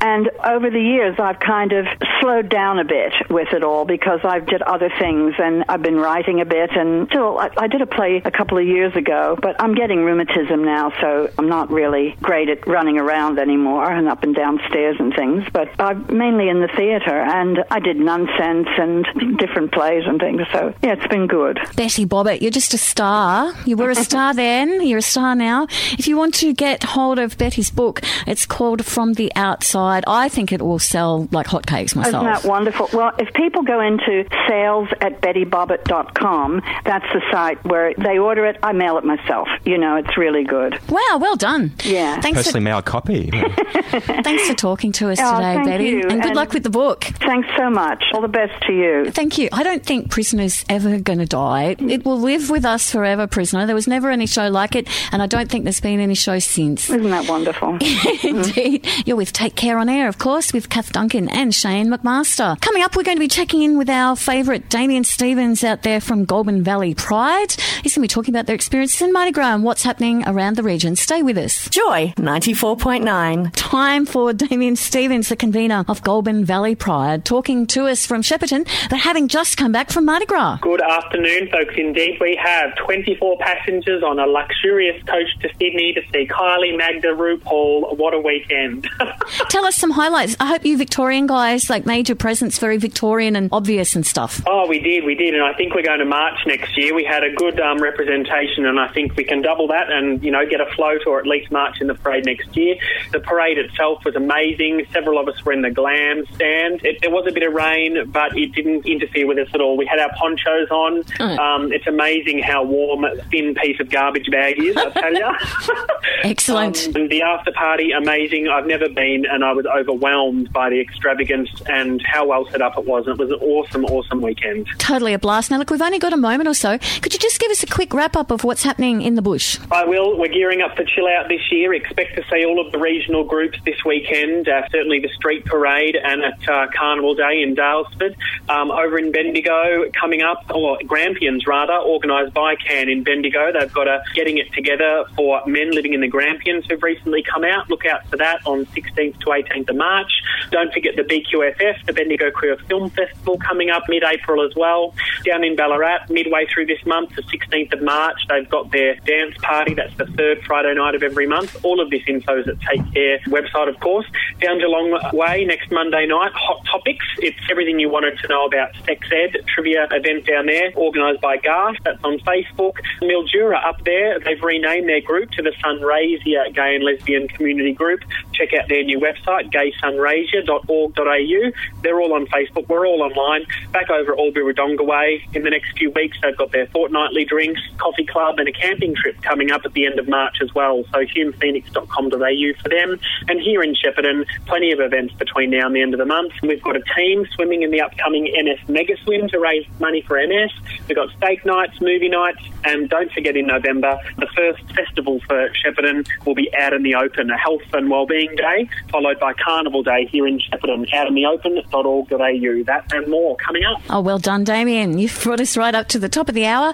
and 0.00 0.30
over 0.44 0.70
the 0.70 0.80
years, 0.80 1.16
I've 1.18 1.40
kind 1.40 1.72
of 1.72 1.86
slowed 2.20 2.48
down 2.48 2.78
a 2.78 2.84
bit 2.84 3.12
with 3.28 3.52
it 3.52 3.64
all 3.64 3.84
because 3.84 4.20
I've 4.24 4.46
did 4.46 4.62
other 4.62 4.90
things, 4.98 5.34
and 5.38 5.64
I've 5.68 5.82
been 5.82 5.96
writing 5.96 6.40
a 6.40 6.44
bit. 6.44 6.70
And 6.76 7.08
still, 7.08 7.38
I, 7.38 7.50
I 7.56 7.66
did 7.66 7.82
a 7.82 7.86
play 7.86 8.22
a 8.24 8.30
couple 8.30 8.58
of 8.58 8.66
years 8.66 8.94
ago, 8.94 9.38
but 9.40 9.60
I'm 9.60 9.74
getting 9.74 10.04
rheumatism 10.04 10.64
now, 10.64 10.92
so 11.00 11.30
I'm 11.38 11.48
not 11.48 11.70
really 11.70 12.16
great 12.22 12.48
at 12.48 12.66
running 12.66 12.98
around 12.98 13.38
anymore 13.38 13.90
and 13.90 14.08
up 14.08 14.22
and 14.22 14.34
down 14.34 14.60
stairs 14.68 14.96
and 14.98 15.14
things. 15.14 15.44
But 15.52 15.68
I'm 15.78 16.06
mainly 16.16 16.48
in 16.48 16.60
the 16.60 16.68
theatre, 16.68 17.20
and 17.20 17.64
I 17.70 17.80
did 17.80 17.96
nonsense 17.96 18.68
and 18.78 19.06
different 19.38 19.72
plays 19.72 20.04
and 20.06 20.20
things. 20.20 20.42
So 20.52 20.74
yeah, 20.82 20.92
it's 20.92 21.06
been 21.08 21.26
good. 21.26 21.58
Betty 21.76 22.06
Bobbitt, 22.06 22.40
you're 22.40 22.50
just 22.50 22.74
a 22.74 22.78
star. 22.78 23.52
You 23.66 23.76
were 23.76 23.90
a 23.90 23.94
star 23.94 24.34
then, 24.44 24.86
you're 24.86 24.98
a 24.98 25.02
star 25.02 25.34
now. 25.34 25.49
If 25.98 26.06
you 26.08 26.16
want 26.16 26.34
to 26.36 26.52
get 26.52 26.82
hold 26.84 27.18
of 27.18 27.36
Betty's 27.38 27.70
book, 27.70 28.00
it's 28.26 28.46
called 28.46 28.84
From 28.84 29.14
the 29.14 29.32
Outside. 29.36 30.04
I 30.06 30.28
think 30.28 30.52
it 30.52 30.62
will 30.62 30.78
sell 30.78 31.28
like 31.32 31.46
hotcakes 31.46 31.94
myself. 31.96 32.24
Isn't 32.24 32.42
that 32.42 32.44
wonderful? 32.44 32.88
Well, 32.92 33.12
if 33.18 33.32
people 33.34 33.62
go 33.62 33.80
into 33.80 34.24
sales 34.48 34.88
at 35.00 35.20
bettybobbitt.com, 35.20 36.62
that's 36.84 37.04
the 37.12 37.20
site 37.30 37.62
where 37.64 37.94
they 37.94 38.18
order 38.18 38.46
it. 38.46 38.56
I 38.62 38.72
mail 38.72 38.98
it 38.98 39.04
myself. 39.04 39.48
You 39.64 39.78
know, 39.78 39.96
it's 39.96 40.16
really 40.16 40.44
good. 40.44 40.78
Wow, 40.88 41.18
well 41.20 41.36
done. 41.36 41.72
Yeah. 41.84 42.20
Thanks 42.20 42.38
Personally 42.38 42.60
for, 42.60 42.64
mailed 42.64 42.84
copy. 42.84 43.30
thanks 43.90 44.48
for 44.48 44.54
talking 44.54 44.92
to 44.92 45.10
us 45.10 45.18
Oh, 45.20 45.36
today, 45.36 45.54
thank 45.54 45.66
Betty. 45.66 45.84
you. 45.84 46.00
And 46.02 46.20
good 46.22 46.26
And- 46.30 46.36
luck 46.36 46.52
with 46.52 46.62
the 46.62 46.70
book. 46.70 47.04
Thanks 47.04 47.48
so 47.56 47.70
much. 47.70 48.02
All 48.14 48.20
the 48.20 48.28
best 48.28 48.60
to 48.66 48.72
you. 48.72 49.10
Thank 49.10 49.38
you. 49.38 49.48
I 49.52 49.62
don't 49.62 49.84
think 49.84 50.10
Prisoner's 50.10 50.64
ever 50.68 50.98
going 50.98 51.18
to 51.18 51.26
die. 51.26 51.76
It 51.78 52.04
will 52.04 52.20
live 52.20 52.50
with 52.50 52.64
us 52.64 52.90
forever, 52.90 53.26
Prisoner. 53.26 53.66
There 53.66 53.74
was 53.74 53.86
never 53.86 54.10
any 54.10 54.26
show 54.26 54.48
like 54.48 54.74
it, 54.76 54.88
and 55.12 55.22
I 55.22 55.26
don't 55.26 55.39
don't 55.40 55.50
think 55.50 55.64
there's 55.64 55.80
been 55.80 56.00
any 56.00 56.14
shows 56.14 56.44
since. 56.44 56.90
Isn't 56.90 57.10
that 57.10 57.26
wonderful? 57.26 57.78
Indeed. 58.22 58.86
You're 59.06 59.16
with 59.16 59.32
Take 59.32 59.56
Care 59.56 59.78
on 59.78 59.88
Air, 59.88 60.06
of 60.06 60.18
course, 60.18 60.52
with 60.52 60.68
Kath 60.68 60.92
Duncan 60.92 61.30
and 61.30 61.54
Shane 61.54 61.88
McMaster. 61.88 62.60
Coming 62.60 62.82
up, 62.82 62.94
we're 62.94 63.04
going 63.04 63.16
to 63.16 63.20
be 63.20 63.26
checking 63.28 63.62
in 63.62 63.78
with 63.78 63.88
our 63.88 64.16
favourite 64.16 64.68
Damien 64.68 65.02
Stevens 65.02 65.64
out 65.64 65.82
there 65.82 65.98
from 65.98 66.26
Goulburn 66.26 66.62
Valley 66.62 66.94
Pride. 66.94 67.52
He's 67.82 67.94
going 67.94 68.02
to 68.06 68.08
be 68.08 68.08
talking 68.08 68.34
about 68.34 68.44
their 68.44 68.54
experiences 68.54 69.00
in 69.00 69.14
Mardi 69.14 69.32
Gras 69.32 69.54
and 69.54 69.64
what's 69.64 69.82
happening 69.82 70.22
around 70.28 70.56
the 70.56 70.62
region. 70.62 70.94
Stay 70.94 71.22
with 71.22 71.38
us. 71.38 71.70
Joy 71.70 72.12
94.9. 72.18 73.50
Time 73.54 74.04
for 74.04 74.34
Damien 74.34 74.76
Stevens, 74.76 75.30
the 75.30 75.36
convener 75.36 75.86
of 75.88 76.02
Goulburn 76.02 76.44
Valley 76.44 76.74
Pride, 76.74 77.24
talking 77.24 77.66
to 77.68 77.86
us 77.86 78.04
from 78.04 78.20
Shepparton, 78.20 78.68
but 78.90 78.98
having 78.98 79.26
just 79.28 79.56
come 79.56 79.72
back 79.72 79.90
from 79.90 80.04
Mardi 80.04 80.26
Gras. 80.26 80.58
Good 80.60 80.82
afternoon, 80.82 81.48
folks. 81.50 81.74
Indeed, 81.78 82.18
we 82.20 82.38
have 82.42 82.76
24 82.76 83.38
passengers 83.38 84.02
on 84.02 84.18
a 84.18 84.26
luxurious 84.26 85.02
coach 85.04 85.29
to 85.40 85.48
Sydney 85.58 85.92
to 85.94 86.02
see 86.12 86.26
Kylie, 86.26 86.76
Magda, 86.76 87.08
RuPaul. 87.08 87.96
What 87.96 88.14
a 88.14 88.18
weekend! 88.20 88.88
Tell 89.48 89.64
us 89.64 89.76
some 89.76 89.90
highlights. 89.90 90.36
I 90.40 90.46
hope 90.46 90.64
you 90.64 90.76
Victorian 90.76 91.26
guys 91.26 91.70
like 91.70 91.86
made 91.86 92.08
your 92.08 92.16
presence 92.16 92.58
very 92.58 92.76
Victorian 92.76 93.36
and 93.36 93.48
obvious 93.52 93.94
and 93.94 94.06
stuff. 94.06 94.42
oh, 94.46 94.66
we 94.66 94.78
did, 94.78 95.04
we 95.04 95.14
did, 95.14 95.34
and 95.34 95.42
I 95.42 95.52
think 95.54 95.74
we're 95.74 95.82
going 95.82 95.98
to 96.00 96.04
March 96.04 96.38
next 96.46 96.76
year. 96.76 96.94
We 96.94 97.04
had 97.04 97.24
a 97.24 97.32
good 97.32 97.60
um, 97.60 97.78
representation, 97.78 98.66
and 98.66 98.78
I 98.78 98.88
think 98.88 99.16
we 99.16 99.24
can 99.24 99.42
double 99.42 99.68
that 99.68 99.90
and 99.90 100.22
you 100.22 100.30
know 100.30 100.46
get 100.46 100.60
a 100.60 100.66
float 100.74 101.06
or 101.06 101.18
at 101.18 101.26
least 101.26 101.50
march 101.50 101.80
in 101.80 101.86
the 101.86 101.94
parade 101.94 102.24
next 102.24 102.56
year. 102.56 102.76
The 103.12 103.20
parade 103.20 103.58
itself 103.58 104.04
was 104.04 104.16
amazing. 104.16 104.86
Several 104.92 105.18
of 105.18 105.28
us 105.28 105.44
were 105.44 105.52
in 105.52 105.62
the 105.62 105.70
glam 105.70 106.24
stand. 106.34 106.84
It, 106.84 107.00
there 107.00 107.10
was 107.10 107.26
a 107.26 107.32
bit 107.32 107.42
of 107.42 107.52
rain, 107.52 108.10
but 108.10 108.36
it 108.36 108.52
didn't 108.52 108.86
interfere 108.86 109.26
with 109.26 109.38
us 109.38 109.48
at 109.54 109.60
all. 109.60 109.76
We 109.76 109.86
had 109.86 109.98
our 109.98 110.10
ponchos 110.16 110.70
on. 110.70 111.02
Mm. 111.04 111.38
Um, 111.38 111.72
it's 111.72 111.86
amazing 111.86 112.40
how 112.40 112.64
warm 112.64 113.04
a 113.04 113.16
thin 113.24 113.54
piece 113.54 113.80
of 113.80 113.90
garbage 113.90 114.30
bag 114.30 114.58
is. 114.58 114.76
I 114.76 114.90
tell 114.90 115.12
you. 115.12 115.19
Excellent. 116.24 116.88
Um, 116.88 116.96
and 116.96 117.10
the 117.10 117.22
after 117.22 117.52
party, 117.52 117.92
amazing. 117.92 118.48
I've 118.48 118.66
never 118.66 118.88
been, 118.88 119.24
and 119.26 119.44
I 119.44 119.52
was 119.52 119.66
overwhelmed 119.66 120.52
by 120.52 120.70
the 120.70 120.80
extravagance 120.80 121.50
and 121.66 122.02
how 122.04 122.26
well 122.26 122.48
set 122.50 122.62
up 122.62 122.76
it 122.78 122.84
was. 122.86 123.06
It 123.06 123.18
was 123.18 123.30
an 123.30 123.38
awesome, 123.40 123.84
awesome 123.86 124.20
weekend. 124.20 124.68
Totally 124.78 125.14
a 125.14 125.18
blast. 125.18 125.50
Now, 125.50 125.58
look, 125.58 125.70
we've 125.70 125.82
only 125.82 125.98
got 125.98 126.12
a 126.12 126.16
moment 126.16 126.48
or 126.48 126.54
so. 126.54 126.78
Could 126.78 127.12
you 127.12 127.18
just 127.18 127.40
give 127.40 127.50
us 127.50 127.62
a 127.62 127.66
quick 127.66 127.94
wrap 127.94 128.16
up 128.16 128.30
of 128.30 128.44
what's 128.44 128.62
happening 128.62 129.02
in 129.02 129.14
the 129.14 129.22
bush? 129.22 129.58
I 129.70 129.84
will. 129.84 130.18
We're 130.18 130.28
gearing 130.28 130.62
up 130.62 130.76
for 130.76 130.84
Chill 130.84 131.06
Out 131.06 131.28
this 131.28 131.50
year. 131.50 131.72
Expect 131.74 132.16
to 132.16 132.24
see 132.30 132.44
all 132.44 132.64
of 132.64 132.72
the 132.72 132.78
regional 132.78 133.24
groups 133.24 133.58
this 133.64 133.84
weekend. 133.84 134.48
Uh, 134.48 134.62
certainly 134.70 135.00
the 135.00 135.10
street 135.10 135.44
parade 135.44 135.96
and 135.96 136.22
at 136.22 136.48
uh, 136.48 136.66
Carnival 136.76 137.14
Day 137.14 137.42
in 137.42 137.54
Daylesford. 137.54 138.16
Um, 138.48 138.70
over 138.70 138.98
in 138.98 139.12
Bendigo, 139.12 139.90
coming 139.98 140.22
up, 140.22 140.44
or 140.54 140.78
Grampians 140.86 141.46
rather, 141.46 141.74
organised 141.74 142.34
by 142.34 142.56
CAN 142.56 142.88
in 142.88 143.02
Bendigo. 143.02 143.52
They've 143.52 143.72
got 143.72 143.88
a 143.88 144.02
Getting 144.14 144.38
It 144.38 144.52
Together 144.52 145.04
for 145.16 145.42
men 145.46 145.70
living 145.72 145.94
in 145.94 146.00
the 146.00 146.08
Grampians 146.08 146.66
who've 146.68 146.82
recently 146.82 147.22
come 147.22 147.44
out. 147.44 147.68
Look 147.70 147.86
out 147.86 148.06
for 148.08 148.16
that 148.16 148.40
on 148.46 148.66
16th 148.66 149.20
to 149.20 149.26
18th 149.26 149.70
of 149.70 149.76
March. 149.76 150.12
Don't 150.50 150.72
forget 150.72 150.96
the 150.96 151.02
BQFF, 151.02 151.86
the 151.86 151.92
Bendigo 151.92 152.30
Queer 152.30 152.56
Film 152.68 152.90
Festival, 152.90 153.38
coming 153.38 153.70
up 153.70 153.84
mid-April 153.88 154.44
as 154.44 154.54
well. 154.56 154.94
Down 155.24 155.44
in 155.44 155.56
Ballarat, 155.56 156.06
midway 156.08 156.46
through 156.52 156.66
this 156.66 156.84
month, 156.86 157.14
the 157.16 157.22
16th 157.22 157.72
of 157.72 157.82
March, 157.82 158.20
they've 158.28 158.48
got 158.48 158.70
their 158.70 158.96
dance 159.06 159.36
party. 159.42 159.74
That's 159.74 159.96
the 159.96 160.06
third 160.06 160.42
Friday 160.44 160.74
night 160.74 160.94
of 160.94 161.02
every 161.02 161.26
month. 161.26 161.64
All 161.64 161.80
of 161.80 161.90
this 161.90 162.02
info 162.06 162.40
is 162.40 162.48
at 162.48 162.60
Take 162.60 162.92
Care 162.92 163.18
website, 163.28 163.68
of 163.68 163.78
course. 163.80 164.06
Down 164.40 164.58
Geelong 164.58 164.98
Way 165.12 165.44
next 165.44 165.70
Monday 165.70 166.06
night, 166.06 166.32
Hot 166.34 166.64
Topics. 166.66 167.04
It's 167.18 167.38
everything 167.50 167.78
you 167.78 167.88
wanted 167.88 168.18
to 168.18 168.28
know 168.28 168.46
about 168.46 168.74
sex 168.84 169.06
ed 169.12 169.36
trivia 169.46 169.88
event 169.90 170.26
down 170.26 170.46
there, 170.46 170.72
organised 170.76 171.20
by 171.20 171.36
Garth. 171.36 171.76
That's 171.84 172.02
on 172.04 172.18
Facebook. 172.20 172.76
Mildura 173.02 173.64
up 173.64 173.84
there, 173.84 174.18
they've 174.20 174.42
renamed 174.42 174.89
their 174.90 175.00
group 175.00 175.30
to 175.30 175.42
the 175.42 175.52
Sunraysia 175.62 176.52
Gay 176.52 176.74
and 176.74 176.84
Lesbian 176.84 177.28
Community 177.28 177.72
Group. 177.72 178.00
Check 178.32 178.52
out 178.54 178.68
their 178.68 178.82
new 178.82 178.98
website, 178.98 179.52
gaysunraysia.org.au. 179.52 181.52
They're 181.82 182.00
all 182.00 182.14
on 182.14 182.26
Facebook. 182.26 182.68
We're 182.68 182.88
all 182.88 183.02
online. 183.02 183.46
Back 183.72 183.90
over 183.90 184.12
at 184.12 184.18
Albury 184.18 184.52
Wodonga 184.52 184.84
Way. 184.84 185.24
In 185.32 185.44
the 185.44 185.50
next 185.50 185.78
few 185.78 185.92
weeks, 185.92 186.18
they've 186.22 186.36
got 186.36 186.50
their 186.50 186.66
fortnightly 186.66 187.24
drinks, 187.24 187.60
coffee 187.78 188.04
club, 188.04 188.40
and 188.40 188.48
a 188.48 188.52
camping 188.52 188.96
trip 188.96 189.22
coming 189.22 189.52
up 189.52 189.64
at 189.64 189.74
the 189.74 189.86
end 189.86 190.00
of 190.00 190.08
March 190.08 190.38
as 190.42 190.52
well. 190.54 190.82
So 190.92 191.04
humephoenix.com.au 191.04 192.62
for 192.62 192.68
them. 192.68 192.98
And 193.28 193.40
here 193.40 193.62
in 193.62 193.74
Shepparton, 193.74 194.26
plenty 194.46 194.72
of 194.72 194.80
events 194.80 195.14
between 195.14 195.50
now 195.50 195.66
and 195.66 195.76
the 195.76 195.82
end 195.82 195.94
of 195.94 195.98
the 195.98 196.06
month. 196.06 196.32
We've 196.42 196.62
got 196.62 196.74
a 196.74 196.82
team 196.96 197.28
swimming 197.34 197.62
in 197.62 197.70
the 197.70 197.80
upcoming 197.80 198.24
MS 198.24 198.58
Mega 198.68 198.96
Swim 199.04 199.28
to 199.28 199.38
raise 199.38 199.64
money 199.78 200.02
for 200.02 200.16
MS. 200.16 200.50
We've 200.88 200.96
got 200.96 201.10
steak 201.16 201.44
nights, 201.44 201.80
movie 201.80 202.08
nights, 202.08 202.40
and 202.64 202.88
don't 202.88 203.12
forget 203.12 203.36
in 203.36 203.46
November, 203.46 204.00
the 204.16 204.26
first 204.34 204.66
festival 204.84 205.20
for 205.26 205.48
Shepparton 205.64 206.06
will 206.26 206.34
be 206.34 206.50
out 206.58 206.72
in 206.72 206.82
the 206.82 206.94
open, 206.94 207.30
a 207.30 207.36
health 207.38 207.62
and 207.72 207.90
wellbeing 207.90 208.34
day, 208.36 208.68
followed 208.90 209.18
by 209.20 209.32
Carnival 209.34 209.82
Day 209.82 210.06
here 210.06 210.26
in 210.26 210.38
Shepparton, 210.38 210.92
out 210.94 211.06
in 211.08 211.14
the 211.14 211.26
open.org.au. 211.26 212.62
That 212.64 212.92
and 212.92 213.08
more 213.08 213.36
coming 213.36 213.64
up. 213.64 213.82
Oh, 213.90 214.00
well 214.00 214.18
done, 214.18 214.44
Damien. 214.44 214.98
You've 214.98 215.18
brought 215.22 215.40
us 215.40 215.56
right 215.56 215.74
up 215.74 215.88
to 215.88 215.98
the 215.98 216.08
top 216.08 216.28
of 216.28 216.34
the 216.34 216.46
hour. 216.46 216.72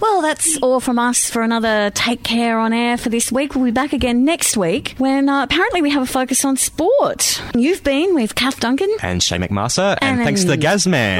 Well, 0.00 0.22
that's 0.22 0.58
all 0.62 0.80
from 0.80 0.98
us 0.98 1.28
for 1.30 1.42
another 1.42 1.90
Take 1.94 2.22
Care 2.22 2.58
on 2.58 2.72
Air 2.72 2.96
for 2.96 3.08
this 3.08 3.30
week. 3.32 3.54
We'll 3.54 3.64
be 3.64 3.70
back 3.70 3.92
again 3.92 4.24
next 4.24 4.56
week 4.56 4.94
when 4.98 5.28
uh, 5.28 5.42
apparently 5.44 5.82
we 5.82 5.90
have 5.90 6.02
a 6.02 6.06
focus 6.06 6.44
on 6.44 6.56
sport. 6.56 7.42
You've 7.54 7.82
been 7.84 8.14
with 8.14 8.34
Kath 8.34 8.60
Duncan. 8.60 8.90
And 9.02 9.22
Shay 9.22 9.38
McMaster, 9.38 9.96
and, 10.00 10.18
And- 10.20 10.24
thanks 10.24 10.42
to 10.42 10.48
the 10.48 10.58
Gazman, 10.58 11.18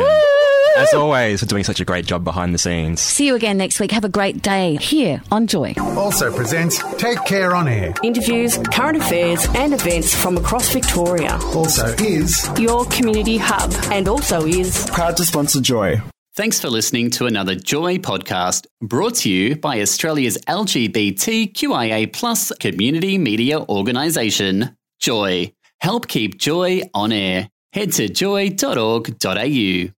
as 0.79 0.95
always, 0.95 1.41
for 1.41 1.47
doing 1.47 1.65
such 1.65 1.81
a 1.81 1.85
great 1.85 2.07
job 2.07 2.25
behind 2.25 2.55
the 2.55 2.59
scenes. 2.59 3.01
See 3.01 3.27
you 3.27 3.35
again 3.35 3.57
next 3.57 3.81
week. 3.81 3.91
Have 3.93 4.05
a 4.05 4.09
great 4.09 4.43
day 4.43 4.77
here 4.77 5.21
on 5.31 5.47
Joy. 5.47 5.75
Also 5.97 6.35
presents 6.35 6.83
Take 6.97 7.25
Care 7.25 7.55
on 7.55 7.69
Air. 7.69 7.95
Interviews, 8.03 8.59
current 8.73 8.97
affairs, 8.97 9.47
and 9.55 9.75
events 9.75 10.15
from 10.15 10.37
across 10.37 10.73
Victoria. 10.73 11.39
Also 11.55 11.87
is 11.99 12.49
Your 12.59 12.85
community 12.87 13.37
hub. 13.39 13.73
And 13.93 14.09
also 14.09 14.47
is 14.47 14.87
Proud 14.91 15.17
to 15.19 15.25
sponsor 15.25 15.61
Joy. 15.61 16.01
Thanks 16.35 16.61
for 16.61 16.71
listening 16.71 17.11
to 17.11 17.27
another 17.27 17.57
Joy 17.57 17.99
podcast 17.99 18.67
brought 18.81 19.17
to 19.17 19.31
you 19.31 19.57
by 19.57 19.81
Australia's 19.81 20.39
LGBTQIA 20.47 22.13
plus 22.13 22.53
community 22.61 23.19
media 23.19 23.59
organisation, 23.61 24.77
Joy. 25.01 25.53
Help 25.81 26.07
keep 26.07 26.39
Joy 26.39 26.83
on 26.95 27.11
air. 27.11 27.49
Head 27.73 27.93
to 27.95 28.09
joy.org.au. 28.09 29.98